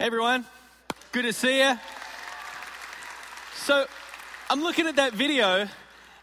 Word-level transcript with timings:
Hey 0.00 0.06
everyone, 0.06 0.46
good 1.12 1.24
to 1.24 1.32
see 1.34 1.58
you. 1.58 1.78
So, 3.54 3.84
I'm 4.48 4.62
looking 4.62 4.86
at 4.86 4.96
that 4.96 5.12
video 5.12 5.68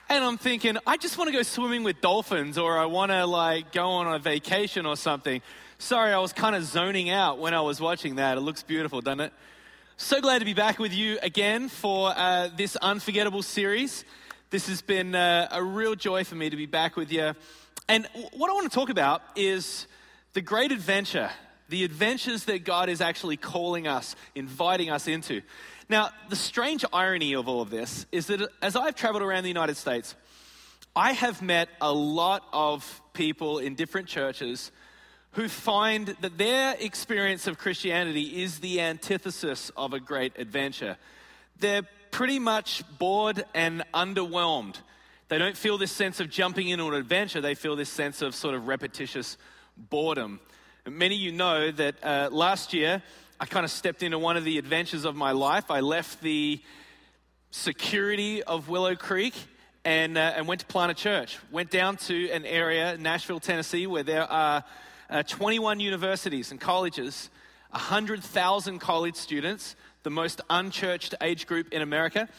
and 0.09 0.23
I'm 0.23 0.39
thinking, 0.39 0.78
I 0.88 0.97
just 0.97 1.16
want 1.19 1.28
to 1.28 1.31
go 1.31 1.44
swimming 1.44 1.84
with 1.84 2.02
dolphins 2.02 2.58
or 2.58 2.80
I 2.80 2.86
want 2.86 3.11
to 3.11 3.28
like 3.28 3.72
go 3.72 3.88
on 3.88 4.11
a 4.11 4.17
vacation 4.17 4.88
or 4.88 4.97
something. 4.97 5.44
Sorry, 5.78 6.11
I 6.11 6.17
was 6.17 6.34
kind 6.34 6.56
of 6.56 6.64
zoning 6.64 7.11
out 7.11 7.38
when 7.38 7.53
I 7.53 7.61
was 7.61 7.80
watching 7.80 8.16
that. 8.16 8.39
It 8.39 8.42
looks 8.42 8.64
beautiful, 8.64 9.00
doesn't 9.00 9.19
it? 9.19 9.34
So 9.95 10.22
glad 10.22 10.39
to 10.39 10.45
be 10.45 10.56
back 10.56 10.80
with 10.80 10.95
you 10.95 11.19
again 11.22 11.69
for 11.69 12.12
uh, 12.16 12.50
this 12.58 12.78
unforgettable 12.78 13.44
series. 13.44 14.06
This 14.50 14.67
has 14.69 14.81
been 14.81 15.14
uh, 15.14 15.50
a 15.52 15.64
real 15.64 15.94
joy 15.94 16.23
for 16.23 16.34
me 16.34 16.50
to 16.50 16.58
be 16.58 16.66
back 16.66 16.95
with 16.95 17.12
you. 17.12 17.36
And 17.88 18.08
what 18.34 18.50
I 18.50 18.53
want 18.53 18.72
to 18.72 18.75
talk 18.75 18.89
about 18.89 19.22
is 19.36 19.86
the 20.34 20.41
great 20.41 20.72
adventure, 20.72 21.30
the 21.70 21.84
adventures 21.84 22.46
that 22.46 22.64
God 22.64 22.90
is 22.90 23.02
actually 23.02 23.38
calling 23.38 23.88
us, 23.88 24.16
inviting 24.36 24.90
us 24.90 25.08
into. 25.08 25.42
Now, 25.90 26.09
the 26.30 26.36
strange 26.36 26.84
irony 26.92 27.34
of 27.34 27.48
all 27.48 27.62
of 27.62 27.70
this 27.70 28.06
is 28.12 28.28
that 28.28 28.50
as 28.62 28.76
I've 28.76 28.96
traveled 28.96 29.24
around 29.24 29.44
the 29.44 29.50
United 29.50 29.78
States, 29.78 30.16
I 30.96 31.14
have 31.14 31.42
met 31.42 31.70
a 31.80 31.94
lot 31.94 32.44
of 32.52 33.02
people 33.14 33.59
in 33.59 33.76
different 33.76 34.08
churches 34.08 34.72
who 35.32 35.48
find 35.48 36.08
that 36.22 36.38
their 36.38 36.76
experience 36.80 37.48
of 37.48 37.58
Christianity 37.58 38.42
is 38.42 38.59
the 38.59 38.81
antithesis 38.81 39.70
of 39.78 39.94
a 39.94 40.00
great 40.00 40.34
adventure. 40.38 40.98
They're 41.59 41.88
pretty 42.12 42.40
much 42.40 42.84
bored 42.97 43.46
and 43.53 43.84
underwhelmed. 43.94 44.78
They 45.30 45.38
don't 45.38 45.58
feel 45.58 45.78
this 45.78 45.91
sense 45.91 46.20
of 46.20 46.30
jumping 46.30 46.70
into 46.70 46.88
an 46.88 46.94
adventure, 46.96 47.41
they 47.41 47.56
feel 47.56 47.75
this 47.75 47.90
sense 47.90 48.22
of 48.22 48.34
sort 48.34 48.56
of 48.56 48.68
repetitious 48.68 49.38
boredom. 49.78 50.40
Many 50.90 51.16
of 51.16 51.22
you 51.22 51.31
know 51.34 51.70
that 51.70 51.96
uh, 52.02 52.30
last 52.31 52.74
year 52.74 53.03
I 53.42 53.46
kind 53.46 53.66
of 53.66 53.72
stepped 53.72 54.03
into 54.03 54.18
one 54.18 54.38
of 54.38 54.46
the 54.46 54.58
adventures 54.58 55.03
of 55.03 55.18
my 55.18 55.31
life. 55.31 55.70
I 55.70 55.81
left 55.81 56.22
the 56.22 56.62
security 57.52 58.42
of 58.42 58.70
Willow 58.70 58.96
Creek 58.96 59.34
and, 59.84 60.18
uh, 60.18 60.34
and 60.38 60.47
went 60.47 60.62
to 60.62 60.66
plant 60.66 60.92
a 60.92 60.94
church. 60.94 61.40
Went 61.52 61.72
down 61.72 61.97
to 61.97 62.30
an 62.30 62.46
area, 62.46 62.96
Nashville, 62.97 63.42
Tennessee, 63.42 63.86
where 63.86 64.03
there 64.03 64.31
are 64.31 64.64
uh, 65.09 65.24
21 65.24 65.81
universities 65.81 66.52
and 66.52 66.62
colleges, 66.62 67.30
100,000 67.72 68.80
college 68.80 69.16
students, 69.16 69.76
the 70.03 70.09
most 70.09 70.40
unchurched 70.50 71.16
age 71.20 71.47
group 71.47 71.74
in 71.74 71.81
America. 71.81 72.30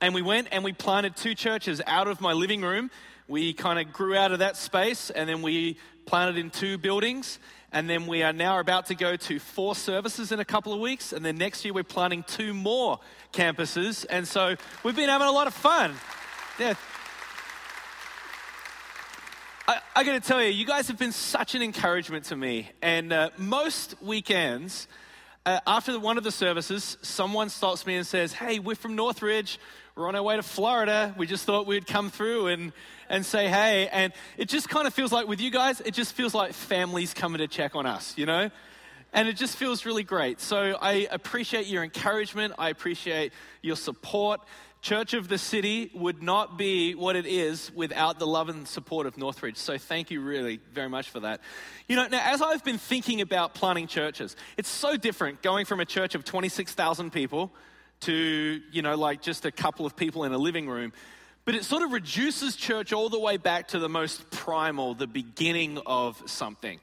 And 0.00 0.14
we 0.14 0.22
went 0.22 0.46
and 0.52 0.62
we 0.62 0.72
planted 0.72 1.16
two 1.16 1.34
churches 1.34 1.82
out 1.88 2.06
of 2.06 2.20
my 2.20 2.34
living 2.34 2.62
room. 2.62 2.92
We 3.26 3.52
kind 3.52 3.80
of 3.80 3.92
grew 3.92 4.14
out 4.14 4.30
of 4.30 4.38
that 4.38 4.56
space 4.56 5.10
and 5.10 5.28
then 5.28 5.42
we 5.42 5.76
planted 6.06 6.38
in 6.38 6.50
two 6.50 6.78
buildings. 6.78 7.38
And 7.72 7.88
then 7.88 8.06
we 8.06 8.22
are 8.22 8.32
now 8.32 8.58
about 8.58 8.86
to 8.86 8.94
go 8.94 9.16
to 9.16 9.38
four 9.38 9.74
services 9.76 10.32
in 10.32 10.40
a 10.40 10.44
couple 10.44 10.72
of 10.72 10.80
weeks. 10.80 11.12
And 11.12 11.24
then 11.24 11.38
next 11.38 11.64
year 11.64 11.72
we're 11.72 11.84
planning 11.84 12.24
two 12.24 12.52
more 12.52 12.98
campuses. 13.32 14.04
And 14.10 14.26
so 14.26 14.56
we've 14.82 14.96
been 14.96 15.08
having 15.08 15.28
a 15.28 15.32
lot 15.32 15.46
of 15.46 15.54
fun. 15.54 15.94
Yeah. 16.58 16.74
I, 19.68 19.80
I 19.94 20.04
got 20.04 20.20
to 20.20 20.28
tell 20.28 20.42
you, 20.42 20.50
you 20.50 20.66
guys 20.66 20.88
have 20.88 20.98
been 20.98 21.12
such 21.12 21.54
an 21.54 21.62
encouragement 21.62 22.24
to 22.26 22.36
me. 22.36 22.70
And 22.82 23.12
uh, 23.12 23.30
most 23.36 23.94
weekends, 24.02 24.88
uh, 25.46 25.60
after 25.64 25.98
one 25.98 26.18
of 26.18 26.24
the 26.24 26.32
services, 26.32 26.98
someone 27.02 27.48
stops 27.48 27.86
me 27.86 27.94
and 27.94 28.06
says, 28.06 28.32
Hey, 28.32 28.58
we're 28.58 28.74
from 28.74 28.96
Northridge. 28.96 29.60
We're 30.00 30.08
on 30.08 30.16
our 30.16 30.22
way 30.22 30.36
to 30.36 30.42
Florida. 30.42 31.14
We 31.18 31.26
just 31.26 31.44
thought 31.44 31.66
we'd 31.66 31.86
come 31.86 32.08
through 32.08 32.46
and, 32.46 32.72
and 33.10 33.26
say 33.26 33.48
hey. 33.48 33.86
And 33.92 34.14
it 34.38 34.48
just 34.48 34.66
kind 34.70 34.86
of 34.86 34.94
feels 34.94 35.12
like 35.12 35.28
with 35.28 35.42
you 35.42 35.50
guys, 35.50 35.82
it 35.82 35.92
just 35.92 36.14
feels 36.14 36.32
like 36.32 36.54
families 36.54 37.12
coming 37.12 37.40
to 37.40 37.46
check 37.46 37.76
on 37.76 37.84
us, 37.84 38.14
you 38.16 38.24
know? 38.24 38.48
And 39.12 39.28
it 39.28 39.36
just 39.36 39.56
feels 39.56 39.84
really 39.84 40.02
great. 40.02 40.40
So 40.40 40.78
I 40.80 41.06
appreciate 41.10 41.66
your 41.66 41.84
encouragement. 41.84 42.54
I 42.56 42.70
appreciate 42.70 43.34
your 43.60 43.76
support. 43.76 44.40
Church 44.80 45.12
of 45.12 45.28
the 45.28 45.36
City 45.36 45.90
would 45.92 46.22
not 46.22 46.56
be 46.56 46.94
what 46.94 47.14
it 47.14 47.26
is 47.26 47.70
without 47.74 48.18
the 48.18 48.26
love 48.26 48.48
and 48.48 48.66
support 48.66 49.06
of 49.06 49.18
Northridge. 49.18 49.58
So 49.58 49.76
thank 49.76 50.10
you 50.10 50.22
really 50.22 50.60
very 50.72 50.88
much 50.88 51.10
for 51.10 51.20
that. 51.20 51.42
You 51.88 51.96
know, 51.96 52.08
now 52.08 52.22
as 52.24 52.40
I've 52.40 52.64
been 52.64 52.78
thinking 52.78 53.20
about 53.20 53.52
planting 53.52 53.86
churches, 53.86 54.34
it's 54.56 54.70
so 54.70 54.96
different 54.96 55.42
going 55.42 55.66
from 55.66 55.78
a 55.78 55.84
church 55.84 56.14
of 56.14 56.24
26,000 56.24 57.12
people 57.12 57.52
to, 58.00 58.60
you 58.70 58.82
know, 58.82 58.96
like 58.96 59.22
just 59.22 59.44
a 59.44 59.52
couple 59.52 59.86
of 59.86 59.96
people 59.96 60.24
in 60.24 60.32
a 60.32 60.38
living 60.38 60.68
room. 60.68 60.92
But 61.44 61.54
it 61.54 61.64
sort 61.64 61.82
of 61.82 61.92
reduces 61.92 62.56
church 62.56 62.92
all 62.92 63.08
the 63.08 63.18
way 63.18 63.36
back 63.36 63.68
to 63.68 63.78
the 63.78 63.88
most 63.88 64.30
primal, 64.30 64.94
the 64.94 65.06
beginning 65.06 65.78
of 65.86 66.22
something. 66.26 66.78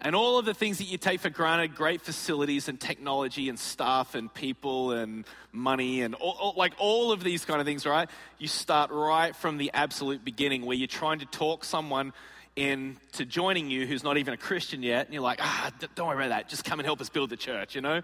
And 0.00 0.14
all 0.14 0.38
of 0.38 0.44
the 0.44 0.54
things 0.54 0.78
that 0.78 0.84
you 0.84 0.98
take 0.98 1.20
for 1.20 1.30
granted 1.30 1.74
great 1.74 2.02
facilities 2.02 2.68
and 2.68 2.78
technology 2.78 3.48
and 3.48 3.58
staff 3.58 4.14
and 4.14 4.32
people 4.32 4.92
and 4.92 5.24
money 5.52 6.02
and 6.02 6.14
all, 6.14 6.36
all, 6.38 6.54
like 6.56 6.74
all 6.78 7.12
of 7.12 7.24
these 7.24 7.44
kind 7.44 7.60
of 7.60 7.66
things, 7.66 7.86
right? 7.86 8.08
You 8.38 8.46
start 8.46 8.90
right 8.90 9.34
from 9.34 9.56
the 9.56 9.70
absolute 9.72 10.24
beginning 10.24 10.66
where 10.66 10.76
you're 10.76 10.86
trying 10.86 11.20
to 11.20 11.26
talk 11.26 11.64
someone 11.64 12.12
into 12.56 13.24
joining 13.24 13.70
you 13.70 13.86
who's 13.86 14.04
not 14.04 14.16
even 14.18 14.34
a 14.34 14.36
Christian 14.36 14.82
yet. 14.82 15.06
And 15.06 15.14
you're 15.14 15.22
like, 15.22 15.40
ah, 15.42 15.70
don't 15.94 16.08
worry 16.08 16.16
about 16.16 16.28
that. 16.28 16.48
Just 16.48 16.64
come 16.64 16.78
and 16.78 16.86
help 16.86 17.00
us 17.00 17.08
build 17.08 17.30
the 17.30 17.36
church, 17.36 17.74
you 17.74 17.80
know? 17.80 18.02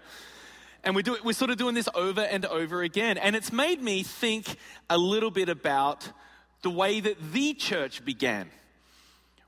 And 0.83 0.95
we 0.95 1.03
do, 1.03 1.15
we're 1.23 1.33
sort 1.33 1.49
of 1.49 1.57
doing 1.57 1.75
this 1.75 1.87
over 1.95 2.21
and 2.21 2.45
over 2.45 2.81
again. 2.83 3.17
And 3.17 3.35
it's 3.35 3.53
made 3.53 3.81
me 3.81 4.03
think 4.03 4.57
a 4.89 4.97
little 4.97 5.31
bit 5.31 5.47
about 5.47 6.09
the 6.61 6.69
way 6.69 6.99
that 6.99 7.17
the 7.31 7.53
church 7.53 8.03
began. 8.03 8.49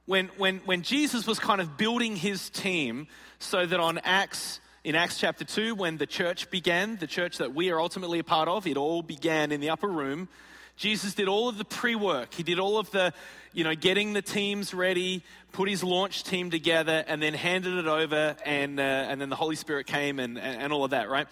When, 0.05 0.27
when, 0.37 0.57
when 0.65 0.81
Jesus 0.83 1.27
was 1.27 1.39
kind 1.39 1.59
of 1.59 1.77
building 1.77 2.15
his 2.15 2.49
team 2.49 3.07
so 3.39 3.65
that 3.65 3.79
on 3.79 3.97
Acts, 3.99 4.59
in 4.83 4.95
Acts 4.95 5.17
chapter 5.17 5.43
2, 5.43 5.75
when 5.75 5.97
the 5.97 6.05
church 6.05 6.49
began, 6.51 6.97
the 6.97 7.07
church 7.07 7.39
that 7.39 7.53
we 7.53 7.69
are 7.71 7.81
ultimately 7.81 8.19
a 8.19 8.23
part 8.23 8.47
of, 8.47 8.65
it 8.67 8.77
all 8.77 9.01
began 9.01 9.51
in 9.51 9.59
the 9.59 9.71
upper 9.71 9.89
room. 9.89 10.29
Jesus 10.75 11.13
did 11.13 11.27
all 11.27 11.47
of 11.47 11.57
the 11.57 11.65
pre 11.65 11.95
work. 11.95 12.33
He 12.33 12.43
did 12.43 12.59
all 12.59 12.77
of 12.77 12.91
the, 12.91 13.13
you 13.53 13.63
know, 13.63 13.75
getting 13.75 14.13
the 14.13 14.21
teams 14.21 14.73
ready, 14.73 15.23
put 15.51 15.69
his 15.69 15.83
launch 15.83 16.23
team 16.23 16.51
together, 16.51 17.03
and 17.07 17.21
then 17.21 17.33
handed 17.33 17.77
it 17.77 17.87
over, 17.87 18.35
and, 18.45 18.79
uh, 18.79 18.83
and 18.83 19.21
then 19.21 19.29
the 19.29 19.35
Holy 19.35 19.55
Spirit 19.55 19.87
came 19.87 20.19
and, 20.19 20.37
and 20.37 20.73
all 20.73 20.83
of 20.83 20.91
that, 20.91 21.09
right? 21.09 21.27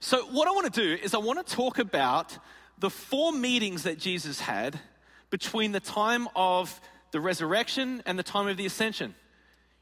So, 0.00 0.24
what 0.26 0.48
I 0.48 0.52
want 0.52 0.72
to 0.72 0.80
do 0.80 1.02
is 1.02 1.12
I 1.12 1.18
want 1.18 1.46
to 1.46 1.54
talk 1.54 1.78
about 1.78 2.36
the 2.78 2.88
four 2.88 3.32
meetings 3.32 3.82
that 3.82 3.98
Jesus 3.98 4.40
had 4.40 4.80
between 5.28 5.72
the 5.72 5.80
time 5.80 6.26
of 6.34 6.80
the 7.10 7.20
resurrection 7.20 8.02
and 8.06 8.18
the 8.18 8.22
time 8.22 8.48
of 8.48 8.56
the 8.56 8.64
ascension. 8.64 9.14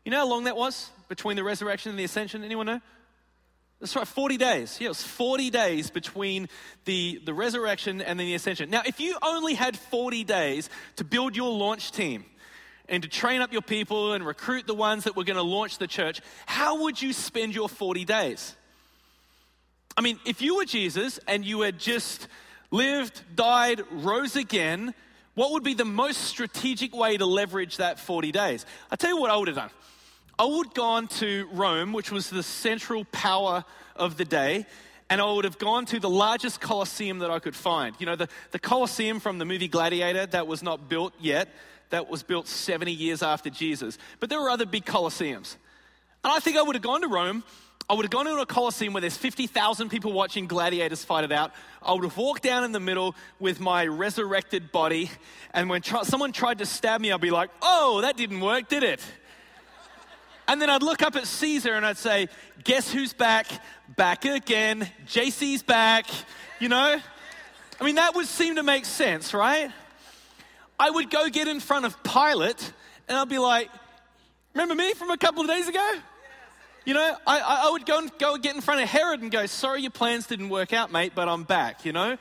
You 0.05 0.11
know 0.11 0.19
how 0.19 0.29
long 0.29 0.45
that 0.45 0.57
was 0.57 0.91
between 1.09 1.37
the 1.37 1.45
resurrection 1.45 1.91
and 1.91 1.99
the 1.99 2.05
ascension? 2.05 2.43
Anyone 2.43 2.67
know? 2.67 2.81
That's 3.81 3.95
right, 3.95 4.09
40 4.09 4.37
days. 4.39 4.79
Yeah, 4.81 4.87
it 4.87 4.89
was 4.89 5.03
40 5.03 5.51
days 5.51 5.91
between 5.91 6.49
the, 6.85 7.21
the 7.25 7.33
resurrection 7.33 8.01
and 8.03 8.19
then 8.19 8.27
the 8.27 8.35
ascension. 8.35 8.71
Now, 8.71 8.83
if 8.85 8.99
you 8.99 9.17
only 9.23 9.55
had 9.55 9.77
40 9.77 10.25
days 10.25 10.69
to 10.97 11.05
build 11.05 11.37
your 11.37 11.53
launch 11.53 11.93
team 11.93 12.25
and 12.89 13.05
to 13.05 13.09
train 13.09 13.41
up 13.41 13.53
your 13.53 13.63
people 13.63 14.15
and 14.15 14.27
recruit 14.27 14.67
the 14.67 14.75
ones 14.75 15.05
that 15.05 15.15
were 15.15 15.23
going 15.23 15.37
to 15.37 15.43
launch 15.43 15.79
the 15.79 15.87
church, 15.87 16.21
how 16.47 16.83
would 16.83 17.01
you 17.01 17.13
spend 17.13 17.55
your 17.55 17.69
40 17.69 18.05
days? 18.05 18.57
I 19.97 20.01
mean, 20.01 20.19
if 20.27 20.43
you 20.43 20.57
were 20.57 20.65
Jesus 20.65 21.21
and 21.29 21.45
you 21.45 21.61
had 21.61 21.79
just 21.79 22.27
lived, 22.73 23.23
died, 23.37 23.83
rose 23.93 24.35
again, 24.35 24.93
what 25.35 25.53
would 25.53 25.63
be 25.63 25.75
the 25.75 25.85
most 25.85 26.23
strategic 26.23 26.93
way 26.93 27.17
to 27.17 27.27
leverage 27.27 27.77
that 27.77 28.01
40 28.01 28.33
days? 28.33 28.67
i 28.91 28.97
tell 28.97 29.11
you 29.11 29.21
what 29.21 29.31
I 29.31 29.37
would 29.37 29.47
have 29.47 29.57
done. 29.57 29.71
I 30.41 30.45
would 30.45 30.67
have 30.67 30.75
gone 30.75 31.09
to 31.09 31.49
Rome, 31.51 31.93
which 31.93 32.13
was 32.13 32.31
the 32.31 32.45
central 32.45 33.05
power 33.07 33.65
of 33.97 34.17
the 34.17 34.25
day, 34.25 34.67
and 35.11 35.21
I 35.21 35.33
would 35.33 35.45
have 35.45 35.59
gone 35.59 35.85
to 35.87 35.99
the 35.99 36.09
largest 36.09 36.61
Colosseum 36.61 37.19
that 37.19 37.31
I 37.31 37.41
could 37.41 37.57
find. 37.57 37.97
You 37.99 38.07
know, 38.07 38.15
the, 38.15 38.29
the 38.53 38.61
Colosseum 38.61 39.19
from 39.19 39.39
the 39.39 39.45
movie 39.45 39.67
Gladiator 39.67 40.27
that 40.27 40.47
was 40.47 40.63
not 40.63 40.89
built 40.89 41.13
yet, 41.19 41.49
that 41.91 42.09
was 42.09 42.23
built 42.23 42.47
70 42.47 42.93
years 42.93 43.21
after 43.21 43.51
Jesus. 43.51 43.99
But 44.21 44.31
there 44.31 44.41
were 44.41 44.49
other 44.49 44.65
big 44.65 44.85
Colosseums. 44.85 45.57
And 46.23 46.33
I 46.33 46.39
think 46.39 46.57
I 46.57 46.63
would 46.63 46.77
have 46.77 46.83
gone 46.83 47.01
to 47.01 47.09
Rome. 47.09 47.43
I 47.91 47.95
would 47.95 48.05
have 48.05 48.11
gone 48.11 48.29
into 48.29 48.41
a 48.41 48.47
Colosseum 48.47 48.93
where 48.93 49.01
there's 49.01 49.17
50,000 49.17 49.89
people 49.89 50.13
watching 50.13 50.47
gladiators 50.47 51.03
fight 51.05 51.25
it 51.25 51.33
out. 51.33 51.53
I 51.83 51.95
would 51.95 52.05
have 52.05 52.17
walked 52.17 52.45
down 52.45 52.63
in 52.63 52.71
the 52.71 52.81
middle 52.81 53.17
with 53.41 53.59
my 53.59 53.87
resurrected 53.87 54.71
body. 54.71 55.11
And 55.53 55.69
when 55.69 55.83
tr- 55.83 56.05
someone 56.05 56.31
tried 56.31 56.59
to 56.59 56.67
stab 56.67 57.01
me, 57.01 57.11
I'd 57.11 57.21
be 57.21 57.31
like, 57.31 57.51
oh, 57.61 58.03
that 58.03 58.17
didn't 58.17 58.41
work, 58.41 58.69
did 58.69 58.85
it? 58.85 59.01
And 60.49 60.63
then 60.63 60.71
I'd 60.71 60.83
look 60.83 61.03
up 61.03 61.15
at 61.15 61.27
Caesar 61.27 61.75
and 61.75 61.85
I'd 61.85 61.99
say, 61.99 62.29
Guess 62.65 62.91
who's 62.91 63.13
back? 63.13 63.47
Back 63.97 64.25
again. 64.25 64.89
JC's 65.07 65.63
back. 65.63 66.07
You 66.59 66.71
know? 66.71 66.99
I 67.81 67.85
mean, 67.85 67.97
that 67.97 68.15
would 68.17 68.27
seem 68.27 68.57
to 68.57 68.63
make 68.63 68.87
sense, 68.87 69.35
right? 69.35 69.71
I 70.81 70.91
would 70.91 71.11
go 71.11 71.29
get 71.29 71.47
in 71.47 71.61
front 71.61 71.85
of 71.85 72.03
Pilate 72.03 72.73
and 73.07 73.19
I'd 73.19 73.29
be 73.29 73.39
like, 73.39 73.69
Remember 74.55 74.75
me 74.75 74.95
from 74.95 75.11
a 75.11 75.19
couple 75.19 75.43
of 75.43 75.49
days 75.49 75.69
ago? 75.69 75.93
You 76.87 76.95
know, 76.95 77.17
I, 77.27 77.41
I 77.67 77.71
would 77.71 77.85
go 77.85 77.99
and 77.99 78.11
go 78.19 78.39
get 78.39 78.55
in 78.55 78.63
front 78.63 78.81
of 78.81 78.89
Herod 78.89 79.21
and 79.21 79.31
go, 79.31 79.45
Sorry, 79.45 79.83
your 79.83 79.91
plans 79.91 80.27
didn't 80.27 80.49
work 80.49 80.73
out, 80.73 80.91
mate, 80.91 81.13
but 81.15 81.29
I'm 81.29 81.45
back, 81.45 81.85
you 81.85 81.93
know? 81.93 82.17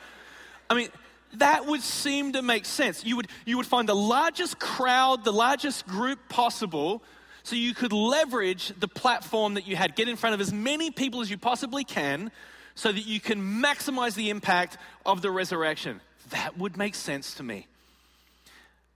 I 0.70 0.74
mean, 0.74 0.90
that 1.36 1.66
would 1.66 1.82
seem 1.82 2.34
to 2.34 2.42
make 2.42 2.66
sense. 2.66 3.06
You 3.06 3.16
would, 3.16 3.30
you 3.46 3.56
would 3.56 3.66
find 3.66 3.88
the 3.88 3.96
largest 3.96 4.60
crowd, 4.60 5.24
the 5.24 5.32
largest 5.32 5.88
group 5.88 6.20
possible 6.28 7.02
so 7.48 7.56
you 7.56 7.74
could 7.74 7.94
leverage 7.94 8.74
the 8.78 8.90
platform 8.90 9.54
that 9.54 9.66
you 9.66 9.78
had. 9.78 9.96
Get 9.96 10.10
in 10.10 10.18
front 10.18 10.34
of 10.34 10.42
as 10.42 10.52
many 10.52 10.92
people 10.92 11.22
as 11.22 11.32
you 11.32 11.38
possibly 11.38 11.86
can 11.86 12.30
so 12.76 12.92
that 12.92 13.06
you 13.06 13.22
can 13.22 13.40
maximize 13.42 14.16
the 14.16 14.30
impact 14.30 14.78
of 15.06 15.22
the 15.22 15.32
resurrection. 15.32 16.02
That 16.32 16.58
would 16.58 16.76
make 16.76 16.94
sense 16.94 17.36
to 17.36 17.44
me. 17.44 17.68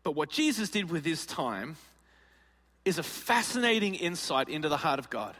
But 0.03 0.15
what 0.15 0.30
Jesus 0.30 0.69
did 0.69 0.92
with 0.92 1.06
his 1.06 1.25
time 1.25 1.77
is 2.83 2.98
a 2.98 3.03
fascinating 3.03 3.95
insight 3.95 4.50
into 4.50 4.68
the 4.68 4.75
heart 4.75 5.00
of 5.00 5.09
God. 5.09 5.33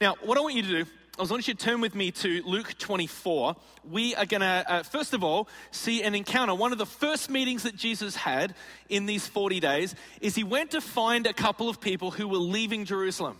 Now, 0.00 0.16
what 0.20 0.36
I 0.36 0.40
want 0.40 0.56
you 0.56 0.62
to 0.62 0.84
do, 0.84 0.90
I 1.18 1.22
want 1.22 1.48
you 1.48 1.54
to 1.54 1.64
turn 1.64 1.80
with 1.80 1.94
me 1.94 2.10
to 2.10 2.42
Luke 2.44 2.76
24. 2.76 3.56
We 3.90 4.14
are 4.16 4.26
going 4.26 4.42
to, 4.42 4.64
uh, 4.68 4.82
first 4.82 5.14
of 5.14 5.24
all, 5.24 5.48
see 5.70 6.02
an 6.02 6.14
encounter. 6.14 6.54
One 6.54 6.72
of 6.72 6.78
the 6.78 6.84
first 6.84 7.30
meetings 7.30 7.62
that 7.62 7.74
Jesus 7.74 8.14
had 8.14 8.54
in 8.90 9.06
these 9.06 9.26
40 9.26 9.58
days 9.58 9.94
is 10.20 10.34
he 10.34 10.44
went 10.44 10.72
to 10.72 10.82
find 10.82 11.26
a 11.26 11.32
couple 11.32 11.70
of 11.70 11.80
people 11.80 12.10
who 12.10 12.28
were 12.28 12.36
leaving 12.36 12.84
Jerusalem. 12.84 13.38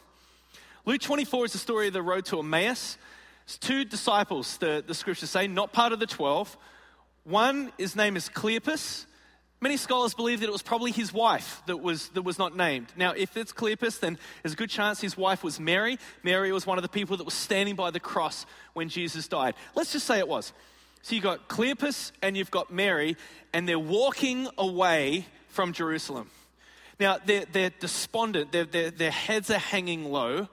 Luke 0.87 1.03
24 1.03 1.45
is 1.45 1.53
the 1.53 1.59
story 1.59 1.89
of 1.89 1.93
the 1.93 2.01
road 2.01 2.25
to 2.27 2.39
Emmaus. 2.39 2.97
It's 3.45 3.59
two 3.59 3.85
disciples, 3.85 4.57
the, 4.57 4.83
the 4.87 4.95
scriptures 4.95 5.29
say, 5.29 5.47
not 5.47 5.75
part 5.75 5.93
of 5.93 6.01
the 6.01 6.07
12. 6.07 6.57
One, 7.25 7.73
his 7.77 7.95
name 7.95 8.17
is 8.17 8.31
Cleopas, 8.31 9.05
Many 9.61 9.79
scholars 9.79 10.13
believe 10.13 10.41
that 10.41 10.49
it 10.49 10.53
was 10.53 10.63
probably 10.63 10.93
his 10.93 11.15
wife 11.15 11.63
that 11.67 11.79
was, 11.79 12.09
that 12.11 12.23
was 12.23 12.39
not 12.39 12.55
named. 12.55 12.89
Now, 12.95 13.13
if 13.13 13.37
it's 13.39 13.53
Cleopas, 13.53 14.01
then 14.01 14.19
there's 14.43 14.53
a 14.53 14.57
good 14.57 14.69
chance 14.69 15.01
his 15.01 15.17
wife 15.17 15.43
was 15.43 15.59
Mary. 15.59 15.99
Mary 16.23 16.53
was 16.53 16.67
one 16.67 16.77
of 16.77 16.83
the 16.83 16.91
people 16.91 17.17
that 17.17 17.25
was 17.25 17.35
standing 17.35 17.75
by 17.75 17.91
the 17.91 18.01
cross 18.01 18.45
when 18.75 18.91
Jesus 18.91 19.29
died. 19.29 19.55
Let's 19.75 19.93
just 19.93 20.07
say 20.07 20.19
it 20.19 20.29
was. 20.29 20.53
So 21.01 21.15
you've 21.15 21.25
got 21.25 21.49
Cleopas 21.49 22.13
and 22.21 22.37
you've 22.37 22.51
got 22.51 22.71
Mary, 22.71 23.17
and 23.55 23.67
they're 23.67 23.79
walking 23.79 24.49
away 24.59 25.27
from 25.49 25.73
Jerusalem. 25.73 26.31
Now, 27.01 27.19
they're, 27.25 27.45
they're 27.51 27.71
despondent, 27.71 28.53
they're, 28.53 28.65
they're, 28.65 28.91
their 28.91 29.11
heads 29.11 29.51
are 29.51 29.59
hanging 29.59 30.05
low, 30.05 30.49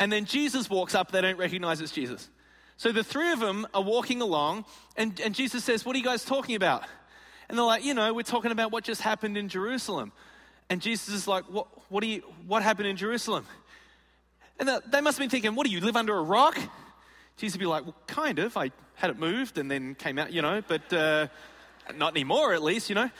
and 0.00 0.10
then 0.10 0.24
Jesus 0.24 0.70
walks 0.70 0.94
up, 0.94 1.10
they 1.10 1.20
don't 1.20 1.38
recognize 1.38 1.80
it's 1.80 1.92
Jesus. 1.92 2.30
So 2.76 2.92
the 2.92 3.02
three 3.02 3.32
of 3.32 3.40
them 3.40 3.66
are 3.74 3.82
walking 3.82 4.22
along, 4.22 4.64
and, 4.96 5.18
and 5.20 5.34
Jesus 5.34 5.64
says, 5.64 5.84
What 5.84 5.96
are 5.96 5.98
you 5.98 6.04
guys 6.04 6.24
talking 6.24 6.54
about? 6.54 6.84
And 7.48 7.56
they're 7.56 7.64
like, 7.64 7.84
you 7.84 7.94
know, 7.94 8.12
we're 8.12 8.22
talking 8.22 8.52
about 8.52 8.72
what 8.72 8.84
just 8.84 9.00
happened 9.00 9.36
in 9.36 9.48
Jerusalem. 9.48 10.12
And 10.68 10.82
Jesus 10.82 11.08
is 11.14 11.26
like, 11.26 11.44
what, 11.44 11.66
what, 11.90 12.02
do 12.02 12.06
you, 12.06 12.22
what 12.46 12.62
happened 12.62 12.88
in 12.88 12.96
Jerusalem? 12.96 13.46
And 14.58 14.68
they 14.68 15.00
must 15.00 15.18
have 15.18 15.22
been 15.22 15.30
thinking, 15.30 15.54
what 15.54 15.66
do 15.66 15.72
you 15.72 15.80
live 15.80 15.96
under 15.96 16.16
a 16.16 16.22
rock? 16.22 16.58
Jesus 17.36 17.56
would 17.56 17.60
be 17.60 17.66
like, 17.66 17.84
well, 17.84 17.96
kind 18.06 18.38
of. 18.38 18.56
I 18.56 18.72
had 18.96 19.10
it 19.10 19.18
moved 19.18 19.58
and 19.58 19.70
then 19.70 19.94
came 19.94 20.18
out, 20.18 20.32
you 20.32 20.42
know, 20.42 20.60
but 20.66 20.92
uh, 20.92 21.28
not 21.96 22.12
anymore 22.12 22.52
at 22.52 22.62
least, 22.62 22.88
you 22.88 22.94
know. 22.94 23.10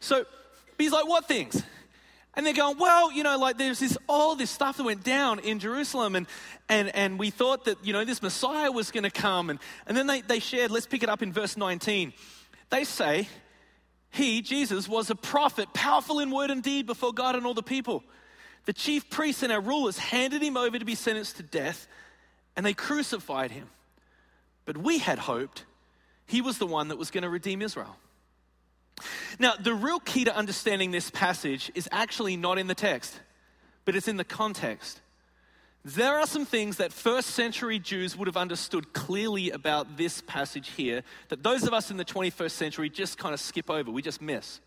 So 0.00 0.26
he's 0.76 0.92
like, 0.92 1.08
what 1.08 1.28
things? 1.28 1.62
And 2.34 2.46
they're 2.46 2.54
going, 2.54 2.78
well, 2.78 3.12
you 3.12 3.22
know, 3.22 3.38
like 3.38 3.58
there's 3.58 3.78
this 3.78 3.96
all 4.08 4.36
this 4.36 4.50
stuff 4.50 4.78
that 4.78 4.84
went 4.84 5.04
down 5.04 5.38
in 5.38 5.58
Jerusalem, 5.58 6.16
and 6.16 6.26
and 6.68 6.94
and 6.96 7.18
we 7.18 7.28
thought 7.28 7.66
that 7.66 7.84
you 7.84 7.92
know 7.92 8.06
this 8.06 8.22
Messiah 8.22 8.72
was 8.72 8.90
going 8.90 9.02
to 9.04 9.10
come, 9.10 9.50
and 9.50 9.58
and 9.86 9.94
then 9.94 10.06
they 10.06 10.22
they 10.22 10.38
shared. 10.38 10.70
Let's 10.70 10.86
pick 10.86 11.02
it 11.02 11.10
up 11.10 11.22
in 11.22 11.30
verse 11.30 11.58
19. 11.58 12.14
They 12.70 12.84
say, 12.84 13.28
he, 14.12 14.42
Jesus, 14.42 14.88
was 14.88 15.08
a 15.08 15.14
prophet, 15.14 15.72
powerful 15.72 16.20
in 16.20 16.30
word 16.30 16.50
and 16.50 16.62
deed 16.62 16.86
before 16.86 17.14
God 17.14 17.34
and 17.34 17.46
all 17.46 17.54
the 17.54 17.62
people. 17.62 18.04
The 18.66 18.74
chief 18.74 19.08
priests 19.08 19.42
and 19.42 19.50
our 19.50 19.60
rulers 19.60 19.98
handed 19.98 20.42
him 20.42 20.56
over 20.56 20.78
to 20.78 20.84
be 20.84 20.94
sentenced 20.94 21.38
to 21.38 21.42
death, 21.42 21.88
and 22.54 22.64
they 22.64 22.74
crucified 22.74 23.50
him. 23.50 23.68
But 24.66 24.76
we 24.76 24.98
had 24.98 25.18
hoped 25.18 25.64
he 26.26 26.42
was 26.42 26.58
the 26.58 26.66
one 26.66 26.88
that 26.88 26.98
was 26.98 27.10
going 27.10 27.22
to 27.22 27.30
redeem 27.30 27.62
Israel. 27.62 27.96
Now, 29.38 29.54
the 29.56 29.74
real 29.74 29.98
key 29.98 30.24
to 30.24 30.36
understanding 30.36 30.90
this 30.90 31.10
passage 31.10 31.72
is 31.74 31.88
actually 31.90 32.36
not 32.36 32.58
in 32.58 32.66
the 32.66 32.74
text, 32.74 33.18
but 33.86 33.96
it's 33.96 34.08
in 34.08 34.18
the 34.18 34.24
context. 34.24 35.00
There 35.84 36.18
are 36.18 36.26
some 36.26 36.46
things 36.46 36.76
that 36.76 36.92
first 36.92 37.30
century 37.30 37.80
Jews 37.80 38.16
would 38.16 38.28
have 38.28 38.36
understood 38.36 38.92
clearly 38.92 39.50
about 39.50 39.96
this 39.96 40.20
passage 40.20 40.70
here 40.70 41.02
that 41.28 41.42
those 41.42 41.64
of 41.64 41.74
us 41.74 41.90
in 41.90 41.96
the 41.96 42.04
21st 42.04 42.52
century 42.52 42.88
just 42.88 43.18
kind 43.18 43.34
of 43.34 43.40
skip 43.40 43.68
over, 43.68 43.90
we 43.90 44.00
just 44.00 44.22
miss. 44.22 44.60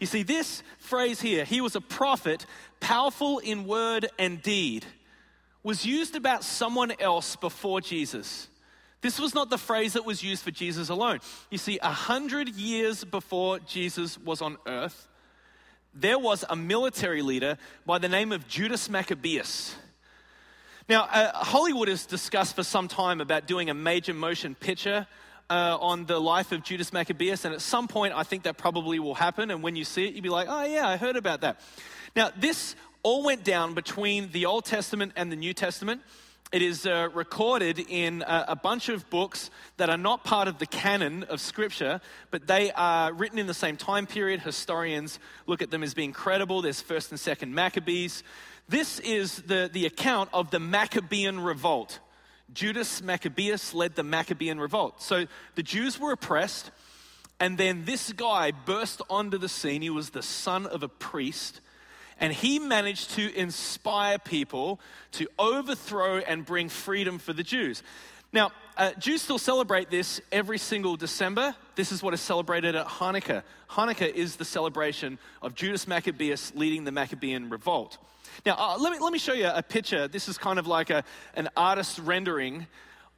You 0.00 0.06
see, 0.06 0.24
this 0.24 0.64
phrase 0.78 1.20
here, 1.20 1.44
he 1.44 1.60
was 1.60 1.76
a 1.76 1.80
prophet, 1.80 2.44
powerful 2.80 3.38
in 3.38 3.66
word 3.66 4.08
and 4.18 4.42
deed, 4.42 4.84
was 5.62 5.86
used 5.86 6.16
about 6.16 6.42
someone 6.42 6.92
else 6.98 7.36
before 7.36 7.80
Jesus. 7.80 8.48
This 9.00 9.20
was 9.20 9.34
not 9.34 9.48
the 9.48 9.58
phrase 9.58 9.92
that 9.92 10.04
was 10.04 10.24
used 10.24 10.42
for 10.42 10.50
Jesus 10.50 10.88
alone. 10.88 11.20
You 11.50 11.58
see, 11.58 11.78
a 11.82 11.92
hundred 11.92 12.48
years 12.48 13.04
before 13.04 13.60
Jesus 13.60 14.18
was 14.18 14.42
on 14.42 14.56
earth, 14.66 15.08
there 15.94 16.18
was 16.18 16.44
a 16.48 16.56
military 16.56 17.22
leader 17.22 17.58
by 17.86 17.98
the 17.98 18.08
name 18.08 18.32
of 18.32 18.48
Judas 18.48 18.88
Maccabeus. 18.88 19.76
Now, 20.92 21.04
uh, 21.04 21.32
Hollywood 21.42 21.88
has 21.88 22.04
discussed 22.04 22.54
for 22.54 22.62
some 22.62 22.86
time 22.86 23.22
about 23.22 23.46
doing 23.46 23.70
a 23.70 23.74
major 23.74 24.12
motion 24.12 24.54
picture 24.54 25.06
uh, 25.48 25.78
on 25.80 26.04
the 26.04 26.18
life 26.20 26.52
of 26.52 26.62
Judas 26.62 26.92
Maccabeus, 26.92 27.46
and 27.46 27.54
at 27.54 27.62
some 27.62 27.88
point, 27.88 28.12
I 28.14 28.24
think 28.24 28.42
that 28.42 28.58
probably 28.58 28.98
will 28.98 29.14
happen. 29.14 29.50
And 29.50 29.62
when 29.62 29.74
you 29.74 29.84
see 29.84 30.04
it, 30.04 30.12
you'll 30.12 30.22
be 30.22 30.28
like, 30.28 30.48
oh, 30.50 30.64
yeah, 30.66 30.86
I 30.86 30.98
heard 30.98 31.16
about 31.16 31.40
that. 31.40 31.60
Now, 32.14 32.30
this 32.36 32.76
all 33.02 33.22
went 33.22 33.42
down 33.42 33.72
between 33.72 34.32
the 34.32 34.44
Old 34.44 34.66
Testament 34.66 35.12
and 35.16 35.32
the 35.32 35.36
New 35.36 35.54
Testament. 35.54 36.02
It 36.52 36.60
is 36.60 36.84
uh, 36.84 37.08
recorded 37.14 37.78
in 37.78 38.20
a, 38.26 38.44
a, 38.48 38.56
bunch 38.56 38.90
of 38.90 39.08
books 39.08 39.48
that 39.78 39.88
are 39.88 39.96
not 39.96 40.22
part 40.22 40.48
of 40.48 40.58
the 40.58 40.66
canon 40.66 41.22
of 41.22 41.40
Scripture, 41.40 42.02
but 42.30 42.46
they 42.46 42.70
are 42.72 43.14
written 43.14 43.38
in 43.38 43.46
the 43.46 43.54
same 43.54 43.78
time 43.78 44.06
period. 44.06 44.40
Historians 44.40 45.18
look 45.46 45.62
at 45.62 45.70
them 45.70 45.82
as 45.82 45.94
being 45.94 46.12
credible. 46.12 46.60
There's 46.60 46.82
1st 46.82 47.12
and 47.12 47.18
2nd 47.18 47.54
Maccabees. 47.54 48.22
This 48.72 49.00
is 49.00 49.42
the, 49.42 49.68
the 49.70 49.84
account 49.84 50.30
of 50.32 50.50
the 50.50 50.58
Maccabean 50.58 51.40
revolt. 51.40 51.98
Judas 52.54 53.02
Maccabeus 53.02 53.74
led 53.74 53.96
the 53.96 54.02
Maccabean 54.02 54.58
revolt. 54.58 55.02
So 55.02 55.26
the 55.56 55.62
Jews 55.62 56.00
were 56.00 56.12
oppressed, 56.12 56.70
and 57.38 57.58
then 57.58 57.84
this 57.84 58.14
guy 58.14 58.50
burst 58.50 59.02
onto 59.10 59.36
the 59.36 59.48
scene. 59.50 59.82
He 59.82 59.90
was 59.90 60.08
the 60.08 60.22
son 60.22 60.66
of 60.66 60.82
a 60.82 60.88
priest, 60.88 61.60
and 62.18 62.32
he 62.32 62.58
managed 62.58 63.10
to 63.10 63.38
inspire 63.38 64.18
people 64.18 64.80
to 65.12 65.28
overthrow 65.38 66.20
and 66.20 66.42
bring 66.46 66.70
freedom 66.70 67.18
for 67.18 67.34
the 67.34 67.42
Jews. 67.42 67.82
Now, 68.32 68.52
uh, 68.78 68.92
Jews 68.92 69.20
still 69.20 69.36
celebrate 69.36 69.90
this 69.90 70.18
every 70.32 70.56
single 70.56 70.96
December. 70.96 71.54
This 71.74 71.92
is 71.92 72.02
what 72.02 72.14
is 72.14 72.22
celebrated 72.22 72.74
at 72.74 72.86
Hanukkah. 72.86 73.42
Hanukkah 73.68 74.10
is 74.10 74.36
the 74.36 74.46
celebration 74.46 75.18
of 75.42 75.54
Judas 75.54 75.86
Maccabeus 75.86 76.54
leading 76.54 76.84
the 76.84 76.92
Maccabean 76.92 77.50
revolt. 77.50 77.98
Now, 78.44 78.56
uh, 78.58 78.78
let, 78.78 78.92
me, 78.92 78.98
let 78.98 79.12
me 79.12 79.18
show 79.18 79.32
you 79.32 79.48
a 79.48 79.62
picture. 79.62 80.08
This 80.08 80.28
is 80.28 80.38
kind 80.38 80.58
of 80.58 80.66
like 80.66 80.90
a, 80.90 81.04
an 81.34 81.48
artist's 81.56 81.98
rendering 81.98 82.66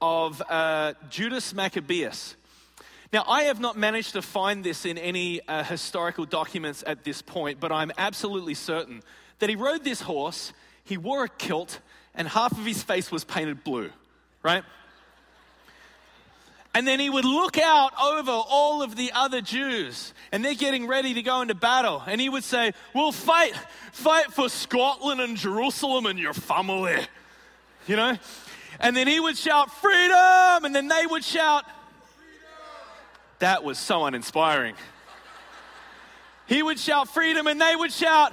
of 0.00 0.42
uh, 0.49 0.94
Judas 1.09 1.54
Maccabeus. 1.54 2.37
Now, 3.12 3.25
I 3.28 3.44
have 3.44 3.61
not 3.61 3.76
managed 3.76 4.14
to 4.14 4.23
find 4.23 4.64
this 4.64 4.85
in 4.85 4.99
any 4.99 5.40
uh, 5.47 5.62
historical 5.62 6.25
documents 6.25 6.83
at 6.87 7.04
this 7.04 7.23
point, 7.23 7.61
but 7.61 7.71
I'm 7.71 7.92
absolutely 7.97 8.54
certain 8.54 9.02
that 9.38 9.49
he 9.49 9.56
rode 9.56 9.85
this 9.85 10.00
horse, 10.00 10.52
he 10.85 10.97
wore 10.97 11.25
a 11.25 11.28
kilt, 11.28 11.80
and 12.14 12.26
half 12.26 12.52
of 12.52 12.66
his 12.66 12.83
face 12.83 13.11
was 13.11 13.25
painted 13.25 13.62
blue, 13.64 13.90
right? 14.42 14.64
And 16.75 16.88
then 16.88 16.99
he 16.99 17.09
would 17.09 17.25
look 17.25 17.57
out 17.57 17.93
over 18.02 18.33
all 18.33 18.83
of 18.83 18.97
the 18.97 19.12
other 19.14 19.40
Jews, 19.40 20.12
and 20.33 20.45
they're 20.45 20.54
getting 20.54 20.88
ready 20.88 21.14
to 21.14 21.23
go 21.23 21.40
into 21.40 21.54
battle. 21.54 22.02
And 22.04 22.21
he 22.21 22.28
would 22.28 22.43
say, 22.43 22.73
We'll 22.93 23.12
fight, 23.12 23.54
fight 23.93 24.33
for 24.33 24.49
Scotland 24.49 25.21
and 25.21 25.37
Jerusalem 25.37 26.07
and 26.07 26.19
your 26.19 26.35
family. 26.35 26.97
You 27.87 27.97
know? 27.97 28.19
And 28.81 28.97
then 28.97 29.07
he 29.07 29.21
would 29.21 29.37
shout, 29.37 29.73
Freedom! 29.73 30.64
And 30.64 30.75
then 30.75 30.88
they 30.88 31.07
would 31.07 31.23
shout, 31.23 31.64
Freedom! 32.16 32.49
That 33.38 33.62
was 33.62 33.78
so 33.78 34.04
uninspiring. 34.04 34.75
He 36.47 36.61
would 36.61 36.81
shout, 36.81 37.09
Freedom! 37.09 37.47
And 37.47 37.61
they 37.61 37.76
would 37.76 37.93
shout, 37.93 38.33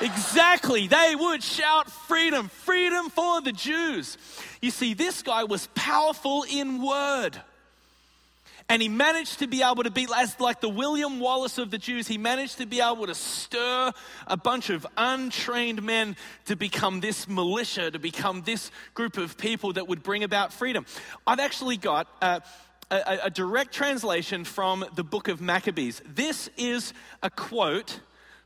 Exactly. 0.00 0.86
They 0.86 1.14
would 1.18 1.42
shout 1.42 1.90
freedom, 1.90 2.48
freedom 2.48 3.10
for 3.10 3.40
the 3.40 3.52
Jews. 3.52 4.16
You 4.62 4.70
see, 4.70 4.94
this 4.94 5.22
guy 5.22 5.44
was 5.44 5.68
powerful 5.74 6.44
in 6.48 6.82
word. 6.82 7.40
And 8.70 8.82
he 8.82 8.88
managed 8.88 9.38
to 9.38 9.46
be 9.46 9.62
able 9.62 9.82
to 9.84 9.90
be, 9.90 10.06
as 10.14 10.38
like 10.38 10.60
the 10.60 10.68
William 10.68 11.20
Wallace 11.20 11.56
of 11.56 11.70
the 11.70 11.78
Jews, 11.78 12.06
he 12.06 12.18
managed 12.18 12.58
to 12.58 12.66
be 12.66 12.80
able 12.80 13.06
to 13.06 13.14
stir 13.14 13.92
a 14.26 14.36
bunch 14.36 14.68
of 14.68 14.86
untrained 14.96 15.82
men 15.82 16.16
to 16.44 16.54
become 16.54 17.00
this 17.00 17.26
militia, 17.26 17.90
to 17.90 17.98
become 17.98 18.42
this 18.42 18.70
group 18.92 19.16
of 19.16 19.38
people 19.38 19.72
that 19.72 19.88
would 19.88 20.02
bring 20.02 20.22
about 20.22 20.52
freedom. 20.52 20.84
I've 21.26 21.40
actually 21.40 21.78
got 21.78 22.08
uh, 22.20 22.40
a, 22.90 23.18
a 23.24 23.30
direct 23.30 23.72
translation 23.72 24.44
from 24.44 24.84
the 24.94 25.04
book 25.04 25.28
of 25.28 25.40
Maccabees. 25.40 26.02
This 26.06 26.50
is 26.58 26.92
a 27.22 27.30
quote 27.30 28.00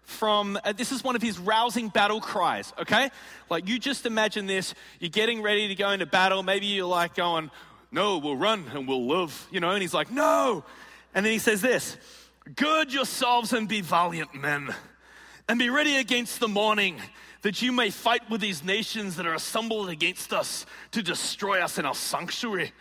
from 0.05 0.59
uh, 0.65 0.73
this 0.73 0.93
is 0.93 1.03
one 1.05 1.17
of 1.17 1.23
his 1.23 1.39
rousing 1.39 1.89
battle 1.89 2.21
cries, 2.21 2.73
okay? 2.79 3.11
Like 3.51 3.69
you 3.69 3.79
just 3.79 4.07
imagine 4.07 4.47
this, 4.47 4.75
you're 5.01 5.11
getting 5.11 5.43
ready 5.43 5.69
to 5.69 5.75
go 5.75 5.91
into 5.91 6.07
battle, 6.07 6.43
maybe 6.43 6.67
you're 6.67 6.87
like 6.87 7.15
going, 7.15 7.51
"No, 7.91 8.19
we'll 8.19 8.37
run 8.37 8.65
and 8.75 8.87
we'll 8.87 9.07
live." 9.07 9.47
You 9.51 9.61
know, 9.61 9.71
and 9.71 9.83
he's 9.83 9.95
like, 9.95 10.11
"No." 10.11 10.65
And 11.15 11.25
then 11.25 11.33
he 11.33 11.39
says 11.39 11.61
this, 11.61 11.97
"Gird 12.57 12.93
yourselves 12.93 13.53
and 13.53 13.69
be 13.69 13.81
valiant 13.81 14.35
men." 14.35 14.75
and 15.49 15.59
be 15.59 15.71
ready 15.71 15.97
against 15.97 16.41
the 16.41 16.49
morning, 16.49 17.01
that 17.43 17.61
you 17.61 17.73
may 17.73 17.91
fight 17.91 18.31
with 18.31 18.41
these 18.41 18.63
nations 18.63 19.17
that 19.17 19.27
are 19.27 19.35
assembled 19.35 19.89
against 19.89 20.33
us 20.33 20.65
to 20.93 21.03
destroy 21.03 21.61
us 21.61 21.79
in 21.79 21.85
our 21.85 21.95
sanctuary. 21.95 22.73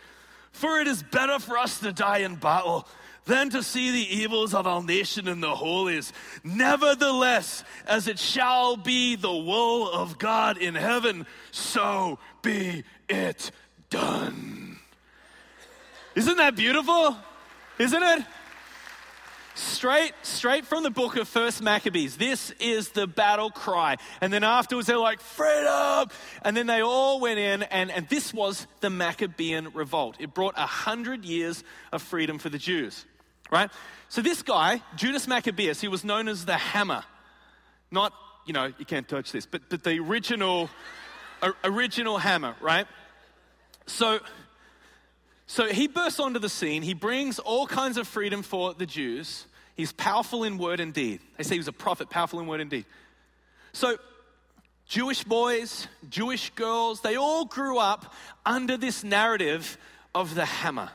For 0.52 0.80
it 0.80 0.86
is 0.86 1.02
better 1.02 1.38
for 1.38 1.58
us 1.58 1.80
to 1.80 1.92
die 1.92 2.18
in 2.18 2.36
battle 2.36 2.86
than 3.24 3.50
to 3.50 3.62
see 3.62 3.90
the 3.90 4.16
evils 4.16 4.54
of 4.54 4.66
our 4.66 4.82
nation 4.82 5.28
and 5.28 5.42
the 5.42 5.54
holies. 5.54 6.12
Nevertheless, 6.42 7.64
as 7.86 8.08
it 8.08 8.18
shall 8.18 8.76
be 8.76 9.16
the 9.16 9.32
will 9.32 9.90
of 9.90 10.18
God 10.18 10.58
in 10.58 10.74
heaven, 10.74 11.26
so 11.50 12.18
be 12.42 12.84
it 13.08 13.50
done. 13.90 14.78
Isn't 16.14 16.36
that 16.36 16.56
beautiful? 16.56 17.16
Isn't 17.78 18.02
it? 18.02 18.24
Straight, 19.54 20.12
straight 20.22 20.64
from 20.64 20.82
the 20.82 20.90
book 20.90 21.16
of 21.16 21.28
First 21.28 21.62
Maccabees. 21.62 22.16
This 22.16 22.52
is 22.58 22.90
the 22.90 23.06
battle 23.06 23.50
cry. 23.50 23.98
And 24.22 24.32
then 24.32 24.44
afterwards, 24.44 24.86
they're 24.86 24.96
like, 24.96 25.20
freedom! 25.20 26.08
And 26.42 26.56
then 26.56 26.66
they 26.66 26.80
all 26.80 27.20
went 27.20 27.38
in, 27.38 27.62
and, 27.64 27.90
and 27.90 28.08
this 28.08 28.32
was 28.32 28.66
the 28.80 28.88
Maccabean 28.88 29.68
revolt. 29.74 30.16
It 30.18 30.32
brought 30.32 30.54
a 30.56 30.66
hundred 30.66 31.26
years 31.26 31.64
of 31.92 32.00
freedom 32.00 32.38
for 32.38 32.48
the 32.48 32.56
Jews, 32.56 33.04
right? 33.52 33.70
So 34.08 34.22
this 34.22 34.42
guy, 34.42 34.82
Judas 34.96 35.28
Maccabeus, 35.28 35.80
he 35.80 35.86
was 35.86 36.02
known 36.02 36.26
as 36.26 36.46
the 36.46 36.56
hammer. 36.56 37.04
Not, 37.92 38.12
you 38.46 38.54
know, 38.54 38.72
you 38.78 38.84
can't 38.86 39.06
touch 39.06 39.30
this, 39.30 39.46
but, 39.46 39.62
but 39.68 39.84
the 39.84 40.00
original, 40.00 40.70
original 41.62 42.18
hammer, 42.18 42.56
right? 42.60 42.86
So, 43.86 44.20
so 45.46 45.66
he 45.66 45.86
bursts 45.86 46.18
onto 46.18 46.40
the 46.40 46.48
scene. 46.48 46.82
He 46.82 46.94
brings 46.94 47.38
all 47.38 47.66
kinds 47.66 47.98
of 47.98 48.08
freedom 48.08 48.42
for 48.42 48.72
the 48.72 48.86
Jews. 48.86 49.46
He's 49.76 49.92
powerful 49.92 50.44
in 50.44 50.56
word 50.56 50.80
and 50.80 50.92
deed. 50.92 51.20
They 51.36 51.44
say 51.44 51.54
he 51.54 51.58
was 51.58 51.68
a 51.68 51.72
prophet, 51.72 52.08
powerful 52.08 52.40
in 52.40 52.46
word 52.46 52.60
and 52.60 52.70
deed. 52.70 52.86
So, 53.72 53.98
Jewish 54.86 55.24
boys, 55.24 55.88
Jewish 56.08 56.50
girls, 56.50 57.00
they 57.02 57.16
all 57.16 57.44
grew 57.44 57.78
up 57.78 58.14
under 58.44 58.76
this 58.76 59.04
narrative 59.04 59.78
of 60.14 60.34
the 60.34 60.44
hammer. 60.44 60.90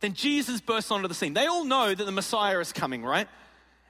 Then 0.00 0.14
Jesus 0.14 0.60
bursts 0.60 0.90
onto 0.90 1.08
the 1.08 1.14
scene. 1.14 1.34
They 1.34 1.46
all 1.46 1.64
know 1.64 1.94
that 1.94 2.04
the 2.04 2.12
Messiah 2.12 2.58
is 2.58 2.72
coming, 2.72 3.04
right? 3.04 3.28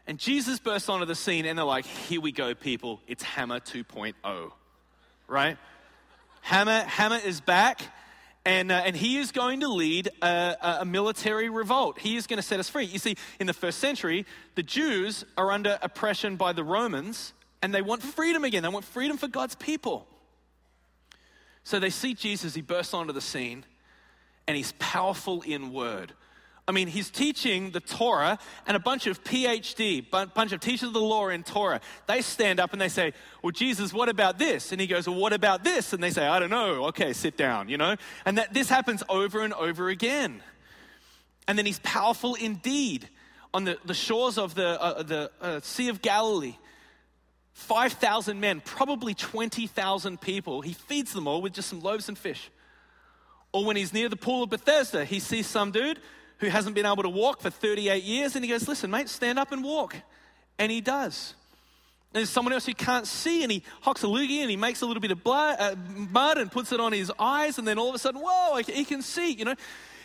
And 0.06 0.18
Jesus 0.18 0.58
bursts 0.58 0.88
onto 0.88 1.06
the 1.06 1.14
scene 1.14 1.46
and 1.46 1.56
they're 1.56 1.64
like, 1.64 1.86
here 1.86 2.20
we 2.20 2.32
go, 2.32 2.54
people. 2.54 3.00
It's 3.06 3.22
Hammer 3.22 3.60
2.0, 3.60 4.14
right? 5.28 5.56
Hammer, 6.42 6.80
Hammer 6.80 7.18
is 7.24 7.40
back 7.40 7.82
and, 8.44 8.72
uh, 8.72 8.82
and 8.84 8.96
he 8.96 9.18
is 9.18 9.32
going 9.32 9.60
to 9.60 9.68
lead 9.68 10.08
a, 10.22 10.78
a, 10.80 10.84
military 10.84 11.50
revolt. 11.50 11.98
He 11.98 12.16
is 12.16 12.26
going 12.26 12.38
to 12.38 12.42
set 12.42 12.58
us 12.58 12.68
free. 12.68 12.86
You 12.86 12.98
see, 12.98 13.16
in 13.38 13.46
the 13.46 13.52
first 13.52 13.78
century, 13.78 14.24
the 14.54 14.62
Jews 14.62 15.24
are 15.36 15.52
under 15.52 15.78
oppression 15.82 16.36
by 16.36 16.54
the 16.54 16.64
Romans, 16.64 17.34
and 17.60 17.74
they 17.74 17.82
want 17.82 18.02
freedom 18.02 18.42
again. 18.44 18.62
They 18.62 18.70
want 18.70 18.86
freedom 18.86 19.18
for 19.18 19.28
God's 19.28 19.54
people. 19.54 20.06
So 21.64 21.78
they 21.78 21.90
see 21.90 22.14
Jesus, 22.14 22.54
he 22.54 22.62
bursts 22.62 22.94
onto 22.94 23.12
the 23.12 23.20
scene, 23.20 23.64
and 24.50 24.56
he's 24.56 24.72
powerful 24.80 25.42
in 25.42 25.72
word. 25.72 26.12
I 26.66 26.72
mean, 26.72 26.88
he's 26.88 27.08
teaching 27.08 27.70
the 27.70 27.78
Torah, 27.78 28.36
and 28.66 28.76
a 28.76 28.80
bunch 28.80 29.06
of 29.06 29.22
PhD, 29.22 30.10
bunch 30.10 30.50
of 30.50 30.58
teachers 30.58 30.88
of 30.88 30.92
the 30.92 31.00
law 31.00 31.28
in 31.28 31.44
Torah, 31.44 31.80
they 32.08 32.20
stand 32.20 32.58
up 32.58 32.72
and 32.72 32.82
they 32.82 32.88
say, 32.88 33.12
Well, 33.44 33.52
Jesus, 33.52 33.92
what 33.92 34.08
about 34.08 34.40
this? 34.40 34.72
And 34.72 34.80
he 34.80 34.88
goes, 34.88 35.06
Well, 35.06 35.20
what 35.20 35.32
about 35.32 35.62
this? 35.62 35.92
And 35.92 36.02
they 36.02 36.10
say, 36.10 36.26
I 36.26 36.40
don't 36.40 36.50
know. 36.50 36.86
Okay, 36.86 37.12
sit 37.12 37.36
down, 37.36 37.68
you 37.68 37.76
know? 37.76 37.94
And 38.24 38.38
that 38.38 38.52
this 38.52 38.68
happens 38.68 39.04
over 39.08 39.42
and 39.42 39.52
over 39.54 39.88
again. 39.88 40.42
And 41.46 41.56
then 41.56 41.64
he's 41.64 41.78
powerful 41.84 42.34
indeed 42.34 43.08
on 43.54 43.62
the, 43.62 43.78
the 43.84 43.94
shores 43.94 44.36
of 44.36 44.56
the, 44.56 44.82
uh, 44.82 45.04
the 45.04 45.30
uh, 45.40 45.60
Sea 45.60 45.90
of 45.90 46.02
Galilee. 46.02 46.56
5,000 47.52 48.40
men, 48.40 48.60
probably 48.64 49.14
20,000 49.14 50.20
people. 50.20 50.60
He 50.60 50.72
feeds 50.72 51.12
them 51.12 51.28
all 51.28 51.40
with 51.40 51.52
just 51.52 51.68
some 51.68 51.80
loaves 51.80 52.08
and 52.08 52.18
fish. 52.18 52.50
Or 53.52 53.64
when 53.64 53.76
he's 53.76 53.92
near 53.92 54.08
the 54.08 54.16
pool 54.16 54.44
of 54.44 54.50
Bethesda, 54.50 55.04
he 55.04 55.18
sees 55.20 55.46
some 55.46 55.72
dude 55.72 55.98
who 56.38 56.48
hasn't 56.48 56.74
been 56.74 56.86
able 56.86 57.02
to 57.02 57.08
walk 57.08 57.40
for 57.40 57.50
38 57.50 58.02
years, 58.02 58.34
and 58.36 58.44
he 58.44 58.50
goes, 58.50 58.66
Listen, 58.66 58.90
mate, 58.90 59.08
stand 59.08 59.38
up 59.38 59.52
and 59.52 59.62
walk. 59.62 59.96
And 60.58 60.70
he 60.70 60.80
does. 60.80 61.34
And 62.12 62.18
there's 62.18 62.30
someone 62.30 62.52
else 62.52 62.66
who 62.66 62.74
can't 62.74 63.06
see, 63.06 63.42
and 63.42 63.52
he 63.52 63.62
hocks 63.82 64.02
a 64.02 64.06
loogie 64.06 64.40
and 64.40 64.50
he 64.50 64.56
makes 64.56 64.82
a 64.82 64.86
little 64.86 65.00
bit 65.00 65.10
of 65.10 65.22
blood, 65.22 65.56
uh, 65.60 65.76
mud 66.10 66.38
and 66.38 66.50
puts 66.50 66.72
it 66.72 66.80
on 66.80 66.92
his 66.92 67.12
eyes, 67.18 67.58
and 67.58 67.66
then 67.66 67.78
all 67.78 67.88
of 67.88 67.94
a 67.94 67.98
sudden, 67.98 68.20
whoa, 68.20 68.56
he 68.56 68.84
can 68.84 69.02
see, 69.02 69.32
you 69.32 69.44
know. 69.44 69.54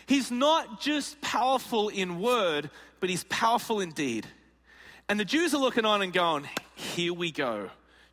He's 0.06 0.30
not 0.30 0.80
just 0.80 1.20
powerful 1.20 1.88
in 1.88 2.20
word, 2.20 2.70
but 3.00 3.10
he's 3.10 3.24
powerful 3.24 3.80
in 3.80 3.90
deed. 3.90 4.26
And 5.08 5.18
the 5.18 5.24
Jews 5.24 5.52
are 5.52 5.60
looking 5.60 5.84
on 5.84 6.02
and 6.02 6.12
going, 6.12 6.48
Here 6.74 7.12
we 7.12 7.32
go. 7.32 7.70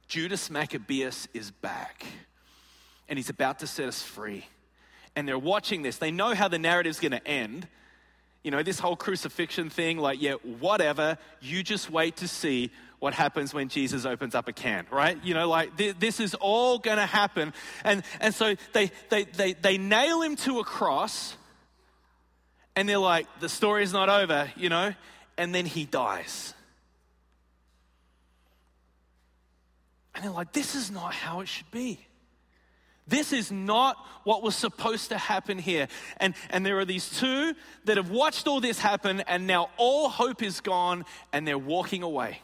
Judas 0.07 0.49
Maccabeus 0.49 1.27
is 1.33 1.51
back, 1.51 2.05
and 3.07 3.17
he's 3.17 3.29
about 3.29 3.59
to 3.59 3.67
set 3.67 3.87
us 3.87 4.01
free. 4.01 4.45
And 5.15 5.27
they're 5.27 5.37
watching 5.37 5.83
this. 5.83 5.97
They 5.97 6.11
know 6.11 6.33
how 6.33 6.47
the 6.47 6.59
narrative's 6.59 6.99
going 6.99 7.11
to 7.11 7.27
end 7.27 7.67
you 8.43 8.51
know, 8.51 8.61
this 8.61 8.77
whole 8.77 8.97
crucifixion 8.97 9.69
thing, 9.69 9.97
like, 9.97 10.21
yeah, 10.21 10.33
whatever, 10.59 11.17
you 11.41 11.63
just 11.63 11.89
wait 11.89 12.17
to 12.17 12.27
see 12.27 12.71
what 12.99 13.13
happens 13.13 13.53
when 13.53 13.69
Jesus 13.69 14.05
opens 14.05 14.35
up 14.35 14.47
a 14.47 14.53
can, 14.53 14.85
right? 14.91 15.17
You 15.23 15.33
know, 15.33 15.47
like 15.47 15.77
th- 15.77 15.95
this 15.99 16.19
is 16.19 16.35
all 16.35 16.77
going 16.77 16.97
to 16.97 17.05
happen. 17.05 17.53
And, 17.83 18.03
and 18.19 18.33
so 18.35 18.55
they, 18.73 18.91
they, 19.09 19.23
they, 19.23 19.53
they 19.53 19.77
nail 19.77 20.21
him 20.21 20.35
to 20.37 20.59
a 20.59 20.63
cross, 20.63 21.35
and 22.75 22.87
they're 22.87 22.97
like, 22.97 23.27
the 23.39 23.49
story's 23.49 23.93
not 23.93 24.09
over, 24.09 24.51
you 24.57 24.69
know, 24.69 24.93
and 25.37 25.55
then 25.55 25.65
he 25.65 25.85
dies. 25.85 26.53
And 30.15 30.23
they're 30.23 30.31
like, 30.31 30.51
this 30.51 30.75
is 30.75 30.91
not 30.91 31.13
how 31.13 31.39
it 31.39 31.47
should 31.47 31.71
be. 31.71 31.99
This 33.07 33.33
is 33.33 33.51
not 33.51 33.97
what 34.23 34.43
was 34.43 34.55
supposed 34.55 35.09
to 35.09 35.17
happen 35.17 35.57
here. 35.57 35.87
And, 36.17 36.35
and 36.49 36.65
there 36.65 36.79
are 36.79 36.85
these 36.85 37.09
two 37.09 37.53
that 37.85 37.97
have 37.97 38.09
watched 38.09 38.47
all 38.47 38.61
this 38.61 38.79
happen, 38.79 39.21
and 39.21 39.45
now 39.45 39.69
all 39.77 40.09
hope 40.09 40.41
is 40.41 40.61
gone, 40.61 41.05
and 41.33 41.47
they're 41.47 41.57
walking 41.57 42.03
away. 42.03 42.39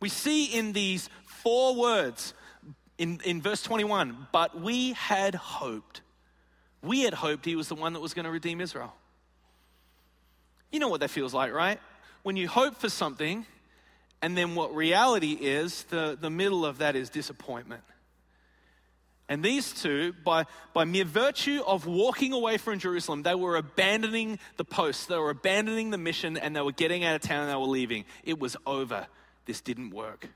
We 0.00 0.08
see 0.08 0.44
in 0.44 0.72
these 0.72 1.08
four 1.24 1.74
words 1.74 2.34
in, 2.98 3.20
in 3.24 3.40
verse 3.40 3.62
21 3.62 4.26
but 4.32 4.60
we 4.60 4.92
had 4.92 5.34
hoped. 5.34 6.02
We 6.82 7.02
had 7.02 7.14
hoped 7.14 7.44
he 7.44 7.56
was 7.56 7.68
the 7.68 7.74
one 7.74 7.94
that 7.94 8.00
was 8.00 8.14
going 8.14 8.24
to 8.24 8.30
redeem 8.30 8.60
Israel. 8.60 8.94
You 10.70 10.80
know 10.80 10.88
what 10.88 11.00
that 11.00 11.10
feels 11.10 11.34
like, 11.34 11.52
right? 11.52 11.80
When 12.22 12.36
you 12.36 12.46
hope 12.46 12.76
for 12.76 12.88
something, 12.88 13.46
and 14.20 14.36
then 14.36 14.54
what 14.54 14.74
reality 14.74 15.32
is, 15.32 15.84
the, 15.84 16.16
the 16.20 16.30
middle 16.30 16.64
of 16.64 16.78
that 16.78 16.94
is 16.94 17.08
disappointment. 17.08 17.82
And 19.28 19.42
these 19.42 19.72
two, 19.72 20.14
by, 20.24 20.46
by 20.72 20.84
mere 20.84 21.04
virtue 21.04 21.62
of 21.66 21.86
walking 21.86 22.32
away 22.32 22.56
from 22.56 22.78
Jerusalem, 22.78 23.22
they 23.22 23.34
were 23.34 23.56
abandoning 23.56 24.38
the 24.56 24.64
post, 24.64 25.08
they 25.08 25.18
were 25.18 25.30
abandoning 25.30 25.90
the 25.90 25.98
mission, 25.98 26.38
and 26.38 26.56
they 26.56 26.62
were 26.62 26.72
getting 26.72 27.04
out 27.04 27.16
of 27.16 27.20
town 27.20 27.42
and 27.42 27.50
they 27.50 27.56
were 27.56 27.66
leaving. 27.66 28.06
It 28.24 28.38
was 28.38 28.56
over. 28.66 29.06
This 29.44 29.60
didn't 29.60 29.90
work. 29.90 30.28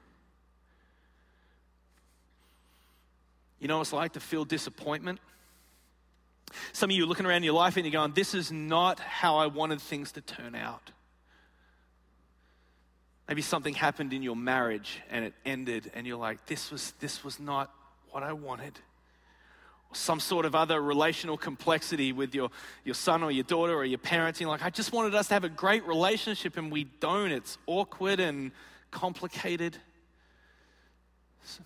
You 3.60 3.68
know 3.68 3.78
what 3.78 3.82
it's 3.82 3.92
like 3.92 4.12
to 4.14 4.20
feel 4.20 4.44
disappointment? 4.44 5.20
Some 6.72 6.90
of 6.90 6.96
you 6.96 7.04
are 7.04 7.06
looking 7.06 7.24
around 7.24 7.44
your 7.44 7.54
life 7.54 7.76
and 7.76 7.86
you're 7.86 7.92
going, 7.92 8.12
This 8.12 8.34
is 8.34 8.52
not 8.52 8.98
how 8.98 9.36
I 9.36 9.46
wanted 9.46 9.80
things 9.80 10.12
to 10.12 10.20
turn 10.20 10.54
out. 10.54 10.90
Maybe 13.26 13.40
something 13.40 13.72
happened 13.72 14.12
in 14.12 14.22
your 14.22 14.36
marriage 14.36 15.00
and 15.10 15.24
it 15.24 15.34
ended, 15.46 15.90
and 15.94 16.06
you're 16.06 16.18
like, 16.18 16.44
This 16.46 16.70
was, 16.70 16.92
this 17.00 17.24
was 17.24 17.40
not 17.40 17.72
what 18.12 18.22
I 18.22 18.34
wanted. 18.34 18.78
Some 19.94 20.20
sort 20.20 20.46
of 20.46 20.54
other 20.54 20.80
relational 20.80 21.36
complexity 21.36 22.12
with 22.12 22.34
your, 22.34 22.50
your 22.84 22.94
son 22.94 23.22
or 23.22 23.30
your 23.30 23.44
daughter 23.44 23.74
or 23.74 23.84
your 23.84 23.98
parents. 23.98 24.40
You're 24.40 24.50
like, 24.50 24.62
I 24.62 24.70
just 24.70 24.92
wanted 24.92 25.14
us 25.14 25.28
to 25.28 25.34
have 25.34 25.44
a 25.44 25.48
great 25.48 25.86
relationship 25.86 26.56
and 26.56 26.70
we 26.70 26.84
don't. 26.84 27.30
It's 27.30 27.58
awkward 27.66 28.20
and 28.20 28.52
complicated. 28.90 29.76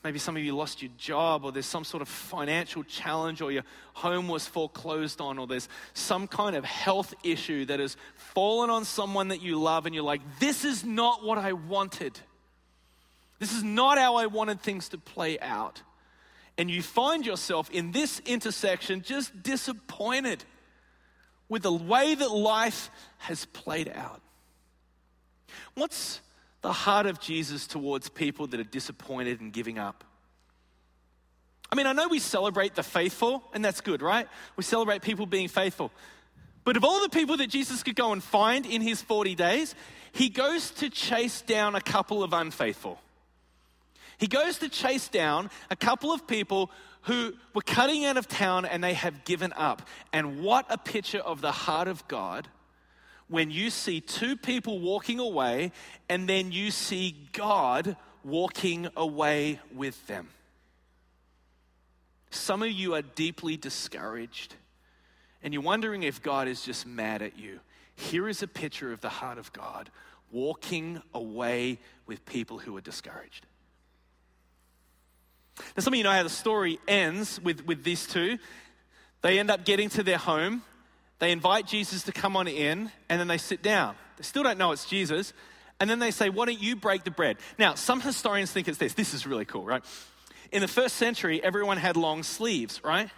Maybe 0.03 0.19
some 0.19 0.37
of 0.37 0.43
you 0.43 0.57
lost 0.57 0.81
your 0.81 0.91
job, 0.97 1.45
or 1.45 1.53
there's 1.53 1.67
some 1.67 1.85
sort 1.85 2.01
of 2.01 2.09
financial 2.09 2.83
challenge, 2.85 3.43
or 3.43 3.53
your 3.53 3.63
home 3.93 4.27
was 4.27 4.47
foreclosed 4.47 5.21
on, 5.21 5.37
or 5.37 5.47
there's 5.47 5.69
some 5.93 6.27
kind 6.27 6.57
of 6.57 6.65
health 6.65 7.13
issue 7.23 7.67
that 7.67 7.79
has 7.79 7.99
fallen 8.17 8.71
on 8.71 8.87
someone 8.87 9.29
that 9.29 9.43
you 9.43 9.61
love, 9.61 9.85
and 9.85 9.95
you're 9.95 10.03
like, 10.03 10.23
This 10.41 10.65
is 10.65 10.83
not 10.83 11.23
what 11.23 11.37
I 11.37 11.53
wanted. 11.53 12.19
This 13.39 13.53
is 13.53 13.63
not 13.63 13.99
how 13.99 14.17
I 14.17 14.27
wanted 14.27 14.63
things 14.63 14.89
to 14.89 14.99
play 14.99 15.39
out 15.41 15.83
and 16.59 16.71
you 16.71 16.83
find 16.83 17.27
yourself 17.27 17.71
in 17.71 17.93
this 17.93 18.21
intersection 18.21 19.03
just 19.03 19.43
disappointed 19.43 20.45
with 21.49 21.63
the 21.63 21.73
way 21.73 22.15
that 22.15 22.31
life 22.31 22.91
has 23.19 23.45
played 23.47 23.93
out. 23.95 24.21
What's 25.75 26.21
the 26.63 26.73
heart 26.73 27.07
of 27.07 27.21
Jesus 27.21 27.67
towards 27.67 28.09
people 28.09 28.47
that 28.49 28.59
are 28.59 28.65
disappointed 28.65 29.41
and 29.41 29.53
giving 29.53 29.79
up? 29.79 30.05
I 31.71 31.75
mean, 31.75 31.87
I 31.87 31.93
know 31.93 32.09
we 32.09 32.21
celebrate 32.21 32.75
the 32.75 32.83
faithful, 32.83 33.43
and 33.53 33.65
that's 33.65 33.81
good, 33.81 34.01
right? 34.01 34.29
We 34.57 34.63
celebrate 34.63 35.03
people 35.03 35.27
being 35.27 35.49
faithful. 35.49 35.91
But 36.65 36.77
of 36.77 36.85
all 36.85 37.01
the 37.01 37.09
people 37.09 37.37
that 37.37 37.49
Jesus 37.49 37.83
could 37.83 37.97
go 37.97 38.13
and 38.13 38.23
find 38.23 38.67
in 38.67 38.83
his 38.83 39.03
40 39.03 39.35
days, 39.35 39.75
he 40.13 40.29
goes 40.29 40.71
to 40.73 40.91
chase 40.91 41.43
down 41.43 41.75
a 41.75 41.81
couple 41.81 42.23
of 42.23 42.33
unfaithful. 42.33 42.99
He 44.19 44.27
goes 44.27 44.59
to 44.59 44.69
chase 44.69 45.09
down 45.09 45.51
a 45.71 45.77
couple 45.77 46.13
of 46.13 46.27
people 46.27 46.71
who 47.03 47.35
were 47.55 47.63
cutting 47.63 48.05
out 48.05 48.17
of 48.17 48.27
town 48.27 48.65
and 48.65 48.83
they 48.83 48.95
have 48.95 49.25
given 49.25 49.53
up. 49.55 49.87
And 50.13 50.41
what 50.41 50.67
a 50.69 50.79
picture 50.79 51.21
of 51.21 51.41
the 51.41 51.53
heart 51.53 51.87
of 51.89 52.07
God 52.09 52.49
when 53.29 53.51
you 53.51 53.71
see 53.71 54.01
two 54.01 54.37
people 54.37 54.81
walking 54.81 55.19
away 55.19 55.73
and 56.09 56.29
then 56.29 56.53
you 56.53 56.71
see 56.71 57.17
God 57.33 57.97
walking 58.25 58.89
away 58.97 59.61
with 59.75 60.05
them. 60.07 60.29
Some 62.31 62.63
of 62.63 62.71
you 62.71 62.95
are 62.95 63.03
deeply 63.03 63.57
discouraged 63.57 64.55
and 65.43 65.55
you're 65.55 65.63
wondering 65.63 66.03
if 66.03 66.23
God 66.23 66.49
is 66.49 66.63
just 66.63 66.87
mad 66.87 67.23
at 67.23 67.39
you. 67.39 67.61
Here 67.95 68.29
is 68.29 68.43
a 68.43 68.49
picture 68.49 68.93
of 68.93 69.01
the 69.01 69.09
heart 69.09 69.39
of 69.39 69.53
God 69.53 69.91
walking 70.33 71.01
away 71.15 71.79
with 72.07 72.27
people 72.27 72.59
who 72.59 72.77
are 72.77 72.81
discouraged. 72.81 73.47
Now, 75.59 75.81
some 75.83 75.93
of 75.93 75.99
you 75.99 76.05
know 76.05 76.13
how 76.13 76.23
the 76.23 76.31
story 76.31 76.79
ends 76.87 77.41
with, 77.41 77.67
with 77.67 77.85
these 77.85 78.07
two. 78.07 78.39
They 79.23 79.39
end 79.39 79.51
up 79.51 79.65
getting 79.65 79.89
to 79.91 80.03
their 80.03 80.19
home. 80.19 80.63
They 81.19 81.33
invite 81.33 81.67
Jesus 81.67 82.03
to 82.05 82.13
come 82.13 82.37
on 82.37 82.47
in, 82.47 82.91
and 83.09 83.21
then 83.21 83.29
they 83.29 83.39
sit 83.39 83.63
down. 83.63 83.97
They 84.19 84.25
still 84.25 84.43
don't 84.43 84.59
know 84.59 84.73
it's 84.73 84.85
Jesus. 84.85 85.33
And 85.81 85.89
then 85.89 85.99
they 85.99 86.11
say, 86.11 86.31
Why 86.31 86.47
don't 86.47 86.61
you 86.61 86.77
break 86.77 87.05
the 87.05 87.11
bread? 87.11 87.39
Now, 87.59 87.75
some 87.75 88.01
historians 88.01 88.53
think 88.53 88.69
it's 88.69 88.79
this. 88.79 88.95
This 88.95 89.15
is 89.15 89.27
really 89.27 89.45
cool, 89.45 89.65
right? 89.65 89.85
In 90.53 90.61
the 90.61 90.69
first 90.69 90.97
century, 90.97 91.43
everyone 91.43 91.77
had 91.77 91.97
long 91.97 92.23
sleeves, 92.23 92.83
right? 92.85 93.11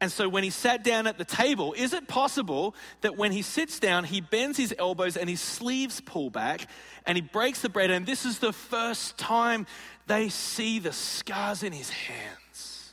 And 0.00 0.10
so 0.10 0.28
when 0.28 0.44
he 0.44 0.50
sat 0.50 0.82
down 0.82 1.06
at 1.06 1.18
the 1.18 1.24
table, 1.24 1.72
is 1.72 1.92
it 1.92 2.08
possible 2.08 2.74
that 3.00 3.16
when 3.16 3.32
he 3.32 3.42
sits 3.42 3.78
down, 3.78 4.04
he 4.04 4.20
bends 4.20 4.58
his 4.58 4.74
elbows 4.78 5.16
and 5.16 5.30
his 5.30 5.40
sleeves 5.40 6.00
pull 6.00 6.30
back 6.30 6.68
and 7.06 7.16
he 7.16 7.22
breaks 7.22 7.60
the 7.60 7.68
bread? 7.68 7.90
And 7.90 8.04
this 8.04 8.24
is 8.24 8.38
the 8.38 8.52
first 8.52 9.16
time 9.16 9.66
they 10.06 10.28
see 10.28 10.78
the 10.78 10.92
scars 10.92 11.62
in 11.62 11.72
his 11.72 11.90
hands. 11.90 12.92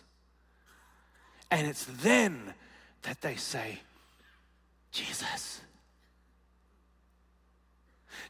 And 1.49 1.67
it's 1.67 1.85
then 1.85 2.53
that 3.01 3.21
they 3.21 3.35
say, 3.35 3.79
Jesus. 4.91 5.61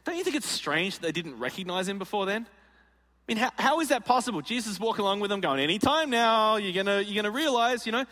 Don't 0.04 0.16
you 0.16 0.24
think 0.24 0.36
it's 0.36 0.48
strange 0.48 0.98
that 0.98 1.02
they 1.02 1.12
didn't 1.12 1.38
recognize 1.38 1.88
him 1.88 1.98
before 1.98 2.26
then? 2.26 2.46
I 2.48 3.32
mean, 3.32 3.36
how, 3.36 3.50
how 3.56 3.80
is 3.80 3.88
that 3.88 4.04
possible? 4.04 4.40
Jesus 4.40 4.80
walking 4.80 5.02
along 5.02 5.20
with 5.20 5.30
them, 5.30 5.40
going, 5.40 5.60
Anytime 5.60 6.10
now, 6.10 6.56
you're 6.56 6.72
gonna, 6.72 7.00
you're 7.00 7.22
gonna 7.22 7.34
realize, 7.34 7.86
you 7.86 7.92
know, 7.92 8.04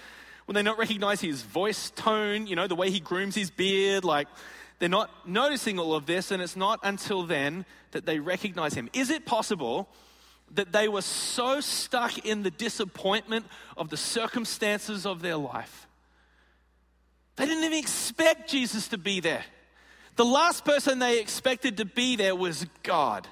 when 0.51 0.57
they 0.57 0.63
not 0.69 0.79
recognize 0.79 1.21
his 1.21 1.43
voice 1.43 1.91
tone, 1.91 2.49
you 2.49 2.57
know, 2.57 2.67
the 2.67 2.75
way 2.75 2.91
he 2.91 2.99
grooms 2.99 3.37
his 3.37 3.53
beard, 3.53 4.05
like 4.05 4.27
they're 4.81 4.89
not 4.89 5.09
noticing 5.25 5.79
all 5.79 5.95
of 5.95 6.07
this, 6.07 6.33
and 6.33 6.43
it's 6.43 6.57
not 6.57 6.81
until 6.83 7.23
then 7.23 7.65
that 7.93 8.05
they 8.05 8.19
recognize 8.19 8.75
him. 8.75 8.89
Is 8.93 9.11
it 9.11 9.25
possible 9.25 9.89
that 10.51 10.73
they 10.73 10.89
were 10.89 11.03
so 11.03 11.61
stuck 11.61 12.27
in 12.27 12.43
the 12.43 12.51
disappointment 12.51 13.47
of 13.77 13.91
the 13.91 13.97
circumstances 13.97 15.07
of 15.07 15.23
their 15.23 15.37
life? 15.37 15.87
They 17.37 17.47
didn't 17.47 17.63
even 17.63 17.79
expect 17.79 18.51
Jesus 18.51 18.89
to 18.89 18.99
be 18.99 19.21
there. 19.21 19.45
The 20.17 20.25
last 20.25 20.65
person 20.65 20.99
they 20.99 21.21
expected 21.21 21.77
to 21.77 21.85
be 21.85 22.17
there 22.17 22.35
was 22.35 22.67
God. 22.83 23.29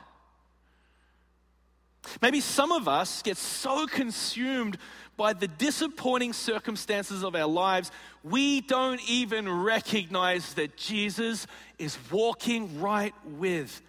Maybe 2.22 2.40
some 2.40 2.70
of 2.70 2.86
us 2.86 3.22
get 3.22 3.36
so 3.36 3.88
consumed 3.88 4.78
by 5.18 5.32
the 5.32 5.48
disappointing 5.48 6.32
circumstances 6.32 7.24
of 7.24 7.34
our 7.34 7.48
lives, 7.48 7.90
we 8.22 8.62
don't 8.62 9.00
even 9.06 9.50
recognize 9.50 10.54
that 10.54 10.76
Jesus 10.76 11.46
is 11.76 11.98
walking 12.10 12.80
right 12.80 13.12
with 13.24 13.82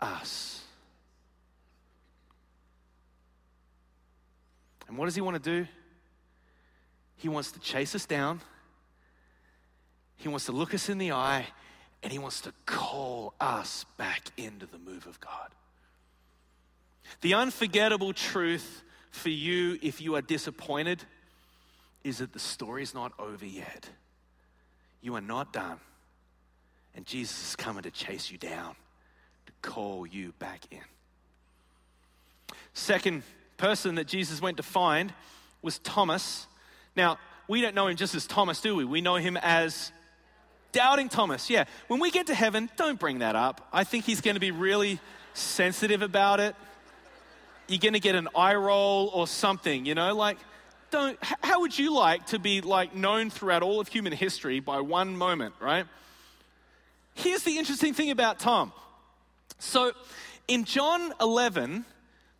us. 0.00 0.62
And 4.86 4.96
what 4.98 5.06
does 5.06 5.14
he 5.14 5.22
want 5.22 5.42
to 5.42 5.50
do? 5.62 5.66
He 7.16 7.30
wants 7.30 7.52
to 7.52 7.58
chase 7.58 7.94
us 7.94 8.04
down, 8.04 8.42
he 10.16 10.28
wants 10.28 10.46
to 10.46 10.52
look 10.52 10.74
us 10.74 10.88
in 10.90 10.98
the 10.98 11.12
eye, 11.12 11.46
and 12.02 12.12
he 12.12 12.18
wants 12.18 12.42
to 12.42 12.52
call 12.66 13.32
us 13.40 13.86
back 13.96 14.30
into 14.36 14.66
the 14.66 14.78
move 14.78 15.06
of 15.06 15.18
God. 15.20 15.50
The 17.22 17.32
unforgettable 17.34 18.12
truth 18.12 18.82
for 19.16 19.30
you 19.30 19.78
if 19.82 20.00
you 20.00 20.14
are 20.16 20.22
disappointed 20.22 21.02
is 22.04 22.18
that 22.18 22.32
the 22.32 22.38
story 22.38 22.82
is 22.82 22.94
not 22.94 23.12
over 23.18 23.44
yet. 23.44 23.88
You 25.02 25.14
are 25.16 25.20
not 25.20 25.52
done. 25.52 25.80
And 26.94 27.04
Jesus 27.04 27.50
is 27.50 27.56
coming 27.56 27.82
to 27.82 27.90
chase 27.90 28.30
you 28.30 28.38
down, 28.38 28.74
to 29.46 29.52
call 29.62 30.06
you 30.06 30.32
back 30.38 30.62
in. 30.70 30.80
Second 32.72 33.22
person 33.56 33.96
that 33.96 34.06
Jesus 34.06 34.40
went 34.40 34.58
to 34.58 34.62
find 34.62 35.12
was 35.62 35.78
Thomas. 35.80 36.46
Now, 36.94 37.18
we 37.48 37.60
don't 37.60 37.74
know 37.74 37.86
him 37.88 37.96
just 37.96 38.14
as 38.14 38.26
Thomas, 38.26 38.60
do 38.60 38.76
we? 38.76 38.84
We 38.84 39.00
know 39.00 39.16
him 39.16 39.36
as 39.36 39.92
Doubting 40.72 41.08
Thomas. 41.08 41.48
Yeah. 41.48 41.64
When 41.88 42.00
we 42.00 42.10
get 42.10 42.26
to 42.26 42.34
heaven, 42.34 42.68
don't 42.76 42.98
bring 42.98 43.20
that 43.20 43.34
up. 43.34 43.66
I 43.72 43.84
think 43.84 44.04
he's 44.04 44.20
going 44.20 44.34
to 44.34 44.40
be 44.40 44.50
really 44.50 45.00
sensitive 45.32 46.02
about 46.02 46.40
it 46.40 46.54
you're 47.68 47.78
going 47.78 47.94
to 47.94 48.00
get 48.00 48.14
an 48.14 48.28
eye 48.36 48.54
roll 48.54 49.10
or 49.12 49.26
something, 49.26 49.86
you 49.86 49.94
know? 49.94 50.14
Like, 50.14 50.38
don't, 50.90 51.18
how 51.22 51.60
would 51.60 51.78
you 51.78 51.94
like 51.94 52.26
to 52.26 52.38
be 52.38 52.60
like 52.60 52.94
known 52.94 53.30
throughout 53.30 53.62
all 53.62 53.80
of 53.80 53.88
human 53.88 54.12
history 54.12 54.60
by 54.60 54.80
one 54.80 55.16
moment, 55.16 55.54
right? 55.60 55.86
Here's 57.14 57.42
the 57.42 57.58
interesting 57.58 57.94
thing 57.94 58.10
about 58.10 58.38
Tom. 58.38 58.72
So 59.58 59.92
in 60.48 60.64
John 60.64 61.12
11, 61.20 61.84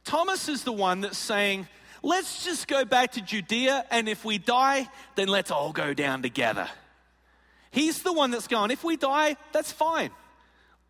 Thomas 0.05 0.49
is 0.49 0.65
the 0.65 0.73
one 0.73 1.01
that's 1.01 1.19
saying, 1.19 1.67
let's 2.03 2.45
just 2.45 2.69
go 2.69 2.85
back 2.85 3.13
to 3.13 3.21
Judea, 3.21 3.85
and 3.91 4.09
if 4.09 4.25
we 4.25 4.39
die, 4.39 4.89
then 5.17 5.29
let's 5.29 5.51
all 5.51 5.73
go 5.73 5.95
down 5.95 6.23
together. 6.23 6.69
He's 7.71 8.03
the 8.03 8.13
one 8.13 8.31
that's 8.31 8.47
going, 8.47 8.71
if 8.71 8.85
we 8.85 8.97
die, 8.97 9.37
that's 9.53 9.73
fine. 9.73 10.11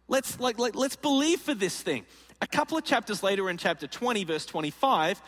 Let's, 0.08 0.38
like, 0.38 0.58
like, 0.58 0.76
let's 0.76 0.96
believe 0.96 1.40
for 1.40 1.54
this 1.54 1.80
thing. 1.80 2.04
A 2.40 2.46
couple 2.46 2.76
of 2.76 2.84
chapters 2.84 3.22
later, 3.22 3.48
in 3.48 3.56
chapter 3.56 3.86
20, 3.86 4.24
verse 4.24 4.46
25, 4.46 5.20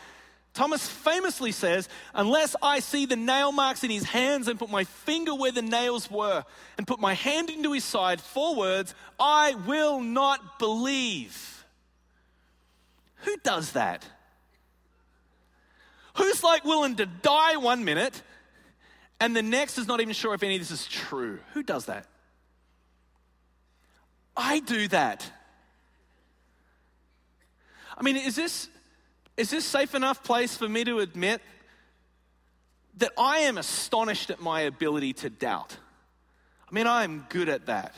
Thomas 0.53 0.87
famously 0.87 1.51
says, 1.51 1.89
Unless 2.13 2.55
I 2.61 2.79
see 2.79 3.05
the 3.05 3.15
nail 3.15 3.51
marks 3.51 3.83
in 3.83 3.89
his 3.89 4.03
hands 4.03 4.47
and 4.47 4.59
put 4.59 4.69
my 4.69 4.83
finger 4.83 5.33
where 5.33 5.51
the 5.51 5.61
nails 5.61 6.09
were 6.09 6.43
and 6.77 6.87
put 6.87 6.99
my 6.99 7.13
hand 7.13 7.49
into 7.49 7.73
his 7.73 7.83
side, 7.83 8.21
four 8.21 8.55
words, 8.55 8.93
I 9.19 9.55
will 9.65 9.99
not 10.01 10.59
believe. 10.59 11.65
Who 13.23 13.35
does 13.37 13.73
that? 13.73 14.05
Who's 16.15 16.43
like 16.43 16.65
willing 16.65 16.95
to 16.97 17.05
die 17.05 17.57
one 17.57 17.85
minute 17.85 18.21
and 19.19 19.35
the 19.35 19.41
next 19.41 19.77
is 19.77 19.87
not 19.87 20.01
even 20.01 20.13
sure 20.13 20.33
if 20.33 20.43
any 20.43 20.55
of 20.55 20.61
this 20.61 20.71
is 20.71 20.87
true? 20.87 21.39
Who 21.53 21.63
does 21.63 21.85
that? 21.85 22.05
I 24.35 24.59
do 24.59 24.87
that. 24.89 25.29
I 27.99 28.03
mean, 28.03 28.15
is 28.15 28.35
this, 28.35 28.69
is 29.35 29.49
this 29.49 29.65
safe 29.65 29.93
enough 29.93 30.23
place 30.23 30.55
for 30.55 30.69
me 30.69 30.83
to 30.85 30.99
admit 30.99 31.41
that 32.97 33.11
I 33.17 33.39
am 33.39 33.57
astonished 33.57 34.29
at 34.29 34.41
my 34.41 34.61
ability 34.61 35.13
to 35.13 35.29
doubt? 35.29 35.75
I 36.69 36.73
mean, 36.73 36.87
I 36.87 37.03
am 37.03 37.25
good 37.29 37.49
at 37.49 37.65
that. 37.65 37.93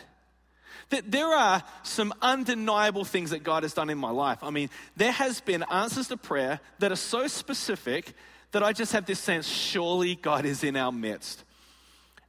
That 0.89 1.11
there 1.11 1.27
are 1.27 1.63
some 1.83 2.13
undeniable 2.21 3.05
things 3.05 3.29
that 3.29 3.43
God 3.43 3.63
has 3.63 3.73
done 3.73 3.89
in 3.89 3.97
my 3.97 4.09
life. 4.09 4.39
I 4.41 4.49
mean, 4.49 4.69
there 4.97 5.11
has 5.11 5.39
been 5.39 5.63
answers 5.71 6.07
to 6.09 6.17
prayer 6.17 6.59
that 6.79 6.91
are 6.91 6.97
so 6.97 7.27
specific 7.27 8.13
that 8.51 8.63
I 8.63 8.73
just 8.73 8.91
have 8.91 9.05
this 9.05 9.19
sense, 9.19 9.47
surely 9.47 10.15
God 10.15 10.45
is 10.45 10.63
in 10.63 10.75
our 10.75 10.91
midst. 10.91 11.43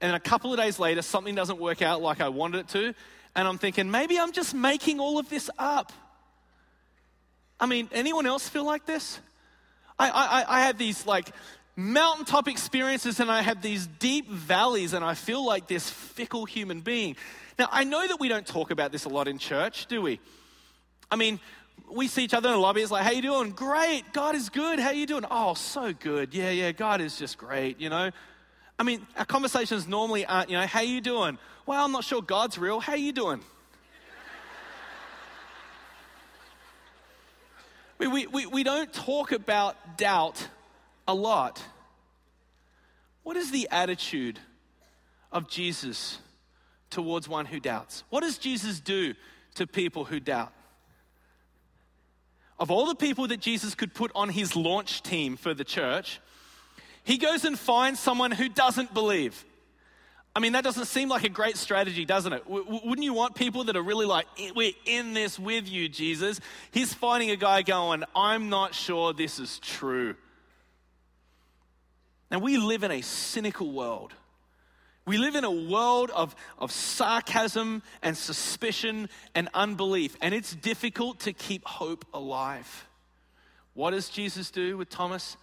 And 0.00 0.14
a 0.14 0.20
couple 0.20 0.52
of 0.52 0.58
days 0.58 0.78
later, 0.78 1.02
something 1.02 1.35
doesn't 1.35 1.58
work 1.58 1.82
out 1.82 2.02
like 2.02 2.20
I 2.20 2.28
wanted 2.28 2.58
it 2.58 2.68
to. 2.68 2.94
And 3.35 3.48
I'm 3.48 3.58
thinking, 3.58 3.90
maybe 3.90 4.18
I'm 4.18 4.32
just 4.32 4.54
making 4.54 5.00
all 5.00 5.18
of 5.18 5.28
this 5.28 5.48
up. 5.58 5.92
I 7.62 7.66
mean, 7.66 7.88
anyone 7.92 8.27
else 8.27 8.48
feel 8.48 8.64
like 8.64 8.87
this? 8.87 9.20
I, 9.96 10.11
I, 10.11 10.44
I 10.48 10.61
have 10.62 10.79
these 10.79 11.07
like 11.07 11.29
mountaintop 11.77 12.48
experiences 12.48 13.20
and 13.20 13.31
I 13.31 13.40
have 13.40 13.62
these 13.62 13.87
deep 13.87 14.29
valleys 14.29 14.94
and 14.94 15.05
I 15.05 15.14
feel 15.14 15.46
like 15.46 15.68
this 15.68 15.88
fickle 15.88 16.44
human 16.44 16.81
being. 16.81 17.14
Now, 17.61 17.68
I 17.70 17.85
know 17.85 18.05
that 18.05 18.18
we 18.18 18.27
don't 18.27 18.44
talk 18.44 18.72
about 18.72 18.90
this 18.90 19.05
a 19.05 19.09
lot 19.09 19.29
in 19.29 19.38
church, 19.38 19.87
do 19.87 20.03
we? 20.03 20.18
I 21.09 21.14
mean, 21.14 21.38
we 21.88 22.09
see 22.09 22.25
each 22.25 22.35
other 22.35 22.48
in 22.48 22.57
the 22.57 22.61
lobby. 22.61 22.83
It's 22.83 22.90
like, 22.90 23.05
"How 23.05 23.12
you 23.12 23.22
doing? 23.22 23.51
Great. 23.51 24.03
God 24.12 24.35
is 24.35 24.48
good. 24.48 24.81
How 24.81 24.90
you 24.90 25.07
doing? 25.07 25.25
Oh, 25.31 25.55
so 25.55 25.92
good. 25.92 26.35
Yeah, 26.35 26.51
yeah. 26.51 26.72
God 26.72 27.01
is 27.01 27.16
just 27.16 27.38
great. 27.38 27.81
You 27.81 27.90
know. 27.90 28.11
I 28.77 28.83
mean, 28.83 29.07
our 29.16 29.25
conversations 29.25 29.87
normally 29.87 30.27
aren't, 30.27 30.51
you 30.51 30.57
know, 30.57 30.66
how 30.66 30.81
you 30.81 31.01
doing? 31.01 31.38
Well, 31.64 31.85
I'm 31.85 31.92
not 31.92 32.03
sure 32.03 32.22
God's 32.22 32.59
real. 32.59 32.81
How 32.81 32.94
you 32.94 33.12
doing? 33.12 33.40
We, 38.08 38.26
we, 38.26 38.46
we 38.46 38.62
don't 38.64 38.92
talk 38.92 39.32
about 39.32 39.96
doubt 39.96 40.48
a 41.06 41.14
lot. 41.14 41.62
What 43.22 43.36
is 43.36 43.50
the 43.50 43.68
attitude 43.70 44.38
of 45.30 45.48
Jesus 45.48 46.18
towards 46.90 47.28
one 47.28 47.46
who 47.46 47.60
doubts? 47.60 48.04
What 48.10 48.22
does 48.22 48.38
Jesus 48.38 48.80
do 48.80 49.14
to 49.54 49.66
people 49.66 50.04
who 50.04 50.20
doubt? 50.20 50.52
Of 52.58 52.70
all 52.70 52.86
the 52.86 52.94
people 52.94 53.28
that 53.28 53.40
Jesus 53.40 53.74
could 53.74 53.94
put 53.94 54.10
on 54.14 54.28
his 54.28 54.54
launch 54.56 55.02
team 55.02 55.36
for 55.36 55.54
the 55.54 55.64
church, 55.64 56.20
he 57.04 57.18
goes 57.18 57.44
and 57.44 57.58
finds 57.58 57.98
someone 58.00 58.30
who 58.30 58.48
doesn't 58.48 58.94
believe. 58.94 59.44
I 60.34 60.40
mean, 60.40 60.52
that 60.52 60.64
doesn't 60.64 60.86
seem 60.86 61.10
like 61.10 61.24
a 61.24 61.28
great 61.28 61.58
strategy, 61.58 62.06
doesn't 62.06 62.32
it? 62.32 62.44
W- 62.44 62.80
wouldn't 62.84 63.04
you 63.04 63.12
want 63.12 63.34
people 63.34 63.64
that 63.64 63.76
are 63.76 63.82
really 63.82 64.06
like, 64.06 64.26
we're 64.54 64.72
in 64.86 65.12
this 65.12 65.38
with 65.38 65.68
you, 65.68 65.90
Jesus? 65.90 66.40
He's 66.70 66.94
finding 66.94 67.30
a 67.30 67.36
guy 67.36 67.60
going, 67.62 68.02
I'm 68.16 68.48
not 68.48 68.74
sure 68.74 69.12
this 69.12 69.38
is 69.38 69.58
true. 69.58 70.14
Now, 72.30 72.38
we 72.38 72.56
live 72.56 72.82
in 72.82 72.90
a 72.90 73.02
cynical 73.02 73.70
world. 73.70 74.14
We 75.04 75.18
live 75.18 75.34
in 75.34 75.44
a 75.44 75.50
world 75.50 76.10
of, 76.14 76.34
of 76.58 76.72
sarcasm 76.72 77.82
and 78.02 78.16
suspicion 78.16 79.10
and 79.34 79.50
unbelief, 79.52 80.16
and 80.22 80.32
it's 80.32 80.54
difficult 80.54 81.20
to 81.20 81.34
keep 81.34 81.66
hope 81.66 82.06
alive. 82.14 82.86
What 83.74 83.90
does 83.90 84.08
Jesus 84.08 84.50
do 84.50 84.78
with 84.78 84.88
Thomas? 84.88 85.36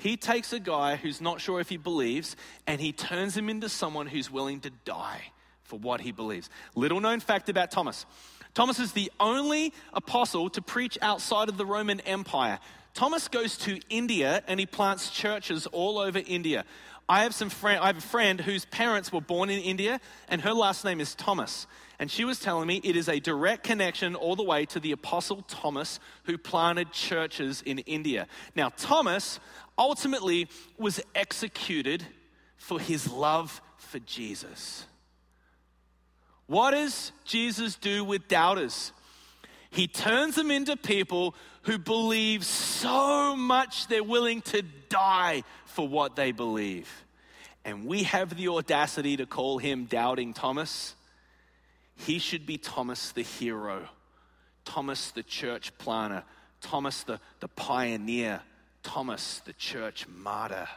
He 0.00 0.16
takes 0.16 0.52
a 0.52 0.58
guy 0.58 0.96
who's 0.96 1.20
not 1.20 1.40
sure 1.40 1.60
if 1.60 1.68
he 1.68 1.76
believes 1.76 2.34
and 2.66 2.80
he 2.80 2.90
turns 2.90 3.36
him 3.36 3.48
into 3.48 3.68
someone 3.68 4.06
who's 4.06 4.30
willing 4.30 4.60
to 4.60 4.70
die 4.84 5.32
for 5.62 5.78
what 5.78 6.00
he 6.00 6.10
believes. 6.10 6.48
Little 6.74 7.00
known 7.00 7.20
fact 7.20 7.48
about 7.48 7.70
Thomas 7.70 8.06
Thomas 8.54 8.80
is 8.80 8.92
the 8.92 9.12
only 9.20 9.72
apostle 9.92 10.50
to 10.50 10.62
preach 10.62 10.98
outside 11.02 11.48
of 11.48 11.56
the 11.56 11.66
Roman 11.66 12.00
Empire. 12.00 12.58
Thomas 12.94 13.28
goes 13.28 13.56
to 13.58 13.78
India 13.88 14.42
and 14.48 14.58
he 14.58 14.66
plants 14.66 15.10
churches 15.10 15.66
all 15.66 15.98
over 15.98 16.20
India. 16.26 16.64
I 17.08 17.24
have 17.24 17.34
some 17.34 17.50
friend, 17.50 17.80
I 17.80 17.88
have 17.88 17.98
a 17.98 18.00
friend 18.00 18.40
whose 18.40 18.64
parents 18.66 19.12
were 19.12 19.20
born 19.20 19.50
in 19.50 19.60
India, 19.60 20.00
and 20.28 20.40
her 20.42 20.52
last 20.52 20.84
name 20.84 21.00
is 21.00 21.16
Thomas. 21.16 21.66
And 21.98 22.08
she 22.08 22.24
was 22.24 22.38
telling 22.38 22.68
me 22.68 22.80
it 22.84 22.94
is 22.94 23.08
a 23.08 23.18
direct 23.18 23.64
connection 23.64 24.14
all 24.14 24.36
the 24.36 24.44
way 24.44 24.64
to 24.66 24.78
the 24.78 24.92
Apostle 24.92 25.42
Thomas, 25.42 25.98
who 26.24 26.38
planted 26.38 26.92
churches 26.92 27.62
in 27.62 27.80
India. 27.80 28.28
Now, 28.54 28.68
Thomas 28.68 29.40
ultimately 29.80 30.46
was 30.78 31.00
executed 31.14 32.06
for 32.58 32.78
his 32.78 33.10
love 33.10 33.60
for 33.78 33.98
Jesus. 34.00 34.84
What 36.46 36.72
does 36.72 37.12
Jesus 37.24 37.76
do 37.76 38.04
with 38.04 38.28
doubters? 38.28 38.92
He 39.70 39.88
turns 39.88 40.34
them 40.34 40.50
into 40.50 40.76
people 40.76 41.34
who 41.62 41.78
believe 41.78 42.44
so 42.44 43.34
much 43.34 43.86
they're 43.86 44.04
willing 44.04 44.42
to 44.42 44.62
die 44.88 45.44
for 45.64 45.88
what 45.88 46.16
they 46.16 46.32
believe. 46.32 46.90
And 47.64 47.86
we 47.86 48.02
have 48.02 48.36
the 48.36 48.48
audacity 48.48 49.16
to 49.16 49.26
call 49.26 49.58
him 49.58 49.84
Doubting 49.84 50.34
Thomas. 50.34 50.94
He 51.94 52.18
should 52.18 52.46
be 52.46 52.58
Thomas 52.58 53.12
the 53.12 53.22
hero, 53.22 53.86
Thomas 54.64 55.10
the 55.10 55.22
church 55.22 55.76
planner, 55.78 56.24
Thomas 56.60 57.02
the, 57.04 57.20
the 57.40 57.48
pioneer, 57.48 58.40
Thomas 58.82 59.40
the 59.44 59.52
church 59.52 60.06
martyr. 60.08 60.68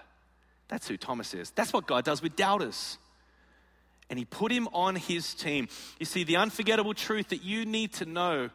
That's 0.67 0.87
who 0.87 0.97
Thomas 0.97 1.33
is. 1.33 1.51
That's 1.51 1.73
what 1.73 1.87
God 1.87 2.05
does 2.05 2.21
with 2.21 2.35
doubters. 2.35 2.97
And 4.09 4.19
he 4.19 4.25
put 4.25 4.51
him 4.51 4.67
on 4.73 4.95
his 4.95 5.33
team. 5.33 5.67
You 5.99 6.05
see, 6.05 6.23
the 6.23 6.37
unforgettable 6.37 6.93
truth 6.93 7.29
that 7.29 7.43
you 7.43 7.65
need 7.65 7.93
to 7.93 8.05
know 8.05 8.49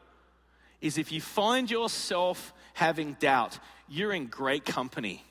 is 0.81 0.99
if 0.99 1.11
you 1.11 1.21
find 1.21 1.71
yourself 1.71 2.53
having 2.75 3.15
doubt, 3.15 3.59
you're 3.89 4.13
in 4.13 4.27
great 4.27 4.65
company. 4.65 5.25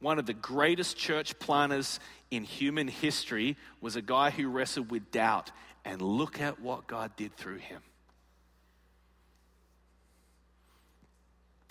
One 0.00 0.18
of 0.18 0.26
the 0.26 0.34
greatest 0.34 0.96
church 0.96 1.38
planners 1.38 2.00
in 2.30 2.42
human 2.44 2.88
history 2.88 3.56
was 3.80 3.96
a 3.96 4.02
guy 4.02 4.30
who 4.30 4.48
wrestled 4.48 4.90
with 4.90 5.10
doubt, 5.10 5.50
and 5.84 6.00
look 6.00 6.40
at 6.40 6.60
what 6.60 6.86
God 6.86 7.14
did 7.16 7.36
through 7.36 7.58
him. 7.58 7.82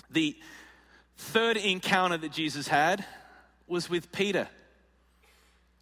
The 0.10 0.36
third 1.20 1.58
encounter 1.58 2.18
that 2.18 2.32
Jesus 2.32 2.68
had 2.68 3.06
was 3.68 3.90
with 3.90 4.12
Peter. 4.12 4.48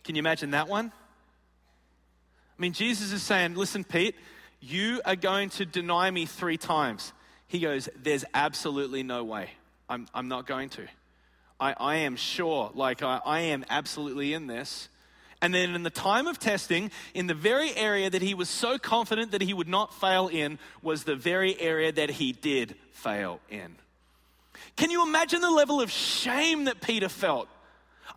Can 0.04 0.16
you 0.16 0.20
imagine 0.20 0.52
that 0.52 0.68
one? 0.68 0.92
I 2.58 2.62
mean, 2.62 2.74
Jesus 2.74 3.12
is 3.12 3.22
saying, 3.22 3.54
Listen, 3.54 3.84
Pete, 3.84 4.16
you 4.60 5.00
are 5.06 5.16
going 5.16 5.50
to 5.52 5.66
deny 5.66 6.10
me 6.10 6.26
three 6.26 6.58
times. 6.58 7.14
He 7.48 7.60
goes, 7.60 7.88
There's 8.02 8.26
absolutely 8.34 9.04
no 9.04 9.24
way. 9.24 9.52
I'm, 9.88 10.08
I'm 10.14 10.28
not 10.28 10.48
going 10.48 10.70
to. 10.70 10.88
I, 11.60 11.74
I 11.80 11.96
am 11.98 12.16
sure, 12.16 12.72
like, 12.74 13.04
I, 13.04 13.22
I 13.24 13.40
am 13.42 13.64
absolutely 13.70 14.34
in 14.34 14.48
this. 14.48 14.90
And 15.40 15.54
then 15.54 15.76
in 15.76 15.84
the 15.84 15.92
time 15.92 16.26
of 16.26 16.40
testing, 16.40 16.90
in 17.14 17.28
the 17.28 17.36
very 17.36 17.76
area 17.76 18.10
that 18.10 18.24
he 18.24 18.34
was 18.34 18.50
so 18.50 18.80
confident 18.80 19.32
that 19.32 19.42
he 19.42 19.54
would 19.54 19.68
not 19.68 19.94
fail 19.94 20.28
in, 20.28 20.58
was 20.82 21.04
the 21.04 21.16
very 21.16 21.60
area 21.60 21.92
that 21.92 22.10
he 22.10 22.32
did 22.32 22.76
fail 22.92 23.40
in. 23.50 23.76
Can 24.76 24.92
you 24.92 25.04
imagine 25.04 25.42
the 25.42 25.52
level 25.52 25.82
of 25.82 25.92
shame 25.92 26.66
that 26.66 26.82
Peter 26.82 27.10
felt? 27.10 27.48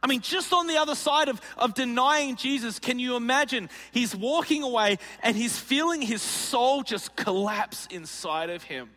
I 0.03 0.07
mean, 0.07 0.21
just 0.21 0.53
on 0.53 0.67
the 0.67 0.79
other 0.79 0.95
side 0.95 1.29
of, 1.29 1.41
of 1.59 1.75
denying 1.75 2.37
Jesus, 2.37 2.79
can 2.79 2.99
you 2.99 3.17
imagine? 3.17 3.69
He's 3.93 4.17
walking 4.17 4.63
away 4.63 4.99
and 5.23 5.37
he's 5.37 5.59
feeling 5.59 6.01
his 6.01 6.23
soul 6.23 6.83
just 6.83 7.17
collapse 7.17 7.87
inside 7.91 8.51
of 8.51 8.63
him. 8.63 8.91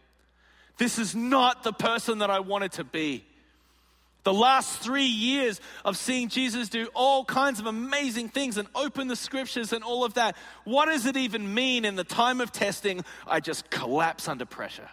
This 0.77 0.97
is 0.97 1.13
not 1.15 1.63
the 1.63 1.73
person 1.73 2.19
that 2.19 2.29
I 2.29 2.39
wanted 2.39 2.73
to 2.73 2.83
be. 2.83 3.25
The 4.23 4.33
last 4.33 4.79
three 4.79 5.03
years 5.03 5.59
of 5.83 5.97
seeing 5.97 6.29
Jesus 6.29 6.69
do 6.69 6.87
all 6.93 7.25
kinds 7.25 7.59
of 7.59 7.65
amazing 7.65 8.29
things 8.29 8.57
and 8.57 8.69
open 8.73 9.09
the 9.09 9.17
scriptures 9.17 9.73
and 9.73 9.83
all 9.83 10.05
of 10.05 10.13
that. 10.13 10.37
What 10.63 10.85
does 10.85 11.05
it 11.05 11.17
even 11.17 11.53
mean 11.53 11.83
in 11.83 11.97
the 11.97 12.05
time 12.05 12.39
of 12.39 12.51
testing? 12.53 13.03
I 13.27 13.41
just 13.41 13.69
collapse 13.69 14.29
under 14.29 14.45
pressure. 14.45 14.89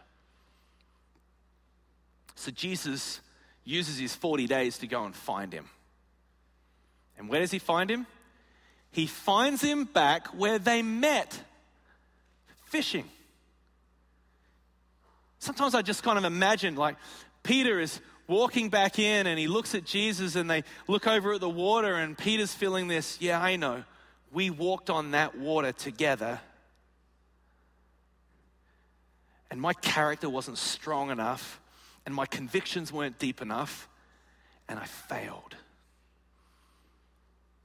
So 2.41 2.51
Jesus 2.51 3.21
uses 3.65 3.99
his 3.99 4.15
40 4.15 4.47
days 4.47 4.79
to 4.79 4.87
go 4.87 5.05
and 5.05 5.15
find 5.15 5.53
him. 5.53 5.69
And 7.19 7.29
where 7.29 7.41
does 7.41 7.51
he 7.51 7.59
find 7.59 7.91
him? 7.91 8.07
He 8.93 9.07
finds 9.07 9.61
him 9.61 9.85
back 9.85 10.29
where 10.29 10.59
they 10.59 10.81
met 10.81 11.39
fishing. 12.65 13.05
Sometimes 15.39 15.75
I 15.75 15.83
just 15.83 16.03
kind 16.03 16.17
of 16.17 16.25
imagine 16.25 16.77
like 16.77 16.97
Peter 17.43 17.79
is 17.79 18.01
walking 18.27 18.71
back 18.71 18.99
in 18.99 19.27
and 19.27 19.39
he 19.39 19.47
looks 19.47 19.75
at 19.75 19.85
Jesus 19.85 20.35
and 20.35 20.49
they 20.49 20.65
look 20.89 21.07
over 21.07 21.35
at 21.35 21.41
the 21.41 21.49
water 21.49 21.95
and 21.95 22.17
Peter's 22.17 22.55
feeling 22.55 22.89
this, 22.89 23.21
yeah, 23.21 23.39
I 23.39 23.57
know. 23.57 23.85
We 24.33 24.49
walked 24.49 24.89
on 24.89 25.11
that 25.11 25.37
water 25.37 25.73
together. 25.73 26.41
And 29.51 29.61
my 29.61 29.75
character 29.75 30.31
wasn't 30.31 30.57
strong 30.57 31.11
enough 31.11 31.61
and 32.11 32.17
my 32.17 32.27
convictions 32.27 32.93
weren't 32.93 33.21
deep 33.21 33.41
enough 33.41 33.89
and 34.69 34.81
I 34.81 34.85
failed. 34.85 35.55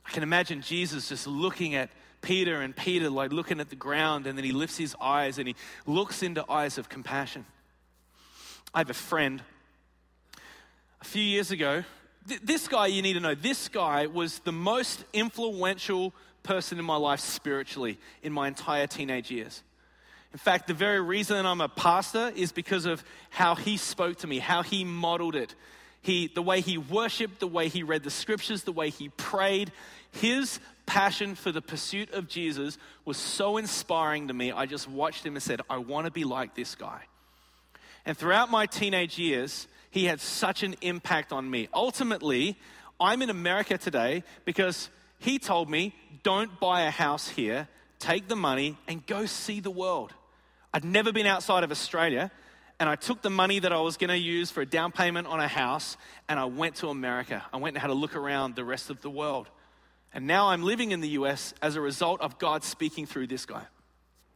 I 0.06 0.12
can 0.12 0.22
imagine 0.22 0.62
Jesus 0.62 1.10
just 1.10 1.26
looking 1.26 1.74
at 1.74 1.90
Peter 2.22 2.62
and 2.62 2.76
Peter 2.76 3.10
like 3.10 3.32
looking 3.32 3.60
at 3.60 3.72
the 3.72 3.76
ground 3.76 4.28
and 4.28 4.38
then 4.38 4.46
he 4.46 4.52
lifts 4.52 4.78
his 4.78 4.96
eyes 5.02 5.40
and 5.40 5.48
he 5.48 5.56
looks 5.88 6.22
into 6.22 6.46
eyes 6.48 6.78
of 6.78 6.90
compassion. 6.90 7.44
I 8.72 8.78
have 8.78 8.92
a 8.92 8.94
friend 8.94 9.42
a 11.02 11.06
few 11.06 11.24
years 11.24 11.50
ago. 11.50 11.84
Th- 12.28 12.42
this 12.44 12.68
guy, 12.68 12.86
you 12.86 13.02
need 13.02 13.14
to 13.14 13.20
know, 13.20 13.34
this 13.34 13.68
guy 13.68 14.06
was 14.06 14.38
the 14.40 14.52
most 14.52 15.06
influential 15.12 16.14
person 16.44 16.78
in 16.78 16.86
my 16.86 16.98
life 16.98 17.20
spiritually 17.20 17.98
in 18.22 18.32
my 18.32 18.48
entire 18.48 18.86
teenage 18.86 19.32
years. 19.32 19.64
In 20.36 20.40
fact, 20.40 20.68
the 20.68 20.74
very 20.74 21.00
reason 21.00 21.46
I'm 21.46 21.62
a 21.62 21.70
pastor 21.70 22.30
is 22.36 22.52
because 22.52 22.86
of 22.86 23.02
how 23.30 23.56
he 23.56 23.78
spoke 23.78 24.18
to 24.18 24.28
me, 24.28 24.40
how 24.40 24.64
he 24.64 24.84
modeled 24.84 25.34
it. 25.34 25.56
He, 26.02 26.28
the 26.28 26.42
way 26.42 26.60
he 26.60 26.78
worshiped, 26.78 27.40
the 27.40 27.48
way 27.48 27.70
he 27.70 27.84
read 27.84 28.04
the 28.04 28.10
scriptures, 28.10 28.64
the 28.64 28.74
way 28.74 28.90
he 28.90 29.08
prayed, 29.08 29.72
his 30.12 30.60
passion 30.86 31.36
for 31.36 31.54
the 31.54 31.62
pursuit 31.62 32.12
of 32.12 32.28
Jesus 32.28 32.78
was 33.06 33.16
so 33.16 33.56
inspiring 33.56 34.28
to 34.28 34.34
me. 34.34 34.52
I 34.52 34.66
just 34.66 34.90
watched 34.90 35.26
him 35.26 35.36
and 35.36 35.42
said, 35.42 35.62
I 35.70 35.78
want 35.78 36.04
to 36.04 36.12
be 36.12 36.26
like 36.26 36.54
this 36.54 36.76
guy. 36.76 37.04
And 38.06 38.18
throughout 38.18 38.52
my 38.52 38.66
teenage 38.66 39.18
years, 39.18 39.70
he 39.90 40.04
had 40.04 40.20
such 40.20 40.64
an 40.64 40.76
impact 40.82 41.32
on 41.32 41.50
me. 41.50 41.70
Ultimately, 41.74 42.58
I'm 43.00 43.22
in 43.22 43.30
America 43.30 43.78
today 43.78 44.26
because 44.44 44.90
he 45.18 45.40
told 45.40 45.70
me, 45.70 45.96
don't 46.24 46.60
buy 46.60 46.82
a 46.82 46.92
house 46.92 47.30
here, 47.30 47.70
take 48.00 48.28
the 48.28 48.36
money 48.36 48.78
and 48.86 49.06
go 49.06 49.26
see 49.28 49.62
the 49.62 49.72
world. 49.72 50.14
I'd 50.76 50.84
never 50.84 51.14
been 51.14 51.26
outside 51.26 51.64
of 51.64 51.72
Australia, 51.72 52.30
and 52.82 52.90
I 52.90 52.98
took 52.98 53.22
the 53.22 53.30
money 53.30 53.60
that 53.60 53.72
I 53.72 53.80
was 53.80 53.96
going 53.96 54.10
to 54.10 54.18
use 54.18 54.52
for 54.52 54.60
a 54.60 54.66
down 54.66 54.92
payment 54.92 55.26
on 55.26 55.40
a 55.40 55.48
house, 55.48 55.96
and 56.28 56.38
I 56.38 56.44
went 56.44 56.76
to 56.76 56.90
America. 56.90 57.42
I 57.54 57.58
went 57.58 57.78
and 57.78 57.82
had 57.82 57.92
a 57.92 57.94
look 57.94 58.14
around 58.14 58.58
the 58.58 58.66
rest 58.66 58.90
of 58.90 59.02
the 59.02 59.10
world. 59.10 59.48
And 60.14 60.28
now 60.28 60.50
I'm 60.50 60.64
living 60.64 60.92
in 60.92 61.00
the 61.00 61.08
US 61.12 61.54
as 61.62 61.78
a 61.78 61.82
result 61.82 62.20
of 62.20 62.38
God 62.40 62.66
speaking 62.66 63.06
through 63.06 63.28
this 63.28 63.46
guy. 63.46 63.62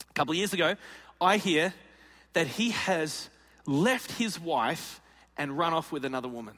A 0.10 0.14
couple 0.14 0.32
of 0.32 0.38
years 0.38 0.54
ago, 0.54 0.78
I 1.20 1.36
hear 1.36 1.74
that 2.32 2.48
he 2.48 2.70
has 2.70 3.30
left 3.66 4.14
his 4.14 4.40
wife 4.40 5.02
and 5.36 5.58
run 5.58 5.74
off 5.74 5.92
with 5.92 6.06
another 6.06 6.30
woman. 6.30 6.58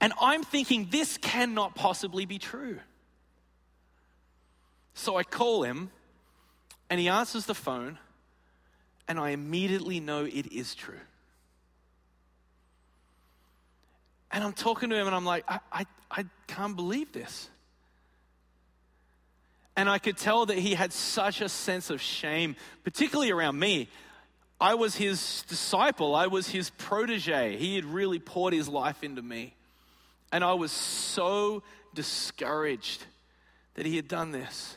And 0.00 0.12
I'm 0.20 0.44
thinking, 0.44 0.86
this 0.88 1.16
cannot 1.16 1.74
possibly 1.74 2.26
be 2.26 2.38
true. 2.38 2.78
So 4.94 5.16
I 5.16 5.24
call 5.24 5.64
him, 5.64 5.90
and 6.90 7.00
he 7.00 7.08
answers 7.08 7.46
the 7.46 7.54
phone, 7.54 7.98
and 9.08 9.18
I 9.18 9.30
immediately 9.30 10.00
know 10.00 10.24
it 10.24 10.52
is 10.52 10.74
true. 10.74 11.00
And 14.30 14.42
I'm 14.42 14.52
talking 14.52 14.90
to 14.90 14.96
him, 14.96 15.06
and 15.06 15.14
I'm 15.14 15.24
like, 15.24 15.44
I, 15.48 15.60
I, 15.72 15.86
I 16.10 16.24
can't 16.46 16.74
believe 16.74 17.12
this. 17.12 17.48
And 19.76 19.88
I 19.88 19.98
could 19.98 20.16
tell 20.16 20.46
that 20.46 20.58
he 20.58 20.74
had 20.74 20.92
such 20.92 21.40
a 21.40 21.48
sense 21.48 21.90
of 21.90 22.00
shame, 22.00 22.56
particularly 22.84 23.30
around 23.30 23.58
me. 23.58 23.88
I 24.60 24.74
was 24.74 24.94
his 24.94 25.44
disciple, 25.48 26.14
I 26.14 26.28
was 26.28 26.48
his 26.48 26.70
protege. 26.70 27.56
He 27.56 27.74
had 27.74 27.84
really 27.84 28.18
poured 28.18 28.54
his 28.54 28.68
life 28.68 29.02
into 29.02 29.22
me. 29.22 29.54
And 30.32 30.42
I 30.42 30.54
was 30.54 30.72
so 30.72 31.62
discouraged 31.92 33.04
that 33.74 33.86
he 33.86 33.96
had 33.96 34.08
done 34.08 34.30
this. 34.30 34.76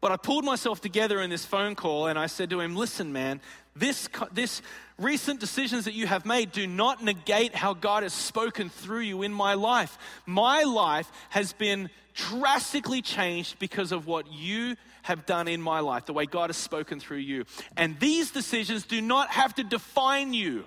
But 0.00 0.12
I 0.12 0.16
pulled 0.16 0.44
myself 0.44 0.80
together 0.80 1.20
in 1.20 1.28
this 1.28 1.44
phone 1.44 1.74
call 1.74 2.06
and 2.06 2.18
I 2.18 2.26
said 2.26 2.50
to 2.50 2.60
him, 2.60 2.76
Listen, 2.76 3.12
man, 3.12 3.40
this, 3.74 4.08
this 4.32 4.62
recent 4.96 5.40
decisions 5.40 5.86
that 5.86 5.94
you 5.94 6.06
have 6.06 6.24
made 6.24 6.52
do 6.52 6.66
not 6.66 7.02
negate 7.02 7.54
how 7.54 7.74
God 7.74 8.04
has 8.04 8.12
spoken 8.12 8.68
through 8.68 9.00
you 9.00 9.22
in 9.22 9.32
my 9.32 9.54
life. 9.54 9.98
My 10.24 10.62
life 10.62 11.10
has 11.30 11.52
been 11.52 11.90
drastically 12.14 13.02
changed 13.02 13.58
because 13.58 13.92
of 13.92 14.06
what 14.06 14.32
you 14.32 14.76
have 15.02 15.26
done 15.26 15.48
in 15.48 15.62
my 15.62 15.80
life, 15.80 16.06
the 16.06 16.12
way 16.12 16.26
God 16.26 16.50
has 16.50 16.56
spoken 16.56 17.00
through 17.00 17.18
you. 17.18 17.44
And 17.76 17.98
these 17.98 18.30
decisions 18.30 18.84
do 18.84 19.00
not 19.00 19.30
have 19.30 19.54
to 19.54 19.64
define 19.64 20.34
you. 20.34 20.64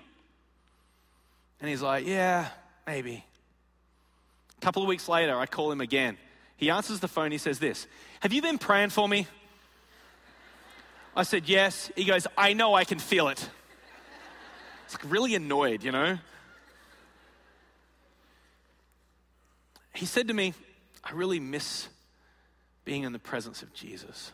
And 1.60 1.70
he's 1.70 1.82
like, 1.82 2.06
Yeah, 2.06 2.48
maybe. 2.86 3.24
A 4.58 4.60
couple 4.60 4.82
of 4.82 4.88
weeks 4.88 5.08
later, 5.08 5.38
I 5.38 5.46
call 5.46 5.72
him 5.72 5.80
again. 5.80 6.18
He 6.62 6.70
answers 6.70 7.00
the 7.00 7.08
phone. 7.08 7.32
He 7.32 7.38
says, 7.38 7.58
This 7.58 7.88
Have 8.20 8.32
you 8.32 8.40
been 8.40 8.56
praying 8.56 8.90
for 8.90 9.08
me? 9.08 9.26
I 11.16 11.24
said, 11.24 11.48
Yes. 11.48 11.90
He 11.96 12.04
goes, 12.04 12.28
I 12.38 12.52
know 12.52 12.72
I 12.72 12.84
can 12.84 13.00
feel 13.00 13.26
it. 13.26 13.50
It's 14.84 14.94
like 14.94 15.10
really 15.10 15.34
annoyed, 15.34 15.82
you 15.82 15.90
know? 15.90 16.20
He 19.92 20.06
said 20.06 20.28
to 20.28 20.34
me, 20.34 20.54
I 21.02 21.10
really 21.14 21.40
miss 21.40 21.88
being 22.84 23.02
in 23.02 23.12
the 23.12 23.18
presence 23.18 23.64
of 23.64 23.74
Jesus. 23.74 24.30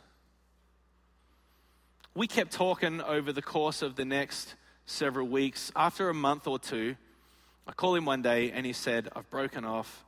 We 2.14 2.26
kept 2.26 2.52
talking 2.52 3.00
over 3.00 3.32
the 3.32 3.40
course 3.40 3.80
of 3.80 3.96
the 3.96 4.04
next 4.04 4.54
several 4.84 5.26
weeks. 5.26 5.72
After 5.74 6.10
a 6.10 6.14
month 6.14 6.46
or 6.46 6.58
two, 6.58 6.96
I 7.66 7.72
called 7.72 7.96
him 7.96 8.04
one 8.04 8.20
day 8.20 8.50
and 8.50 8.66
he 8.66 8.74
said, 8.74 9.08
I've 9.16 9.30
broken 9.30 9.64
off 9.64 10.04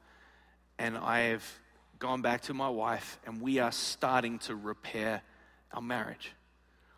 and 0.78 0.98
I 0.98 1.20
have 1.20 1.60
gone 2.00 2.22
back 2.22 2.40
to 2.40 2.54
my 2.54 2.68
wife 2.68 3.20
and 3.26 3.40
we 3.40 3.58
are 3.60 3.70
starting 3.70 4.38
to 4.40 4.56
repair 4.56 5.22
our 5.72 5.82
marriage. 5.82 6.32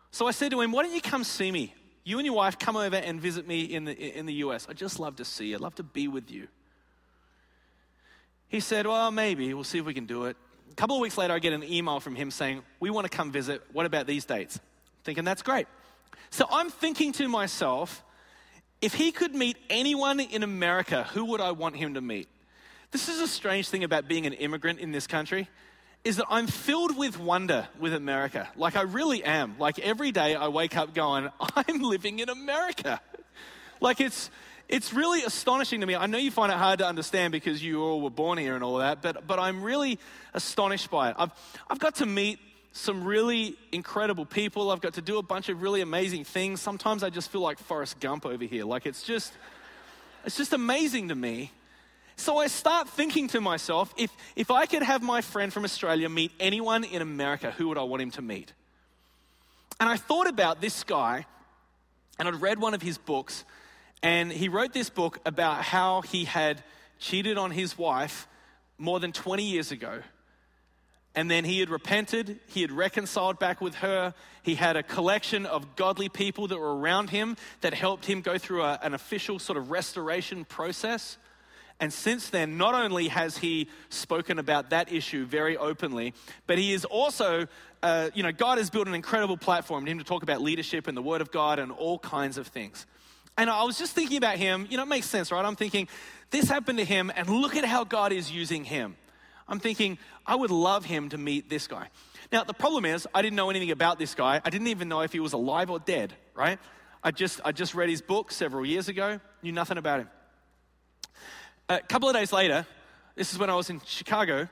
So 0.09 0.25
I 0.25 0.31
said 0.31 0.51
to 0.51 0.61
him, 0.61 0.71
Why 0.71 0.83
don't 0.83 0.95
you 0.95 1.01
come 1.01 1.23
see 1.23 1.51
me? 1.51 1.75
You 2.05 2.17
and 2.17 2.25
your 2.25 2.35
wife 2.35 2.57
come 2.57 2.75
over 2.75 2.95
and 2.95 3.21
visit 3.21 3.47
me 3.47 3.61
in 3.61 3.85
the, 3.85 3.93
in 3.93 4.25
the 4.25 4.33
US. 4.35 4.65
I'd 4.69 4.77
just 4.77 4.99
love 4.99 5.17
to 5.17 5.25
see 5.25 5.47
you. 5.47 5.55
I'd 5.55 5.61
love 5.61 5.75
to 5.75 5.83
be 5.83 6.07
with 6.07 6.31
you. 6.31 6.47
He 8.47 8.59
said, 8.59 8.87
Well, 8.87 9.11
maybe. 9.11 9.53
We'll 9.53 9.63
see 9.63 9.77
if 9.77 9.85
we 9.85 9.93
can 9.93 10.05
do 10.05 10.25
it. 10.25 10.37
A 10.71 10.75
couple 10.75 10.95
of 10.95 11.01
weeks 11.01 11.17
later, 11.17 11.33
I 11.33 11.39
get 11.39 11.53
an 11.53 11.63
email 11.63 11.99
from 11.99 12.15
him 12.15 12.31
saying, 12.31 12.63
We 12.79 12.89
want 12.89 13.09
to 13.09 13.15
come 13.15 13.31
visit. 13.31 13.61
What 13.73 13.85
about 13.85 14.07
these 14.07 14.25
dates? 14.25 14.59
thinking, 15.03 15.25
That's 15.25 15.41
great. 15.41 15.67
So 16.29 16.47
I'm 16.49 16.69
thinking 16.69 17.11
to 17.13 17.27
myself, 17.27 18.03
if 18.81 18.93
he 18.93 19.11
could 19.11 19.35
meet 19.35 19.57
anyone 19.69 20.19
in 20.19 20.43
America, 20.43 21.03
who 21.13 21.25
would 21.25 21.41
I 21.41 21.51
want 21.51 21.75
him 21.75 21.93
to 21.95 22.01
meet? 22.01 22.27
This 22.93 23.09
is 23.09 23.19
a 23.19 23.27
strange 23.27 23.69
thing 23.69 23.83
about 23.83 24.07
being 24.07 24.27
an 24.27 24.33
immigrant 24.33 24.79
in 24.79 24.91
this 24.91 25.07
country 25.07 25.49
is 26.03 26.17
that 26.17 26.27
I'm 26.29 26.45
filled 26.45 26.95
with 26.95 27.19
wonder 27.19 27.67
with 27.79 27.91
America. 27.91 28.47
Like 28.55 28.75
I 28.75 28.83
really 28.83 29.23
am. 29.23 29.55
Like 29.57 29.79
every 29.79 30.11
day 30.11 30.35
I 30.35 30.49
wake 30.49 30.77
up 30.77 30.93
going, 30.93 31.29
I'm 31.55 31.81
living 31.81 32.19
in 32.19 32.29
America. 32.29 33.01
like 33.81 33.99
it's 33.99 34.29
it's 34.69 34.93
really 34.93 35.23
astonishing 35.23 35.81
to 35.81 35.87
me. 35.87 35.95
I 35.95 36.05
know 36.05 36.19
you 36.19 36.29
find 36.29 36.51
it 36.51 36.57
hard 36.59 36.79
to 36.79 36.87
understand 36.87 37.31
because 37.31 37.63
you 37.63 37.81
all 37.81 37.99
were 37.99 38.11
born 38.11 38.37
here 38.37 38.53
and 38.53 38.63
all 38.63 38.77
that, 38.77 39.01
but 39.01 39.25
but 39.25 39.39
I'm 39.39 39.63
really 39.63 39.97
astonished 40.35 40.91
by 40.91 41.09
it. 41.09 41.15
I've 41.17 41.31
I've 41.67 41.79
got 41.79 41.95
to 41.95 42.05
meet 42.05 42.37
some 42.73 43.05
really 43.05 43.55
incredible 43.71 44.27
people. 44.27 44.69
I've 44.69 44.81
got 44.81 44.93
to 44.93 45.01
do 45.01 45.17
a 45.17 45.23
bunch 45.23 45.49
of 45.49 45.63
really 45.63 45.81
amazing 45.81 46.25
things. 46.25 46.61
Sometimes 46.61 47.01
I 47.01 47.09
just 47.09 47.31
feel 47.31 47.41
like 47.41 47.57
Forrest 47.57 47.99
Gump 47.99 48.23
over 48.23 48.45
here. 48.45 48.65
Like 48.65 48.85
it's 48.85 49.01
just 49.01 49.33
it's 50.25 50.37
just 50.37 50.53
amazing 50.53 51.07
to 51.07 51.15
me 51.15 51.49
so 52.15 52.37
I 52.37 52.47
start 52.47 52.89
thinking 52.89 53.27
to 53.29 53.41
myself 53.41 53.93
if, 53.97 54.11
if 54.35 54.51
I 54.51 54.65
could 54.65 54.83
have 54.83 55.01
my 55.01 55.21
friend 55.21 55.51
from 55.51 55.63
Australia 55.63 56.09
meet 56.09 56.31
anyone 56.39 56.83
in 56.83 57.01
America, 57.01 57.51
who 57.51 57.69
would 57.69 57.77
I 57.77 57.83
want 57.83 58.01
him 58.01 58.11
to 58.11 58.21
meet? 58.21 58.53
And 59.79 59.89
I 59.89 59.97
thought 59.97 60.27
about 60.27 60.61
this 60.61 60.83
guy, 60.83 61.25
and 62.19 62.27
I'd 62.27 62.41
read 62.41 62.59
one 62.59 62.73
of 62.73 62.81
his 62.81 62.97
books, 62.97 63.43
and 64.01 64.31
he 64.31 64.49
wrote 64.49 64.73
this 64.73 64.89
book 64.89 65.19
about 65.25 65.63
how 65.63 66.01
he 66.01 66.25
had 66.25 66.63
cheated 66.99 67.37
on 67.37 67.51
his 67.51 67.77
wife 67.77 68.27
more 68.77 68.99
than 68.99 69.11
20 69.11 69.43
years 69.43 69.71
ago. 69.71 70.01
And 71.15 71.29
then 71.29 71.45
he 71.45 71.59
had 71.59 71.69
repented, 71.69 72.39
he 72.47 72.61
had 72.61 72.71
reconciled 72.71 73.37
back 73.37 73.61
with 73.61 73.75
her. 73.75 74.15
He 74.41 74.55
had 74.55 74.75
a 74.75 74.83
collection 74.83 75.45
of 75.45 75.75
godly 75.75 76.09
people 76.09 76.47
that 76.47 76.57
were 76.57 76.75
around 76.75 77.11
him 77.11 77.37
that 77.61 77.73
helped 77.73 78.05
him 78.05 78.21
go 78.21 78.37
through 78.37 78.63
a, 78.63 78.79
an 78.81 78.93
official 78.93 79.37
sort 79.37 79.57
of 79.57 79.69
restoration 79.69 80.43
process. 80.43 81.17
And 81.83 81.91
since 81.91 82.29
then, 82.29 82.57
not 82.57 82.75
only 82.75 83.09
has 83.09 83.39
he 83.39 83.67
spoken 83.89 84.39
about 84.39 84.69
that 84.69 84.93
issue 84.93 85.25
very 85.25 85.57
openly, 85.57 86.13
but 86.47 86.57
he 86.57 86.71
is 86.71 86.85
also, 86.85 87.45
uh, 87.81 88.09
you 88.13 88.23
know, 88.23 88.31
God 88.31 88.57
has 88.57 88.69
built 88.69 88.87
an 88.87 88.93
incredible 88.93 89.35
platform 89.35 89.83
for 89.83 89.91
him 89.91 89.97
to 89.97 90.05
talk 90.05 90.23
about 90.23 90.41
leadership 90.41 90.87
and 90.87 90.95
the 90.95 91.01
Word 91.01 91.19
of 91.19 91.29
God 91.29 91.59
and 91.59 91.73
all 91.73 91.99
kinds 91.99 92.37
of 92.37 92.47
things. 92.47 92.85
And 93.37 93.49
I 93.49 93.63
was 93.63 93.77
just 93.77 93.93
thinking 93.93 94.15
about 94.15 94.37
him, 94.37 94.65
you 94.69 94.77
know, 94.77 94.83
it 94.83 94.85
makes 94.85 95.07
sense, 95.07 95.29
right? 95.29 95.43
I'm 95.43 95.57
thinking, 95.57 95.89
this 96.29 96.47
happened 96.47 96.77
to 96.77 96.85
him, 96.85 97.11
and 97.17 97.27
look 97.27 97.57
at 97.57 97.65
how 97.65 97.83
God 97.83 98.13
is 98.13 98.31
using 98.31 98.63
him. 98.63 98.95
I'm 99.49 99.59
thinking, 99.59 99.97
I 100.25 100.35
would 100.35 100.51
love 100.51 100.85
him 100.85 101.09
to 101.09 101.17
meet 101.17 101.49
this 101.49 101.67
guy. 101.67 101.89
Now, 102.31 102.45
the 102.45 102.53
problem 102.53 102.85
is, 102.85 103.05
I 103.13 103.21
didn't 103.21 103.35
know 103.35 103.49
anything 103.49 103.71
about 103.71 103.99
this 103.99 104.15
guy. 104.15 104.39
I 104.45 104.49
didn't 104.49 104.67
even 104.67 104.87
know 104.87 105.01
if 105.01 105.11
he 105.11 105.19
was 105.19 105.33
alive 105.33 105.69
or 105.69 105.79
dead, 105.79 106.13
right? 106.33 106.59
I 107.03 107.11
just, 107.11 107.41
I 107.43 107.51
just 107.51 107.75
read 107.75 107.89
his 107.89 108.01
book 108.01 108.31
several 108.31 108.65
years 108.65 108.87
ago, 108.87 109.19
knew 109.41 109.51
nothing 109.51 109.77
about 109.77 109.99
him. 109.99 110.07
A 111.69 111.79
couple 111.79 112.09
of 112.09 112.15
days 112.15 112.33
later, 112.33 112.65
this 113.15 113.31
is 113.31 113.39
when 113.39 113.49
I 113.49 113.55
was 113.55 113.69
in 113.69 113.79
Chicago, 113.85 114.49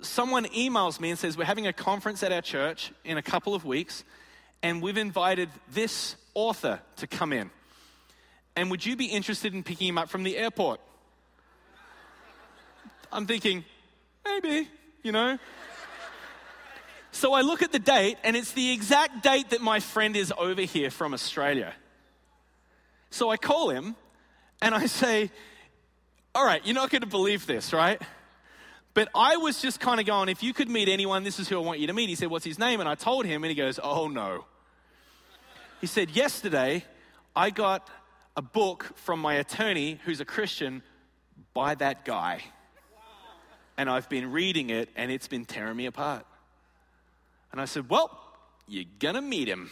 someone 0.00 0.46
emails 0.46 0.98
me 0.98 1.10
and 1.10 1.18
says, 1.18 1.36
We're 1.36 1.44
having 1.44 1.66
a 1.66 1.72
conference 1.72 2.22
at 2.22 2.32
our 2.32 2.40
church 2.40 2.92
in 3.04 3.18
a 3.18 3.22
couple 3.22 3.54
of 3.54 3.64
weeks, 3.64 4.04
and 4.62 4.80
we've 4.80 4.96
invited 4.96 5.50
this 5.72 6.16
author 6.32 6.80
to 6.96 7.06
come 7.06 7.32
in. 7.32 7.50
And 8.56 8.70
would 8.70 8.86
you 8.86 8.96
be 8.96 9.06
interested 9.06 9.52
in 9.52 9.62
picking 9.62 9.88
him 9.88 9.98
up 9.98 10.08
from 10.08 10.22
the 10.22 10.38
airport? 10.38 10.80
I'm 13.12 13.26
thinking, 13.26 13.64
maybe, 14.24 14.68
you 15.02 15.12
know. 15.12 15.38
So 17.12 17.32
I 17.32 17.42
look 17.42 17.62
at 17.62 17.70
the 17.70 17.78
date, 17.78 18.16
and 18.24 18.34
it's 18.34 18.52
the 18.52 18.72
exact 18.72 19.22
date 19.22 19.50
that 19.50 19.60
my 19.60 19.78
friend 19.78 20.16
is 20.16 20.32
over 20.38 20.62
here 20.62 20.90
from 20.90 21.12
Australia. 21.12 21.74
So 23.10 23.30
I 23.30 23.36
call 23.36 23.68
him 23.70 23.94
and 24.60 24.74
I 24.74 24.86
say, 24.86 25.30
all 26.34 26.44
right, 26.44 26.64
you're 26.64 26.74
not 26.74 26.90
going 26.90 27.02
to 27.02 27.08
believe 27.08 27.46
this, 27.46 27.72
right? 27.72 28.00
But 28.92 29.08
I 29.14 29.36
was 29.36 29.62
just 29.62 29.80
kind 29.80 30.00
of 30.00 30.06
going, 30.06 30.28
if 30.28 30.42
you 30.42 30.52
could 30.52 30.68
meet 30.68 30.88
anyone, 30.88 31.22
this 31.22 31.38
is 31.38 31.48
who 31.48 31.56
I 31.56 31.64
want 31.64 31.78
you 31.78 31.86
to 31.86 31.92
meet. 31.92 32.08
He 32.08 32.14
said, 32.14 32.28
What's 32.28 32.44
his 32.44 32.58
name? 32.58 32.80
And 32.80 32.88
I 32.88 32.94
told 32.94 33.24
him, 33.24 33.44
and 33.44 33.50
he 33.50 33.54
goes, 33.54 33.78
Oh 33.82 34.08
no. 34.08 34.44
He 35.80 35.86
said, 35.86 36.10
Yesterday, 36.10 36.84
I 37.36 37.50
got 37.50 37.88
a 38.36 38.42
book 38.42 38.92
from 38.96 39.20
my 39.20 39.34
attorney 39.34 40.00
who's 40.04 40.20
a 40.20 40.24
Christian 40.24 40.82
by 41.52 41.74
that 41.76 42.04
guy. 42.04 42.42
And 43.76 43.90
I've 43.90 44.08
been 44.08 44.30
reading 44.30 44.70
it, 44.70 44.88
and 44.94 45.10
it's 45.10 45.26
been 45.26 45.44
tearing 45.44 45.76
me 45.76 45.86
apart. 45.86 46.24
And 47.50 47.60
I 47.60 47.64
said, 47.64 47.88
Well, 47.88 48.16
you're 48.68 48.84
going 48.98 49.16
to 49.16 49.22
meet 49.22 49.48
him. 49.48 49.70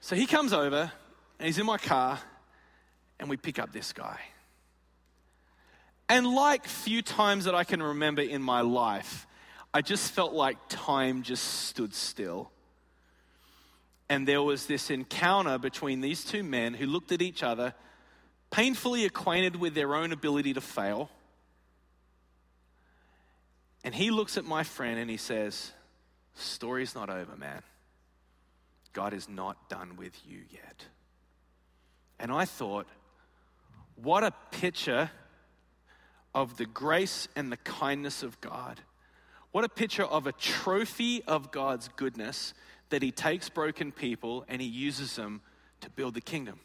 so 0.00 0.14
he 0.14 0.26
comes 0.26 0.52
over, 0.52 0.92
and 1.38 1.46
he's 1.46 1.58
in 1.58 1.66
my 1.66 1.78
car 1.78 2.20
and 3.22 3.30
we 3.30 3.36
pick 3.36 3.60
up 3.60 3.72
this 3.72 3.92
guy. 3.92 4.18
And 6.08 6.26
like 6.26 6.66
few 6.66 7.02
times 7.02 7.44
that 7.44 7.54
I 7.54 7.62
can 7.62 7.80
remember 7.80 8.20
in 8.20 8.42
my 8.42 8.62
life, 8.62 9.28
I 9.72 9.80
just 9.80 10.10
felt 10.10 10.32
like 10.32 10.58
time 10.68 11.22
just 11.22 11.44
stood 11.44 11.94
still. 11.94 12.50
And 14.08 14.26
there 14.26 14.42
was 14.42 14.66
this 14.66 14.90
encounter 14.90 15.56
between 15.56 16.00
these 16.00 16.24
two 16.24 16.42
men 16.42 16.74
who 16.74 16.84
looked 16.84 17.12
at 17.12 17.22
each 17.22 17.44
other, 17.44 17.74
painfully 18.50 19.04
acquainted 19.04 19.54
with 19.54 19.74
their 19.74 19.94
own 19.94 20.10
ability 20.10 20.54
to 20.54 20.60
fail. 20.60 21.08
And 23.84 23.94
he 23.94 24.10
looks 24.10 24.36
at 24.36 24.44
my 24.44 24.64
friend 24.64 24.98
and 24.98 25.08
he 25.08 25.16
says, 25.16 25.70
Story's 26.34 26.96
not 26.96 27.08
over, 27.08 27.36
man. 27.36 27.62
God 28.92 29.14
is 29.14 29.28
not 29.28 29.70
done 29.70 29.96
with 29.96 30.20
you 30.26 30.40
yet. 30.50 30.86
And 32.18 32.32
I 32.32 32.46
thought, 32.46 32.88
what 34.02 34.24
a 34.24 34.32
picture 34.50 35.10
of 36.34 36.56
the 36.56 36.66
grace 36.66 37.28
and 37.36 37.52
the 37.52 37.56
kindness 37.58 38.22
of 38.22 38.40
God. 38.40 38.80
What 39.52 39.64
a 39.64 39.68
picture 39.68 40.04
of 40.04 40.26
a 40.26 40.32
trophy 40.32 41.22
of 41.24 41.52
God's 41.52 41.88
goodness 41.96 42.54
that 42.88 43.02
He 43.02 43.10
takes 43.10 43.48
broken 43.48 43.92
people 43.92 44.44
and 44.48 44.60
He 44.62 44.68
uses 44.68 45.14
them 45.16 45.42
to 45.82 45.90
build 45.90 46.14
the 46.14 46.20
kingdom. 46.20 46.58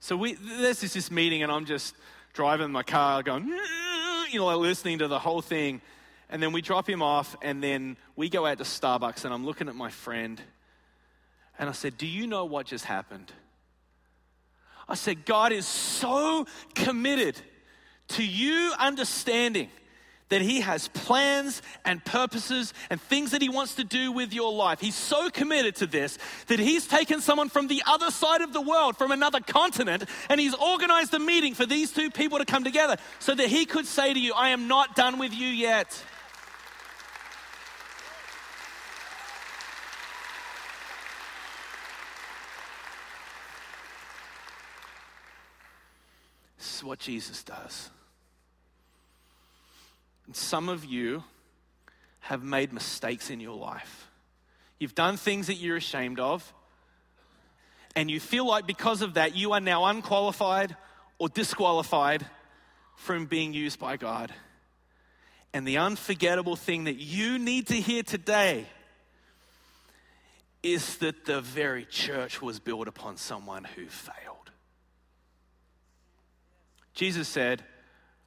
So 0.00 0.16
we, 0.16 0.34
this, 0.34 0.80
this 0.80 1.10
meeting, 1.10 1.42
and 1.42 1.50
I'm 1.50 1.64
just 1.64 1.94
driving 2.32 2.72
my 2.72 2.82
car 2.82 3.22
going, 3.22 3.44
mm, 3.44 4.32
you 4.32 4.40
know, 4.40 4.46
like 4.46 4.56
listening 4.56 4.98
to 4.98 5.08
the 5.08 5.18
whole 5.18 5.40
thing. 5.40 5.80
And 6.28 6.42
then 6.42 6.52
we 6.52 6.60
drop 6.62 6.88
him 6.88 7.02
off, 7.02 7.36
and 7.42 7.62
then 7.62 7.96
we 8.16 8.28
go 8.28 8.46
out 8.46 8.58
to 8.58 8.64
Starbucks, 8.64 9.24
and 9.24 9.32
I'm 9.32 9.44
looking 9.44 9.68
at 9.68 9.74
my 9.74 9.90
friend, 9.90 10.40
and 11.58 11.68
I 11.68 11.72
said, 11.72 11.98
Do 11.98 12.06
you 12.06 12.26
know 12.26 12.46
what 12.46 12.66
just 12.66 12.86
happened? 12.86 13.32
I 14.92 14.94
said, 14.94 15.24
God 15.24 15.52
is 15.52 15.66
so 15.66 16.46
committed 16.74 17.40
to 18.08 18.22
you 18.22 18.74
understanding 18.78 19.70
that 20.28 20.42
He 20.42 20.60
has 20.60 20.88
plans 20.88 21.62
and 21.86 22.04
purposes 22.04 22.74
and 22.90 23.00
things 23.00 23.30
that 23.30 23.40
He 23.40 23.48
wants 23.48 23.76
to 23.76 23.84
do 23.84 24.12
with 24.12 24.34
your 24.34 24.52
life. 24.52 24.80
He's 24.80 24.94
so 24.94 25.30
committed 25.30 25.76
to 25.76 25.86
this 25.86 26.18
that 26.48 26.58
He's 26.58 26.86
taken 26.86 27.22
someone 27.22 27.48
from 27.48 27.68
the 27.68 27.82
other 27.86 28.10
side 28.10 28.42
of 28.42 28.52
the 28.52 28.60
world, 28.60 28.98
from 28.98 29.12
another 29.12 29.40
continent, 29.40 30.04
and 30.28 30.38
He's 30.38 30.54
organized 30.54 31.14
a 31.14 31.18
meeting 31.18 31.54
for 31.54 31.64
these 31.64 31.90
two 31.90 32.10
people 32.10 32.36
to 32.36 32.44
come 32.44 32.62
together 32.62 32.98
so 33.18 33.34
that 33.34 33.48
He 33.48 33.64
could 33.64 33.86
say 33.86 34.12
to 34.12 34.20
you, 34.20 34.34
I 34.34 34.50
am 34.50 34.68
not 34.68 34.94
done 34.94 35.18
with 35.18 35.32
you 35.32 35.48
yet. 35.48 36.02
Is 46.82 46.84
what 46.84 46.98
Jesus 46.98 47.42
does. 47.44 47.90
And 50.26 50.34
some 50.34 50.68
of 50.68 50.84
you 50.84 51.22
have 52.20 52.42
made 52.42 52.72
mistakes 52.72 53.30
in 53.30 53.40
your 53.40 53.56
life. 53.56 54.08
You've 54.78 54.94
done 54.94 55.16
things 55.16 55.46
that 55.46 55.54
you're 55.54 55.76
ashamed 55.76 56.18
of, 56.18 56.52
and 57.94 58.10
you 58.10 58.18
feel 58.18 58.46
like 58.46 58.66
because 58.66 59.02
of 59.02 59.14
that, 59.14 59.36
you 59.36 59.52
are 59.52 59.60
now 59.60 59.84
unqualified 59.84 60.76
or 61.18 61.28
disqualified 61.28 62.26
from 62.96 63.26
being 63.26 63.52
used 63.52 63.78
by 63.78 63.96
God. 63.96 64.32
And 65.52 65.66
the 65.66 65.78
unforgettable 65.78 66.56
thing 66.56 66.84
that 66.84 66.96
you 66.96 67.38
need 67.38 67.68
to 67.68 67.74
hear 67.74 68.02
today 68.02 68.66
is 70.62 70.96
that 70.98 71.26
the 71.26 71.40
very 71.40 71.84
church 71.84 72.40
was 72.40 72.58
built 72.58 72.88
upon 72.88 73.18
someone 73.18 73.64
who 73.64 73.86
failed. 73.86 74.41
Jesus 76.94 77.28
said, 77.28 77.62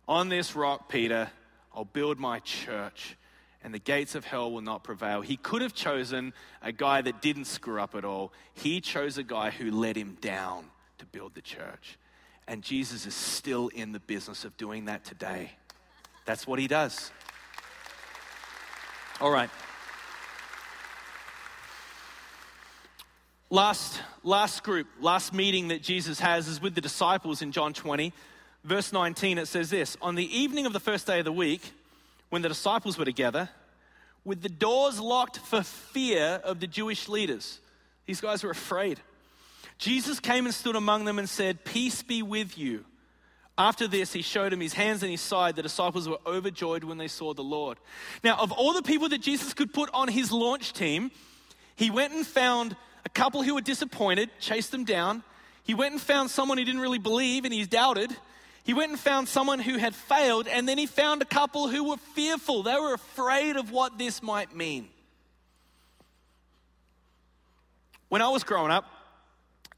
On 0.07 0.29
this 0.29 0.55
rock, 0.55 0.89
Peter, 0.89 1.29
I'll 1.73 1.85
build 1.85 2.19
my 2.19 2.39
church, 2.39 3.17
and 3.63 3.73
the 3.73 3.79
gates 3.79 4.15
of 4.15 4.25
hell 4.25 4.51
will 4.51 4.61
not 4.61 4.83
prevail. 4.83 5.21
He 5.21 5.37
could 5.37 5.61
have 5.61 5.73
chosen 5.73 6.33
a 6.61 6.71
guy 6.71 7.01
that 7.01 7.21
didn't 7.21 7.45
screw 7.45 7.81
up 7.81 7.95
at 7.95 8.05
all. 8.05 8.31
He 8.53 8.81
chose 8.81 9.17
a 9.17 9.23
guy 9.23 9.49
who 9.51 9.71
let 9.71 9.95
him 9.95 10.17
down 10.21 10.65
to 10.99 11.05
build 11.05 11.35
the 11.35 11.41
church. 11.41 11.97
And 12.47 12.61
Jesus 12.61 13.05
is 13.05 13.15
still 13.15 13.69
in 13.69 13.91
the 13.91 13.99
business 13.99 14.45
of 14.45 14.55
doing 14.57 14.85
that 14.85 15.03
today. 15.03 15.51
That's 16.25 16.47
what 16.47 16.59
he 16.59 16.67
does. 16.67 17.11
All 19.19 19.31
right. 19.31 19.49
Last, 23.49 24.01
last 24.23 24.63
group, 24.63 24.87
last 24.99 25.33
meeting 25.33 25.69
that 25.69 25.81
Jesus 25.81 26.19
has 26.19 26.47
is 26.47 26.61
with 26.61 26.75
the 26.75 26.81
disciples 26.81 27.41
in 27.41 27.51
John 27.51 27.73
20 27.73 28.11
verse 28.65 28.91
19, 28.91 29.37
it 29.37 29.47
says 29.47 29.69
this 29.69 29.97
On 30.01 30.15
the 30.15 30.37
evening 30.37 30.65
of 30.65 30.73
the 30.73 30.79
first 30.79 31.07
day 31.07 31.19
of 31.19 31.25
the 31.25 31.31
week, 31.31 31.71
when 32.29 32.41
the 32.41 32.49
disciples 32.49 32.97
were 32.97 33.05
together, 33.05 33.49
with 34.25 34.41
the 34.41 34.49
doors 34.49 34.99
locked 34.99 35.37
for 35.37 35.61
fear 35.61 36.41
of 36.43 36.59
the 36.59 36.67
Jewish 36.67 37.07
leaders, 37.07 37.59
these 38.05 38.19
guys 38.19 38.43
were 38.43 38.51
afraid. 38.51 38.99
Jesus 39.77 40.19
came 40.19 40.45
and 40.45 40.53
stood 40.53 40.75
among 40.75 41.05
them 41.05 41.19
and 41.19 41.29
said, 41.29 41.63
Peace 41.63 42.01
be 42.01 42.23
with 42.23 42.57
you. 42.57 42.85
After 43.57 43.87
this, 43.87 44.11
he 44.11 44.21
showed 44.21 44.51
him 44.51 44.59
his 44.59 44.73
hands 44.73 45.01
and 45.01 45.11
his 45.11 45.21
side. 45.21 45.55
The 45.55 45.61
disciples 45.61 46.09
were 46.09 46.17
overjoyed 46.25 46.83
when 46.83 46.97
they 46.97 47.07
saw 47.07 47.33
the 47.33 47.43
Lord. 47.43 47.77
Now, 48.23 48.37
of 48.37 48.51
all 48.51 48.73
the 48.73 48.81
people 48.81 49.09
that 49.09 49.21
Jesus 49.21 49.53
could 49.53 49.73
put 49.73 49.89
on 49.93 50.07
his 50.07 50.31
launch 50.31 50.73
team, 50.73 51.11
he 51.75 51.89
went 51.89 52.13
and 52.13 52.25
found 52.25 52.75
a 53.05 53.09
couple 53.09 53.43
who 53.43 53.55
were 53.55 53.61
disappointed, 53.61 54.29
chased 54.39 54.71
them 54.71 54.83
down. 54.83 55.23
He 55.63 55.73
went 55.73 55.93
and 55.93 56.01
found 56.01 56.31
someone 56.31 56.57
he 56.57 56.65
didn't 56.65 56.81
really 56.81 56.99
believe 56.99 57.45
and 57.45 57.53
he 57.53 57.65
doubted. 57.65 58.15
He 58.65 58.73
went 58.73 58.89
and 58.89 58.99
found 58.99 59.29
someone 59.29 59.59
who 59.59 59.77
had 59.77 59.93
failed, 59.93 60.47
and 60.47 60.67
then 60.67 60.79
he 60.79 60.87
found 60.87 61.21
a 61.21 61.25
couple 61.25 61.67
who 61.67 61.83
were 61.83 61.97
fearful. 62.15 62.63
They 62.63 62.73
were 62.73 62.95
afraid 62.95 63.57
of 63.57 63.69
what 63.69 63.99
this 63.99 64.23
might 64.23 64.55
mean. 64.55 64.89
When 68.09 68.23
I 68.23 68.29
was 68.29 68.43
growing 68.43 68.71
up, 68.71 68.85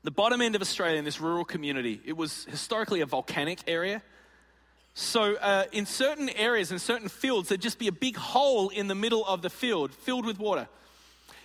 the 0.03 0.11
bottom 0.11 0.39
end 0.39 0.55
of 0.55 0.61
Australia 0.61 0.97
in 0.97 1.03
this 1.03 1.19
rural 1.19 1.43
community, 1.43 1.99
it 2.05 2.15
was 2.15 2.45
historically 2.45 3.01
a 3.01 3.05
volcanic 3.05 3.59
area. 3.67 4.01
So, 4.93 5.35
uh, 5.35 5.65
in 5.73 5.85
certain 5.85 6.29
areas, 6.29 6.71
in 6.71 6.79
certain 6.79 7.09
fields, 7.09 7.49
there'd 7.49 7.61
just 7.61 7.79
be 7.79 7.89
a 7.89 7.91
big 7.91 8.15
hole 8.15 8.69
in 8.69 8.87
the 8.87 8.95
middle 8.95 9.25
of 9.25 9.41
the 9.41 9.49
field 9.49 9.93
filled 9.93 10.25
with 10.25 10.39
water. 10.39 10.69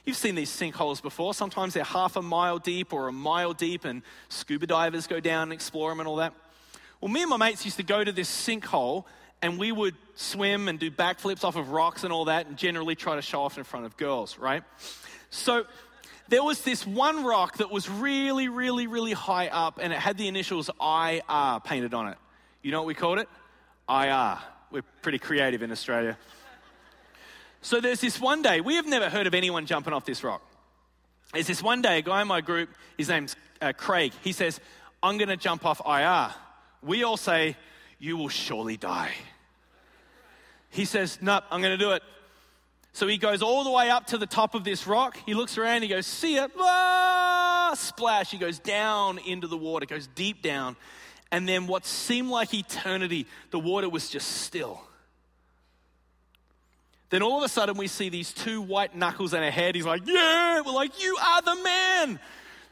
You've 0.05 0.17
seen 0.17 0.37
these 0.37 0.51
sinkholes 0.51 1.03
before. 1.03 1.35
Sometimes 1.35 1.75
they're 1.75 1.83
half 1.83 2.15
a 2.15 2.23
mile 2.23 2.61
deep 2.61 2.93
or 2.93 3.09
a 3.09 3.13
mile 3.13 3.53
deep, 3.53 3.85
and 3.85 4.03
scuba 4.29 4.69
divers 4.69 5.09
go 5.09 5.19
down 5.19 5.45
and 5.45 5.53
explore 5.53 5.91
them 5.91 5.99
and 5.99 6.09
all 6.09 6.17
that. 6.17 6.33
Well, 7.03 7.11
me 7.11 7.23
and 7.23 7.31
my 7.31 7.37
mates 7.37 7.65
used 7.65 7.79
to 7.79 7.83
go 7.83 8.05
to 8.05 8.13
this 8.13 8.31
sinkhole 8.31 9.07
and 9.43 9.59
we 9.59 9.73
would 9.73 9.97
swim 10.15 10.69
and 10.69 10.79
do 10.79 10.89
backflips 10.89 11.43
off 11.43 11.57
of 11.57 11.71
rocks 11.71 12.05
and 12.05 12.13
all 12.13 12.27
that 12.27 12.47
and 12.47 12.57
generally 12.57 12.95
try 12.95 13.17
to 13.17 13.23
show 13.23 13.43
off 13.43 13.59
in 13.59 13.65
front 13.65 13.87
of 13.87 13.97
girls, 13.97 14.39
right? 14.39 14.63
So 15.29 15.67
there 16.29 16.45
was 16.45 16.63
this 16.63 16.87
one 16.87 17.25
rock 17.25 17.57
that 17.57 17.73
was 17.73 17.91
really, 17.91 18.49
really, 18.49 18.87
really 18.87 19.15
high 19.15 19.49
up 19.49 19.81
and 19.83 19.93
it 19.93 19.99
had 19.99 20.17
the 20.17 20.29
initials 20.29 20.71
IR 20.81 21.59
painted 21.65 21.93
on 21.93 22.07
it. 22.07 22.19
You 22.63 22.71
know 22.71 22.79
what 22.79 22.87
we 22.87 22.95
called 22.95 23.19
it? 23.19 23.29
IR. 23.89 24.39
We're 24.71 24.85
pretty 25.03 25.19
creative 25.19 25.61
in 25.65 25.73
Australia. 25.73 26.17
So 27.63 27.81
there's 27.81 28.01
this 28.01 28.21
one 28.21 28.43
day, 28.43 28.61
we 28.61 28.77
have 28.77 28.87
never 28.87 29.11
heard 29.11 29.27
of 29.27 29.35
anyone 29.35 29.67
jumping 29.67 29.93
off 29.93 30.05
this 30.05 30.23
rock. 30.23 30.41
There's 31.33 31.49
this 31.49 31.65
one 31.65 31.83
day, 31.83 31.99
a 31.99 32.03
guy 32.03 32.23
in 32.23 32.29
my 32.29 32.43
group, 32.43 32.69
his 32.97 33.09
name's 33.09 33.35
uh, 33.61 33.73
Craig, 33.77 34.13
he 34.23 34.31
says, 34.31 34.61
I'm 35.03 35.19
going 35.19 35.31
to 35.31 35.37
jump 35.37 35.67
off 35.67 35.81
IR 35.85 36.33
we 36.83 37.05
all 37.05 37.17
say, 37.17 37.57
You 37.99 38.17
will 38.17 38.29
surely 38.29 38.77
die. 38.77 39.13
He 40.71 40.85
says, 40.85 41.19
Nope, 41.21 41.45
I'm 41.51 41.61
going 41.61 41.79
to 41.79 41.85
do 41.85 41.93
it. 41.93 42.03
So 42.95 43.07
he 43.07 43.17
goes 43.17 43.41
all 43.41 43.65
the 43.65 43.71
way 43.71 43.89
up 43.89 44.09
to 44.09 44.19
the 44.19 44.27
top 44.27 44.55
of 44.55 44.65
this 44.65 44.87
rock. 44.87 45.17
He 45.25 45.33
looks 45.35 45.57
around, 45.57 45.83
he 45.83 45.89
goes, 45.89 46.07
See 46.07 46.37
it, 46.37 46.51
ah, 46.59 47.73
splash. 47.77 48.31
He 48.31 48.39
goes 48.39 48.59
down 48.59 49.19
into 49.19 49.47
the 49.47 49.57
water, 49.57 49.87
goes 49.87 50.07
deep 50.09 50.43
down. 50.43 50.77
And 51.31 51.49
then 51.49 51.67
what 51.67 51.87
seemed 51.87 52.29
like 52.29 52.53
eternity, 52.53 53.27
the 53.51 53.59
water 53.59 53.89
was 53.89 54.11
just 54.11 54.29
still. 54.29 54.83
Then 57.09 57.23
all 57.23 57.39
of 57.39 57.45
a 57.45 57.49
sudden, 57.49 57.77
we 57.77 57.89
see 57.89 58.09
these 58.09 58.33
two 58.33 58.61
white 58.61 58.97
knuckles 58.97 59.35
and 59.35 59.45
a 59.45 59.51
head. 59.51 59.75
He's 59.75 59.87
like, 59.87 60.03
Yeah, 60.07 60.61
we're 60.61 60.73
like, 60.73 61.03
You 61.03 61.17
are 61.17 61.43
the 61.43 61.63
man. 61.63 62.21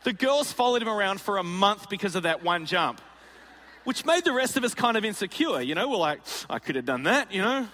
The 0.02 0.12
girls 0.14 0.50
followed 0.50 0.80
him 0.80 0.88
around 0.88 1.20
for 1.20 1.36
a 1.36 1.42
month 1.42 1.90
because 1.90 2.16
of 2.16 2.22
that 2.22 2.42
one 2.42 2.64
jump 2.64 3.02
which 3.84 4.04
made 4.04 4.24
the 4.24 4.32
rest 4.32 4.56
of 4.56 4.64
us 4.64 4.74
kind 4.74 4.96
of 4.96 5.04
insecure. 5.04 5.60
You 5.60 5.74
know, 5.74 5.88
we're 5.88 5.96
like, 5.96 6.20
I 6.48 6.58
could 6.58 6.76
have 6.76 6.84
done 6.84 7.04
that, 7.04 7.32
you 7.32 7.42
know? 7.42 7.68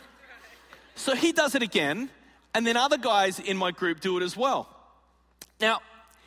So 0.94 1.14
he 1.14 1.32
does 1.32 1.54
it 1.54 1.62
again, 1.62 2.09
and 2.54 2.66
then 2.66 2.76
other 2.76 2.98
guys 2.98 3.38
in 3.38 3.57
my 3.57 3.70
group 3.70 4.00
do 4.00 4.16
it 4.16 4.22
as 4.22 4.36
well. 4.36 4.68
Now, 5.61 5.80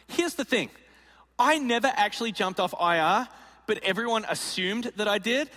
here's 0.07 0.35
the 0.35 0.45
thing 0.45 0.69
I 1.37 1.57
never 1.57 1.91
actually 1.95 2.31
jumped 2.31 2.59
off 2.59 2.73
IR, 2.73 3.27
but 3.65 3.83
everyone 3.83 4.25
assumed 4.27 4.91
that 4.97 5.07
I 5.07 5.17
did, 5.17 5.49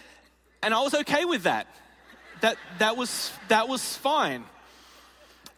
and 0.62 0.72
I 0.72 0.80
was 0.80 0.94
okay 0.94 1.24
with 1.24 1.42
that. 1.42 1.66
That, 2.40 2.56
that, 2.78 2.96
was, 2.96 3.32
that 3.48 3.68
was 3.68 3.96
fine. 3.96 4.44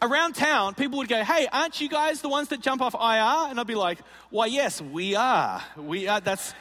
Around 0.01 0.35
town, 0.35 0.75
people 0.75 0.99
would 0.99 1.07
go, 1.07 1.23
Hey, 1.23 1.47
aren't 1.51 1.81
you 1.81 1.89
guys 1.89 2.21
the 2.21 2.29
ones 2.29 2.49
that 2.49 2.59
jump 2.59 2.81
off 2.81 2.93
IR? 2.93 3.49
And 3.49 3.59
I'd 3.59 3.65
be 3.65 3.75
like, 3.75 3.99
Why, 4.29 4.45
yes, 4.47 4.81
we 4.81 5.15
are. 5.15 5.63
We 5.77 6.07
are. 6.07 6.19
That's, 6.19 6.53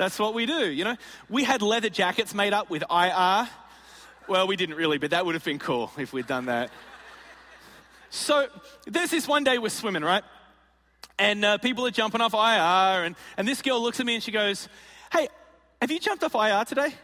that's 0.00 0.18
what 0.18 0.32
we 0.32 0.46
do, 0.46 0.70
you 0.70 0.82
know? 0.82 0.96
We 1.28 1.44
had 1.44 1.60
leather 1.60 1.90
jackets 1.90 2.32
made 2.32 2.54
up 2.54 2.70
with 2.70 2.82
IR. 2.90 3.46
Well, 4.28 4.46
we 4.46 4.56
didn't 4.56 4.76
really, 4.76 4.96
but 4.96 5.10
that 5.10 5.26
would 5.26 5.34
have 5.34 5.44
been 5.44 5.58
cool 5.58 5.92
if 5.98 6.14
we'd 6.14 6.26
done 6.26 6.46
that. 6.46 6.70
So 8.08 8.46
there's 8.86 9.10
this 9.10 9.28
one 9.28 9.44
day 9.44 9.58
we're 9.58 9.68
swimming, 9.68 10.02
right? 10.02 10.24
And 11.18 11.44
uh, 11.44 11.58
people 11.58 11.86
are 11.86 11.90
jumping 11.90 12.22
off 12.22 12.32
IR, 12.32 13.04
and, 13.04 13.14
and 13.36 13.46
this 13.46 13.60
girl 13.60 13.82
looks 13.82 14.00
at 14.00 14.06
me 14.06 14.14
and 14.14 14.22
she 14.22 14.32
goes, 14.32 14.70
Hey, 15.12 15.28
have 15.82 15.90
you 15.90 15.98
jumped 15.98 16.24
off 16.24 16.34
IR 16.34 16.64
today? 16.64 16.94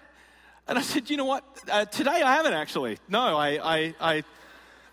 And 0.66 0.78
I 0.78 0.80
said, 0.80 1.10
You 1.10 1.18
know 1.18 1.26
what? 1.26 1.44
Uh, 1.70 1.84
today 1.84 2.22
I 2.22 2.36
haven't 2.36 2.54
actually. 2.54 2.96
No, 3.10 3.36
I, 3.36 3.58
I, 3.62 3.94
I, 4.00 4.24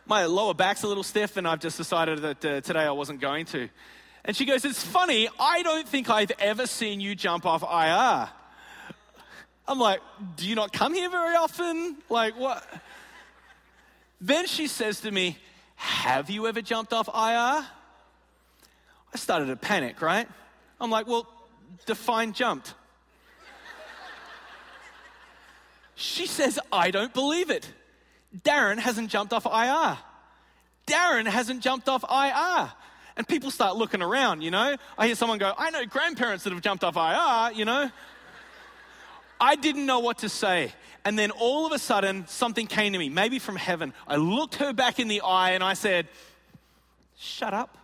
my 0.05 0.25
lower 0.25 0.53
back's 0.53 0.83
a 0.83 0.89
little 0.89 1.03
stiff, 1.03 1.37
and 1.37 1.47
I've 1.47 1.61
just 1.61 1.77
decided 1.77 2.19
that 2.19 2.43
uh, 2.43 2.59
today 2.59 2.83
I 2.83 2.91
wasn't 2.91 3.21
going 3.21 3.45
to. 3.45 3.69
And 4.25 4.35
she 4.35 4.45
goes, 4.45 4.65
It's 4.65 4.83
funny, 4.83 5.27
I 5.39 5.63
don't 5.63 5.87
think 5.87 6.09
I've 6.09 6.31
ever 6.39 6.67
seen 6.67 7.01
you 7.01 7.15
jump 7.15 7.45
off 7.45 7.61
IR. 7.63 8.29
I'm 9.67 9.79
like, 9.79 10.01
Do 10.35 10.47
you 10.47 10.55
not 10.55 10.71
come 10.71 10.93
here 10.93 11.09
very 11.09 11.35
often? 11.35 11.97
Like, 12.09 12.37
what? 12.37 12.65
Then 14.21 14.47
she 14.47 14.67
says 14.67 15.01
to 15.01 15.11
me, 15.11 15.37
Have 15.75 16.29
you 16.29 16.47
ever 16.47 16.61
jumped 16.61 16.93
off 16.93 17.07
IR? 17.07 17.65
I 19.13 19.17
started 19.17 19.47
to 19.47 19.55
panic, 19.55 20.01
right? 20.01 20.27
I'm 20.79 20.89
like, 20.89 21.07
Well, 21.07 21.27
define 21.85 22.33
jumped. 22.33 22.73
she 25.95 26.25
says, 26.25 26.59
I 26.71 26.91
don't 26.91 27.13
believe 27.13 27.49
it. 27.49 27.69
Darren 28.43 28.79
hasn't 28.79 29.09
jumped 29.09 29.33
off 29.33 29.45
IR. 29.45 29.97
Darren 30.87 31.27
hasn't 31.27 31.61
jumped 31.61 31.87
off 31.87 32.03
IR. 32.09 32.71
And 33.15 33.27
people 33.27 33.51
start 33.51 33.75
looking 33.75 34.01
around, 34.01 34.41
you 34.41 34.51
know. 34.51 34.75
I 34.97 35.07
hear 35.07 35.15
someone 35.15 35.37
go, 35.37 35.53
I 35.57 35.69
know 35.69 35.85
grandparents 35.85 36.43
that 36.45 36.53
have 36.53 36.61
jumped 36.61 36.83
off 36.83 36.95
IR, 36.95 37.57
you 37.57 37.65
know. 37.65 37.91
I 39.39 39.55
didn't 39.55 39.85
know 39.85 39.99
what 39.99 40.19
to 40.19 40.29
say. 40.29 40.73
And 41.05 41.19
then 41.19 41.31
all 41.31 41.65
of 41.65 41.73
a 41.73 41.79
sudden, 41.79 42.25
something 42.27 42.65
came 42.65 42.93
to 42.93 42.99
me, 42.99 43.09
maybe 43.09 43.37
from 43.37 43.55
heaven. 43.55 43.93
I 44.07 44.15
looked 44.15 44.55
her 44.55 44.73
back 44.73 44.99
in 44.99 45.07
the 45.07 45.21
eye 45.21 45.51
and 45.51 45.63
I 45.63 45.73
said, 45.73 46.07
Shut 47.17 47.53
up. 47.53 47.77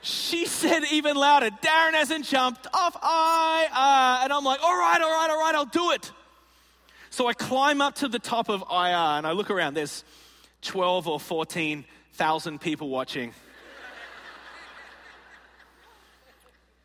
she 0.00 0.46
said 0.46 0.84
even 0.92 1.16
louder, 1.16 1.50
Darren 1.50 1.94
hasn't 1.94 2.24
jumped 2.24 2.66
off 2.72 2.94
IR. 2.94 4.24
And 4.24 4.32
I'm 4.32 4.44
like, 4.44 4.62
All 4.62 4.78
right, 4.78 5.00
all 5.00 5.10
right, 5.10 5.28
all 5.30 5.40
right, 5.40 5.54
I'll 5.54 5.64
do 5.64 5.90
it. 5.90 6.10
So 7.10 7.26
I 7.26 7.32
climb 7.32 7.80
up 7.80 7.96
to 7.96 8.08
the 8.08 8.18
top 8.18 8.48
of 8.48 8.62
IR 8.70 9.18
and 9.18 9.26
I 9.26 9.32
look 9.32 9.50
around. 9.50 9.74
There's 9.74 10.04
12 10.62 11.08
or 11.08 11.20
14,000 11.20 12.60
people 12.60 12.88
watching. 12.88 13.32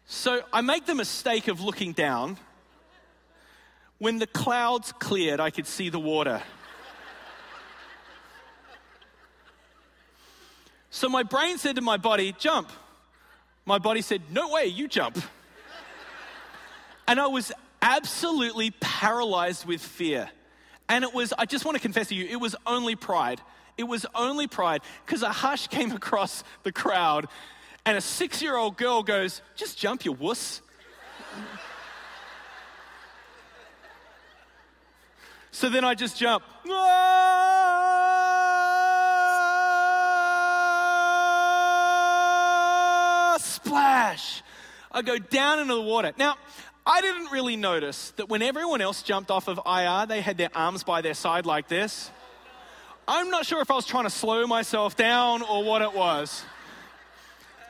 so 0.05 0.41
I 0.51 0.61
make 0.61 0.85
the 0.85 0.95
mistake 0.95 1.47
of 1.47 1.61
looking 1.61 1.93
down. 1.93 2.37
When 3.97 4.19
the 4.19 4.27
clouds 4.27 4.91
cleared, 4.99 5.39
I 5.39 5.49
could 5.49 5.67
see 5.67 5.89
the 5.89 5.99
water. 5.99 6.41
So 10.89 11.09
my 11.09 11.23
brain 11.23 11.57
said 11.57 11.77
to 11.77 11.81
my 11.81 11.97
body, 11.97 12.35
jump. 12.37 12.69
My 13.65 13.79
body 13.79 14.01
said, 14.01 14.21
no 14.29 14.51
way, 14.51 14.67
you 14.67 14.87
jump. 14.87 15.17
and 17.07 17.19
I 17.19 17.27
was 17.27 17.51
absolutely 17.81 18.71
paralyzed 18.79 19.65
with 19.65 19.81
fear. 19.81 20.29
And 20.87 21.03
it 21.03 21.11
was, 21.11 21.33
I 21.35 21.45
just 21.45 21.65
want 21.65 21.75
to 21.75 21.81
confess 21.81 22.09
to 22.09 22.15
you, 22.15 22.25
it 22.25 22.35
was 22.35 22.55
only 22.67 22.95
pride. 22.95 23.41
It 23.77 23.83
was 23.83 24.05
only 24.13 24.47
pride 24.47 24.81
because 25.05 25.23
a 25.23 25.31
hush 25.31 25.67
came 25.67 25.91
across 25.91 26.43
the 26.63 26.71
crowd 26.71 27.27
and 27.85 27.97
a 27.97 28.01
six 28.01 28.41
year 28.41 28.55
old 28.55 28.77
girl 28.77 29.03
goes, 29.03 29.41
Just 29.55 29.77
jump, 29.77 30.05
you 30.05 30.13
wuss. 30.13 30.61
so 35.51 35.69
then 35.69 35.83
I 35.83 35.93
just 35.95 36.17
jump. 36.17 36.43
Ah, 43.25 43.37
splash. 43.39 44.43
I 44.91 45.01
go 45.01 45.17
down 45.17 45.59
into 45.59 45.73
the 45.73 45.81
water. 45.81 46.13
Now, 46.17 46.37
I 46.85 47.01
didn't 47.01 47.31
really 47.31 47.55
notice 47.55 48.11
that 48.17 48.29
when 48.29 48.41
everyone 48.41 48.81
else 48.81 49.01
jumped 49.01 49.31
off 49.31 49.47
of 49.47 49.59
IR, 49.65 50.05
they 50.05 50.21
had 50.21 50.37
their 50.37 50.49
arms 50.55 50.83
by 50.83 51.01
their 51.01 51.13
side 51.13 51.45
like 51.45 51.67
this. 51.67 52.11
I'm 53.07 53.29
not 53.29 53.45
sure 53.45 53.61
if 53.61 53.69
I 53.69 53.75
was 53.75 53.85
trying 53.85 54.05
to 54.05 54.09
slow 54.09 54.47
myself 54.47 54.95
down 54.95 55.41
or 55.41 55.63
what 55.63 55.81
it 55.81 55.93
was. 55.93 56.43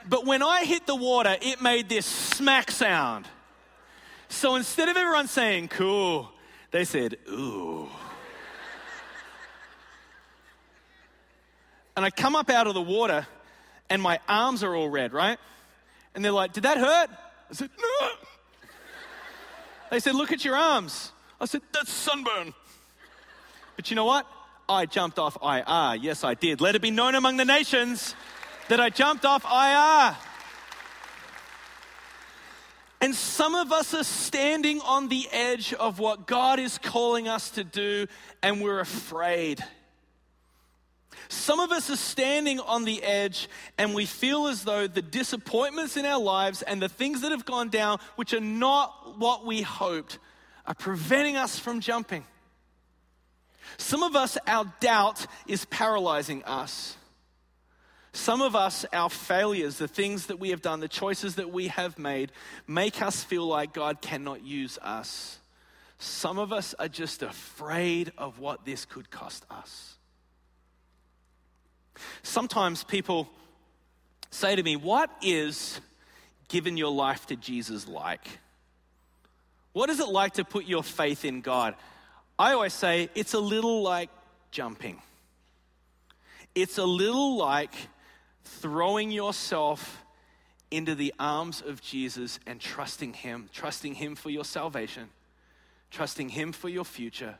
But 0.07 0.25
when 0.25 0.43
I 0.43 0.65
hit 0.65 0.85
the 0.85 0.95
water, 0.95 1.35
it 1.41 1.61
made 1.61 1.89
this 1.89 2.05
smack 2.05 2.71
sound. 2.71 3.27
So 4.29 4.55
instead 4.55 4.89
of 4.89 4.97
everyone 4.97 5.27
saying, 5.27 5.69
cool, 5.69 6.29
they 6.71 6.83
said, 6.83 7.17
ooh. 7.29 7.87
and 11.95 12.03
I 12.03 12.09
come 12.09 12.35
up 12.35 12.49
out 12.49 12.67
of 12.67 12.73
the 12.73 12.81
water, 12.81 13.25
and 13.89 14.01
my 14.01 14.19
arms 14.27 14.63
are 14.63 14.75
all 14.75 14.89
red, 14.89 15.13
right? 15.13 15.37
And 16.15 16.23
they're 16.23 16.31
like, 16.31 16.53
did 16.53 16.63
that 16.63 16.77
hurt? 16.77 17.09
I 17.49 17.53
said, 17.53 17.69
no. 17.79 18.09
They 19.93 19.99
said, 19.99 20.15
Look 20.15 20.31
at 20.31 20.43
your 20.43 20.55
arms. 20.55 21.11
I 21.39 21.45
said, 21.45 21.61
That's 21.71 21.93
sunburn. 21.93 22.55
But 23.75 23.91
you 23.91 23.95
know 23.95 24.05
what? 24.05 24.25
I 24.67 24.85
jumped 24.85 25.19
off 25.19 25.37
IR. 25.41 25.95
Yes, 26.01 26.23
I 26.23 26.33
did. 26.33 26.61
Let 26.61 26.75
it 26.75 26.81
be 26.81 26.91
known 26.91 27.15
among 27.15 27.37
the 27.37 27.45
nations 27.45 28.15
that 28.69 28.79
I 28.79 28.89
jumped 28.89 29.25
off 29.25 29.43
IR. 29.45 30.17
And 33.01 33.13
some 33.13 33.53
of 33.53 33.73
us 33.73 33.93
are 33.93 34.05
standing 34.05 34.79
on 34.79 35.09
the 35.09 35.27
edge 35.31 35.73
of 35.73 35.99
what 35.99 36.25
God 36.25 36.59
is 36.59 36.77
calling 36.77 37.27
us 37.27 37.49
to 37.51 37.65
do, 37.65 38.07
and 38.41 38.61
we're 38.61 38.79
afraid. 38.79 39.61
Some 41.27 41.59
of 41.59 41.71
us 41.71 41.89
are 41.89 41.97
standing 41.97 42.59
on 42.59 42.85
the 42.85 43.01
edge 43.03 43.49
and 43.77 43.93
we 43.93 44.05
feel 44.05 44.47
as 44.47 44.63
though 44.63 44.87
the 44.87 45.01
disappointments 45.01 45.97
in 45.97 46.05
our 46.05 46.19
lives 46.19 46.61
and 46.61 46.81
the 46.81 46.89
things 46.89 47.21
that 47.21 47.31
have 47.31 47.45
gone 47.45 47.69
down, 47.69 47.99
which 48.15 48.33
are 48.33 48.39
not 48.39 49.17
what 49.17 49.45
we 49.45 49.61
hoped, 49.61 50.19
are 50.65 50.75
preventing 50.75 51.35
us 51.35 51.57
from 51.57 51.79
jumping. 51.79 52.23
Some 53.77 54.03
of 54.03 54.15
us, 54.15 54.37
our 54.47 54.71
doubt 54.79 55.25
is 55.47 55.65
paralyzing 55.65 56.43
us. 56.43 56.97
Some 58.11 58.41
of 58.41 58.55
us, 58.55 58.85
our 58.93 59.09
failures, 59.09 59.79
the 59.79 59.87
things 59.87 60.27
that 60.27 60.39
we 60.39 60.51
have 60.51 60.61
done, 60.61 60.79
the 60.79 60.87
choices 60.87 61.35
that 61.35 61.51
we 61.51 61.69
have 61.69 61.97
made, 61.97 62.31
make 62.67 63.01
us 63.01 63.23
feel 63.23 63.45
like 63.47 63.73
God 63.73 64.01
cannot 64.01 64.43
use 64.43 64.77
us. 64.81 65.39
Some 65.97 66.37
of 66.37 66.53
us 66.53 66.75
are 66.77 66.87
just 66.87 67.23
afraid 67.23 68.11
of 68.17 68.37
what 68.37 68.65
this 68.65 68.85
could 68.85 69.09
cost 69.09 69.45
us. 69.49 69.95
Sometimes 72.21 72.83
people 72.83 73.29
say 74.29 74.55
to 74.55 74.63
me, 74.63 74.75
What 74.75 75.09
is 75.21 75.79
giving 76.49 76.77
your 76.77 76.91
life 76.91 77.25
to 77.27 77.35
Jesus 77.35 77.87
like? 77.87 78.27
What 79.71 79.89
is 79.89 79.99
it 79.99 80.07
like 80.07 80.33
to 80.33 80.45
put 80.45 80.65
your 80.65 80.83
faith 80.83 81.25
in 81.25 81.41
God? 81.41 81.75
I 82.37 82.53
always 82.53 82.73
say 82.73 83.09
it's 83.15 83.33
a 83.33 83.39
little 83.39 83.81
like 83.81 84.09
jumping. 84.51 85.01
It's 86.55 86.77
a 86.77 86.85
little 86.85 87.37
like 87.37 87.73
throwing 88.43 89.11
yourself 89.11 90.03
into 90.71 90.95
the 90.95 91.13
arms 91.19 91.61
of 91.65 91.81
Jesus 91.81 92.39
and 92.47 92.59
trusting 92.59 93.13
Him, 93.13 93.49
trusting 93.53 93.95
Him 93.95 94.15
for 94.15 94.29
your 94.29 94.43
salvation, 94.43 95.09
trusting 95.91 96.29
Him 96.29 96.51
for 96.51 96.69
your 96.69 96.83
future, 96.83 97.37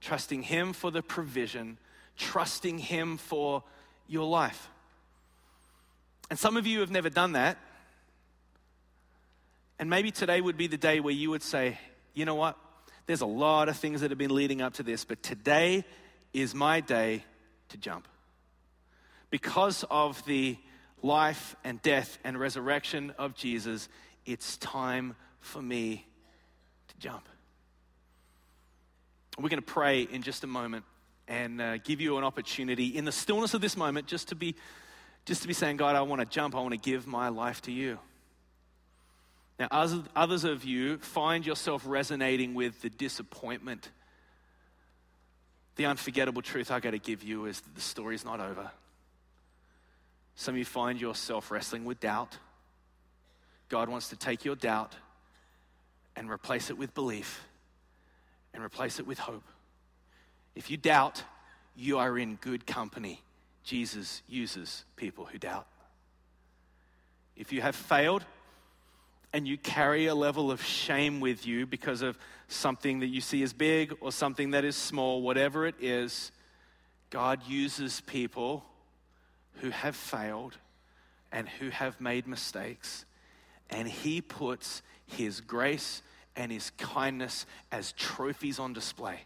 trusting 0.00 0.42
Him 0.42 0.72
for 0.72 0.90
the 0.90 1.02
provision, 1.02 1.78
trusting 2.16 2.78
Him 2.78 3.16
for 3.16 3.64
your 4.06 4.26
life. 4.26 4.68
And 6.30 6.38
some 6.38 6.56
of 6.56 6.66
you 6.66 6.80
have 6.80 6.90
never 6.90 7.10
done 7.10 7.32
that. 7.32 7.58
And 9.80 9.90
maybe 9.90 10.12
today 10.12 10.40
would 10.40 10.56
be 10.56 10.68
the 10.68 10.76
day 10.76 11.00
where 11.00 11.14
you 11.14 11.30
would 11.30 11.42
say, 11.42 11.78
you 12.14 12.24
know 12.24 12.36
what? 12.36 12.56
There's 13.06 13.20
a 13.20 13.26
lot 13.26 13.68
of 13.68 13.76
things 13.76 14.00
that 14.00 14.10
have 14.10 14.18
been 14.18 14.34
leading 14.34 14.62
up 14.62 14.74
to 14.74 14.82
this, 14.82 15.04
but 15.04 15.22
today 15.22 15.84
is 16.32 16.54
my 16.54 16.80
day 16.80 17.24
to 17.70 17.76
jump. 17.76 18.06
Because 19.30 19.84
of 19.90 20.24
the 20.26 20.56
life 21.02 21.56
and 21.64 21.80
death 21.82 22.18
and 22.24 22.38
resurrection 22.38 23.12
of 23.18 23.34
Jesus, 23.34 23.88
it's 24.26 24.56
time 24.58 25.16
for 25.40 25.62
me 25.62 26.06
to 26.88 26.98
jump. 26.98 27.28
We're 29.38 29.48
going 29.48 29.62
to 29.62 29.62
pray 29.62 30.02
in 30.02 30.22
just 30.22 30.44
a 30.44 30.46
moment 30.46 30.84
and 31.30 31.60
uh, 31.60 31.78
give 31.78 32.00
you 32.00 32.18
an 32.18 32.24
opportunity 32.24 32.88
in 32.88 33.04
the 33.04 33.12
stillness 33.12 33.54
of 33.54 33.60
this 33.60 33.76
moment 33.76 34.06
just 34.06 34.28
to 34.28 34.34
be 34.34 34.54
just 35.24 35.42
to 35.42 35.48
be 35.48 35.54
saying 35.54 35.76
god 35.76 35.94
i 35.94 36.00
want 36.00 36.20
to 36.20 36.26
jump 36.26 36.56
i 36.56 36.58
want 36.58 36.72
to 36.72 36.78
give 36.78 37.06
my 37.06 37.28
life 37.28 37.62
to 37.62 37.70
you 37.70 37.98
now 39.60 39.68
others 39.70 40.44
of 40.44 40.64
you 40.64 40.98
find 40.98 41.46
yourself 41.46 41.84
resonating 41.86 42.54
with 42.54 42.82
the 42.82 42.90
disappointment 42.90 43.90
the 45.76 45.86
unforgettable 45.86 46.42
truth 46.42 46.70
i 46.72 46.80
got 46.80 46.90
to 46.90 46.98
give 46.98 47.22
you 47.22 47.46
is 47.46 47.60
that 47.60 47.74
the 47.76 47.80
story's 47.80 48.24
not 48.24 48.40
over 48.40 48.70
some 50.34 50.54
of 50.54 50.58
you 50.58 50.64
find 50.64 51.00
yourself 51.00 51.52
wrestling 51.52 51.84
with 51.84 52.00
doubt 52.00 52.36
god 53.68 53.88
wants 53.88 54.08
to 54.08 54.16
take 54.16 54.44
your 54.44 54.56
doubt 54.56 54.96
and 56.16 56.28
replace 56.28 56.70
it 56.70 56.76
with 56.76 56.92
belief 56.94 57.44
and 58.52 58.64
replace 58.64 58.98
it 58.98 59.06
with 59.06 59.20
hope 59.20 59.44
if 60.54 60.70
you 60.70 60.76
doubt, 60.76 61.22
you 61.76 61.98
are 61.98 62.18
in 62.18 62.36
good 62.36 62.66
company. 62.66 63.22
Jesus 63.64 64.22
uses 64.28 64.84
people 64.96 65.24
who 65.26 65.38
doubt. 65.38 65.66
If 67.36 67.52
you 67.52 67.62
have 67.62 67.76
failed 67.76 68.24
and 69.32 69.46
you 69.46 69.56
carry 69.56 70.06
a 70.06 70.14
level 70.14 70.50
of 70.50 70.62
shame 70.62 71.20
with 71.20 71.46
you 71.46 71.66
because 71.66 72.02
of 72.02 72.18
something 72.48 73.00
that 73.00 73.06
you 73.06 73.20
see 73.20 73.42
as 73.42 73.52
big 73.52 73.94
or 74.00 74.10
something 74.10 74.50
that 74.50 74.64
is 74.64 74.76
small, 74.76 75.22
whatever 75.22 75.66
it 75.66 75.76
is, 75.80 76.32
God 77.10 77.46
uses 77.46 78.00
people 78.02 78.64
who 79.60 79.70
have 79.70 79.94
failed 79.94 80.56
and 81.32 81.48
who 81.48 81.70
have 81.70 82.00
made 82.00 82.26
mistakes, 82.26 83.04
and 83.68 83.86
He 83.86 84.20
puts 84.20 84.82
His 85.06 85.40
grace 85.40 86.02
and 86.34 86.50
His 86.50 86.70
kindness 86.70 87.46
as 87.70 87.92
trophies 87.92 88.58
on 88.58 88.72
display. 88.72 89.20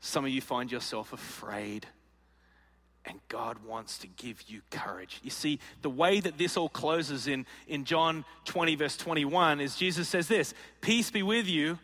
Some 0.00 0.24
of 0.24 0.30
you 0.30 0.40
find 0.40 0.70
yourself 0.70 1.12
afraid, 1.12 1.86
and 3.06 3.20
God 3.28 3.58
wants 3.64 3.98
to 3.98 4.08
give 4.08 4.42
you 4.48 4.60
courage. 4.70 5.20
You 5.22 5.30
see, 5.30 5.60
the 5.82 5.90
way 5.90 6.20
that 6.20 6.38
this 6.38 6.56
all 6.56 6.68
closes 6.68 7.28
in, 7.28 7.46
in 7.68 7.84
John 7.84 8.24
20, 8.46 8.74
verse 8.74 8.96
21, 8.96 9.60
is 9.60 9.76
Jesus 9.76 10.08
says 10.08 10.28
this 10.28 10.52
Peace 10.80 11.10
be 11.10 11.22
with 11.22 11.46
you. 11.46 11.78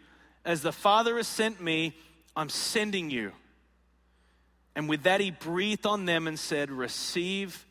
As 0.44 0.60
the 0.60 0.72
Father 0.72 1.16
has 1.16 1.28
sent 1.28 1.60
me, 1.60 1.94
I'm 2.34 2.48
sending 2.48 3.10
you. 3.10 3.30
And 4.74 4.88
with 4.88 5.04
that, 5.04 5.20
he 5.20 5.30
breathed 5.30 5.86
on 5.86 6.04
them 6.04 6.26
and 6.26 6.38
said, 6.38 6.70
Receive 6.70 7.64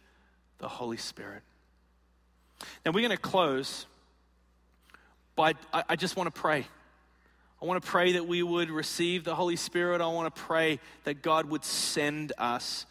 the 0.59 0.69
Holy 0.69 0.97
Spirit. 0.97 1.41
Now, 2.85 2.91
we're 2.91 3.01
going 3.01 3.09
to 3.09 3.17
close 3.17 3.85
by, 5.35 5.55
I, 5.73 5.83
I 5.89 5.95
just 5.95 6.15
want 6.15 6.33
to 6.33 6.39
pray. 6.39 6.65
I 7.61 7.65
want 7.65 7.83
to 7.83 7.87
pray 7.89 8.13
that 8.13 8.27
we 8.27 8.41
would 8.41 8.69
receive 8.69 9.23
the 9.23 9.35
Holy 9.35 9.55
Spirit. 9.55 9.99
I 9.99 10.07
want 10.07 10.33
to 10.33 10.41
pray 10.41 10.79
that 11.03 11.21
God 11.21 11.45
would 11.47 11.65
send 11.65 12.33
us. 12.37 12.85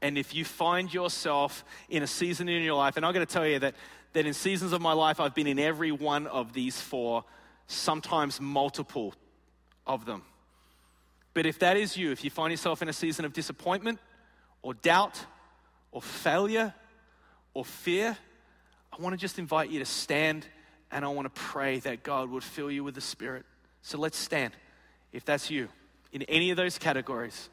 And 0.00 0.16
if 0.16 0.34
you 0.34 0.44
find 0.44 0.92
yourself 0.92 1.64
in 1.88 2.02
a 2.02 2.06
season 2.06 2.48
in 2.48 2.62
your 2.62 2.74
life, 2.74 2.96
and 2.96 3.04
I'm 3.04 3.12
going 3.12 3.26
to 3.26 3.32
tell 3.32 3.46
you 3.46 3.58
that, 3.58 3.74
that 4.12 4.26
in 4.26 4.32
seasons 4.32 4.72
of 4.72 4.80
my 4.80 4.92
life, 4.92 5.20
I've 5.20 5.34
been 5.34 5.46
in 5.46 5.58
every 5.58 5.90
one 5.90 6.26
of 6.26 6.52
these 6.52 6.80
four, 6.80 7.24
sometimes 7.66 8.40
multiple 8.40 9.14
of 9.86 10.04
them. 10.04 10.22
But 11.34 11.46
if 11.46 11.58
that 11.60 11.76
is 11.76 11.96
you, 11.96 12.10
if 12.12 12.24
you 12.24 12.30
find 12.30 12.50
yourself 12.50 12.82
in 12.82 12.88
a 12.88 12.92
season 12.92 13.24
of 13.24 13.32
disappointment 13.32 13.98
or 14.62 14.74
doubt 14.74 15.24
or 15.92 16.02
failure 16.02 16.74
or 17.54 17.64
fear, 17.64 18.16
I 18.92 19.02
want 19.02 19.14
to 19.14 19.18
just 19.18 19.38
invite 19.38 19.70
you 19.70 19.78
to 19.80 19.84
stand 19.84 20.46
and 20.90 21.04
I 21.04 21.08
want 21.08 21.32
to 21.32 21.40
pray 21.40 21.80
that 21.80 22.02
God 22.02 22.30
would 22.30 22.42
fill 22.42 22.70
you 22.70 22.82
with 22.82 22.94
the 22.94 23.00
Spirit. 23.00 23.44
So 23.82 23.98
let's 23.98 24.16
stand 24.16 24.54
if 25.12 25.24
that's 25.24 25.50
you 25.50 25.68
in 26.12 26.22
any 26.22 26.50
of 26.50 26.56
those 26.56 26.78
categories. 26.78 27.50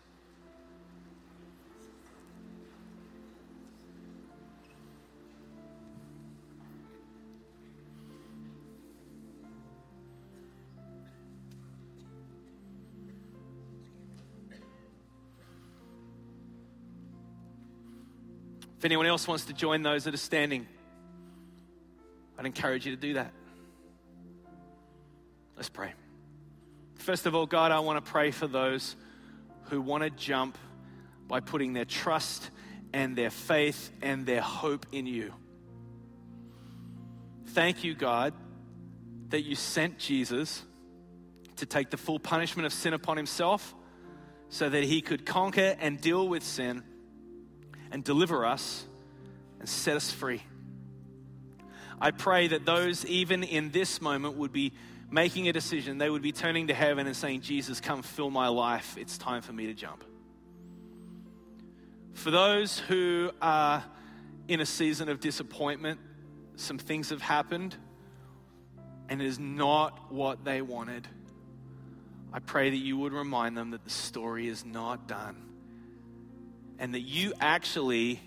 If 18.86 18.88
anyone 18.92 19.08
else 19.08 19.28
wants 19.28 19.46
to 19.46 19.54
join 19.54 19.82
those 19.82 20.04
that 20.04 20.14
are 20.14 20.18
standing, 20.18 20.68
I'd 22.38 22.46
encourage 22.46 22.86
you 22.86 22.96
to 22.96 23.02
do 23.02 23.14
that. 23.16 23.34
Let's 25.56 25.70
pray. 25.70 25.94
First 27.00 27.26
of 27.26 27.34
all, 27.34 27.48
God, 27.48 27.72
I 27.72 27.80
want 27.80 28.06
to 28.06 28.12
pray 28.12 28.30
for 28.30 28.46
those 28.46 28.96
who 29.72 29.82
want 29.82 30.04
to 30.04 30.12
jump 30.12 30.56
by 31.28 31.40
putting 31.40 31.74
their 31.74 31.86
trust 31.86 32.52
and 32.94 33.16
their 33.16 33.32
faith 33.32 33.92
and 34.04 34.24
their 34.24 34.42
hope 34.42 34.86
in 34.92 35.08
you. 35.08 35.34
Thank 37.48 37.84
you, 37.84 37.96
God, 37.96 38.36
that 39.30 39.42
you 39.42 39.56
sent 39.56 39.98
Jesus 39.98 40.62
to 41.56 41.66
take 41.66 41.90
the 41.90 41.98
full 41.98 42.20
punishment 42.20 42.68
of 42.68 42.72
sin 42.72 42.94
upon 42.94 43.18
himself 43.18 43.74
so 44.50 44.70
that 44.70 44.84
he 44.84 45.02
could 45.02 45.26
conquer 45.26 45.76
and 45.80 46.00
deal 46.00 46.28
with 46.28 46.44
sin 46.44 46.84
and 47.92 48.04
deliver 48.04 48.46
us 48.46 48.86
and 49.60 49.68
set 49.68 49.96
us 49.96 50.12
free. 50.12 50.42
I 52.00 52.12
pray 52.12 52.48
that 52.50 52.66
those, 52.66 53.06
even 53.06 53.44
in 53.44 53.72
this 53.72 54.02
moment, 54.02 54.38
would 54.38 54.52
be 54.52 54.74
making 55.10 55.48
a 55.48 55.54
decision. 55.54 55.98
They 55.98 56.10
would 56.10 56.22
be 56.22 56.32
turning 56.32 56.68
to 56.68 56.74
heaven 56.74 57.08
and 57.08 57.16
saying, 57.16 57.42
Jesus, 57.42 57.80
come 57.80 58.02
fill 58.02 58.30
my 58.30 58.48
life. 58.48 58.98
It's 58.98 59.18
time 59.18 59.42
for 59.42 59.54
me 59.54 59.68
to 59.68 59.74
jump. 59.74 60.04
For 62.14 62.32
those 62.32 62.80
who 62.80 63.32
are 63.42 63.84
in 64.48 64.60
a 64.60 64.66
season 64.66 65.10
of 65.10 65.20
disappointment, 65.20 66.00
some 66.56 66.78
things 66.78 67.10
have 67.10 67.22
happened 67.22 67.76
and 69.10 69.22
it 69.22 69.26
is 69.26 69.40
not 69.40 70.12
what 70.12 70.44
they 70.44 70.62
wanted. 70.62 71.08
I 72.34 72.40
pray 72.40 72.70
that 72.70 72.78
you 72.78 72.98
would 72.98 73.14
remind 73.14 73.56
them 73.56 73.72
that 73.72 73.84
the 73.84 73.90
story 73.90 74.48
is 74.48 74.66
not 74.66 75.08
done 75.08 75.45
and 76.80 76.94
that 76.94 77.02
you 77.02 77.34
actually 77.40 78.22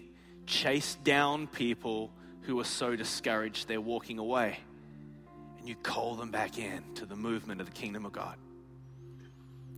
chase 0.47 0.97
down 1.05 1.47
people 1.47 2.11
who 2.43 2.59
are 2.59 2.65
so 2.65 2.97
discouraged 2.97 3.69
they're 3.69 3.81
walking 3.81 4.19
away. 4.19 4.59
And 5.59 5.69
you 5.69 5.75
call 5.77 6.15
them 6.15 6.31
back 6.31 6.59
in 6.59 6.83
to 6.95 7.07
the 7.07 7.17
movement 7.17 7.61
of 7.61 7.67
the 7.67 7.73
kingdom 7.73 8.07
of 8.07 8.13
God. 8.13 8.37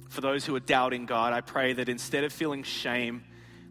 For 0.08 0.20
those 0.20 0.44
who 0.44 0.54
are 0.56 0.60
doubting 0.60 1.06
God, 1.06 1.32
I 1.32 1.40
pray 1.40 1.72
that 1.74 1.88
instead 1.88 2.24
of 2.24 2.32
feeling 2.32 2.62
shame, 2.62 3.24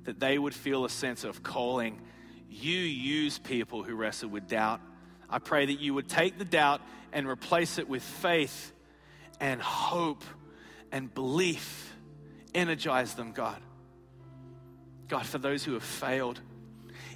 that 0.06 0.20
they 0.20 0.38
would 0.38 0.54
feel 0.54 0.86
a 0.86 0.90
sense 0.90 1.24
of 1.24 1.44
calling. 1.44 2.02
You 2.50 2.78
use 2.78 3.38
people 3.38 3.84
who 3.84 3.96
wrestle 3.96 4.30
with 4.30 4.48
doubt. 4.48 4.82
I 5.30 5.40
pray 5.40 5.66
that 5.66 5.80
you 5.80 5.94
would 5.94 6.08
take 6.08 6.38
the 6.38 6.46
doubt 6.46 6.82
and 7.12 7.28
replace 7.28 7.78
it 7.78 7.88
with 7.88 8.04
faith 8.04 8.74
and 9.40 9.62
hope 9.62 10.24
and 10.92 11.14
belief. 11.14 11.94
Energize 12.54 13.14
them, 13.14 13.34
God. 13.34 13.62
God, 15.10 15.26
for 15.26 15.40
those 15.40 15.64
who 15.64 15.74
have 15.74 15.84
failed, 15.84 16.40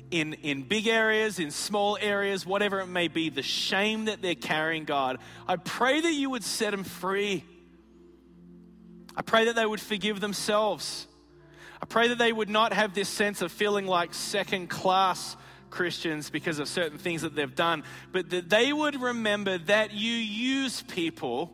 in, 0.09 0.33
in 0.41 0.63
big 0.63 0.87
areas, 0.87 1.39
in 1.39 1.51
small 1.51 1.97
areas, 1.99 2.45
whatever 2.45 2.79
it 2.81 2.87
may 2.87 3.07
be, 3.07 3.29
the 3.29 3.43
shame 3.43 4.05
that 4.05 4.21
they're 4.21 4.35
carrying, 4.35 4.83
God, 4.83 5.19
I 5.47 5.55
pray 5.55 6.01
that 6.01 6.13
you 6.13 6.31
would 6.31 6.43
set 6.43 6.71
them 6.71 6.83
free. 6.83 7.43
I 9.15 9.21
pray 9.21 9.45
that 9.45 9.55
they 9.55 9.65
would 9.65 9.79
forgive 9.79 10.19
themselves. 10.19 11.07
I 11.81 11.85
pray 11.85 12.07
that 12.09 12.17
they 12.17 12.31
would 12.31 12.49
not 12.49 12.73
have 12.73 12.93
this 12.93 13.09
sense 13.09 13.41
of 13.41 13.51
feeling 13.51 13.85
like 13.85 14.13
second 14.13 14.69
class 14.69 15.37
Christians 15.69 16.29
because 16.29 16.59
of 16.59 16.67
certain 16.67 16.97
things 16.97 17.23
that 17.23 17.35
they've 17.35 17.55
done, 17.55 17.83
but 18.11 18.29
that 18.31 18.49
they 18.49 18.73
would 18.73 18.99
remember 19.01 19.57
that 19.59 19.93
you 19.93 20.11
use 20.11 20.81
people 20.83 21.51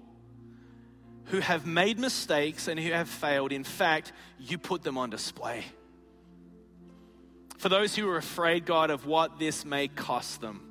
who 1.25 1.39
have 1.39 1.65
made 1.65 1.99
mistakes 1.99 2.67
and 2.67 2.79
who 2.79 2.91
have 2.91 3.07
failed. 3.09 3.51
In 3.51 3.63
fact, 3.63 4.13
you 4.39 4.57
put 4.57 4.83
them 4.83 4.97
on 4.97 5.09
display 5.09 5.65
for 7.59 7.69
those 7.69 7.93
who 7.93 8.09
are 8.09 8.17
afraid, 8.17 8.65
God, 8.65 8.89
of 8.89 9.05
what 9.05 9.37
this 9.37 9.65
may 9.65 9.89
cost 9.89 10.39
them, 10.39 10.61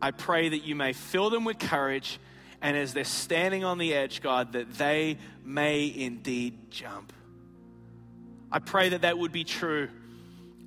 I 0.00 0.12
pray 0.12 0.48
that 0.48 0.64
you 0.64 0.76
may 0.76 0.92
fill 0.92 1.28
them 1.28 1.44
with 1.44 1.58
courage, 1.58 2.20
and 2.62 2.76
as 2.76 2.94
they're 2.94 3.04
standing 3.04 3.64
on 3.64 3.78
the 3.78 3.92
edge, 3.94 4.22
God, 4.22 4.52
that 4.52 4.74
they 4.74 5.18
may 5.44 5.92
indeed 5.94 6.70
jump. 6.70 7.12
I 8.50 8.60
pray 8.60 8.90
that 8.90 9.02
that 9.02 9.18
would 9.18 9.32
be 9.32 9.42
true 9.42 9.88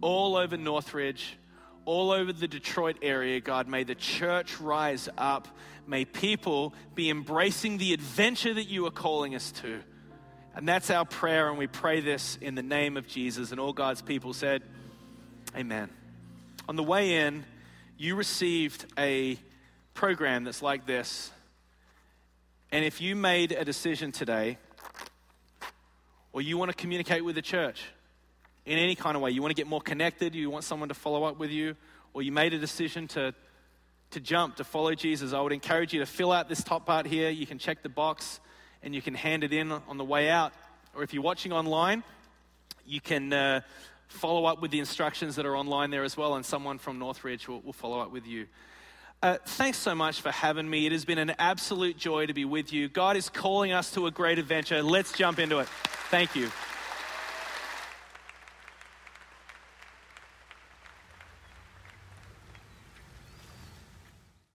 all 0.02 0.36
over 0.36 0.58
Northridge, 0.58 1.38
all 1.86 2.12
over 2.12 2.34
the 2.34 2.50
Detroit 2.50 2.98
area, 3.02 3.40
God. 3.40 3.70
May 3.70 3.86
the 3.86 3.96
church 3.96 4.60
rise 4.60 5.08
up. 5.18 5.48
May 5.88 6.04
people 6.04 6.74
be 6.94 7.10
embracing 7.10 7.78
the 7.78 7.94
adventure 7.94 8.54
that 8.54 8.66
you 8.66 8.86
are 8.86 8.92
calling 8.92 9.34
us 9.34 9.54
to. 9.62 9.80
And 10.54 10.68
that's 10.68 10.90
our 10.90 11.06
prayer, 11.06 11.48
and 11.48 11.58
we 11.58 11.68
pray 11.68 12.02
this 12.02 12.38
in 12.42 12.56
the 12.56 12.64
name 12.64 12.98
of 12.98 13.08
Jesus. 13.08 13.52
And 13.52 13.62
all 13.62 13.72
God's 13.72 14.02
people 14.02 14.34
said, 14.34 14.64
Amen. 15.56 15.90
On 16.68 16.76
the 16.76 16.84
way 16.84 17.26
in, 17.26 17.46
you 17.98 18.16
received 18.16 18.86
a 18.98 19.40
program 19.94 20.44
that's 20.44 20.62
like 20.62 20.86
this. 20.86 21.32
And 22.72 22.84
if 22.84 23.02
you 23.02 23.16
made 23.16 23.54
a 23.54 23.64
decision 23.64 24.12
today, 24.12 24.58
or 26.34 26.42
you 26.42 26.58
want 26.58 26.70
to 26.70 26.76
communicate 26.76 27.24
with 27.24 27.36
the 27.36 27.42
church 27.42 27.86
in 28.66 28.78
any 28.78 28.94
kind 28.94 29.16
of 29.16 29.22
way, 29.22 29.32
you 29.32 29.42
want 29.42 29.52
to 29.52 29.56
get 29.56 29.68
more 29.68 29.82
connected, 29.82 30.36
you 30.36 30.50
want 30.50 30.64
someone 30.66 30.90
to 30.90 30.96
follow 30.96 31.24
up 31.24 31.40
with 31.40 31.50
you, 31.50 31.76
or 32.14 32.22
you 32.22 32.32
made 32.32 32.54
a 32.54 32.60
decision 32.60 33.08
to, 33.08 33.34
to 34.12 34.20
jump, 34.20 34.58
to 34.58 34.64
follow 34.64 34.94
Jesus, 34.94 35.34
I 35.34 35.40
would 35.40 35.54
encourage 35.54 35.94
you 35.94 36.02
to 36.02 36.06
fill 36.06 36.32
out 36.32 36.50
this 36.50 36.64
top 36.64 36.86
part 36.86 37.08
here. 37.08 37.30
You 37.30 37.48
can 37.48 37.58
check 37.58 37.82
the 37.82 37.90
box 37.90 38.42
and 38.84 38.94
you 38.94 39.02
can 39.02 39.16
hand 39.16 39.44
it 39.44 39.54
in 39.54 39.72
on 39.72 39.98
the 39.98 40.06
way 40.06 40.30
out. 40.30 40.54
Or 40.94 41.04
if 41.04 41.14
you're 41.14 41.24
watching 41.24 41.54
online, 41.54 42.04
you 42.86 43.02
can. 43.02 43.32
Uh, 43.32 43.62
follow 44.08 44.46
up 44.46 44.62
with 44.62 44.72
the 44.72 44.80
instructions 44.80 45.36
that 45.36 45.46
are 45.46 45.56
online 45.56 45.92
there 45.92 46.04
as 46.04 46.18
well, 46.18 46.36
and 46.36 46.46
someone 46.46 46.78
from 46.78 47.00
Northridge 47.00 47.48
will, 47.48 47.62
will 47.62 47.74
follow 47.74 48.00
up 48.00 48.12
with 48.12 48.26
you. 48.26 48.48
Uh, 49.22 49.38
thanks 49.46 49.78
so 49.80 49.96
much 49.96 50.22
for 50.22 50.32
having 50.32 50.70
me. 50.70 50.86
It 50.86 50.92
has 50.92 51.04
been 51.04 51.18
an 51.18 51.34
absolute 51.40 51.98
joy 51.98 52.28
to 52.28 52.34
be 52.34 52.46
with 52.46 52.72
you. 52.72 52.88
God 52.88 53.18
is 53.18 53.30
calling 53.30 53.72
us 53.72 53.92
to 53.92 54.06
a 54.06 54.12
great 54.12 54.38
adventure. 54.38 54.84
Let's 54.84 55.12
jump 55.12 55.40
into 55.40 55.60
it. 55.60 55.68
Thank 56.10 56.36
you. 56.36 56.52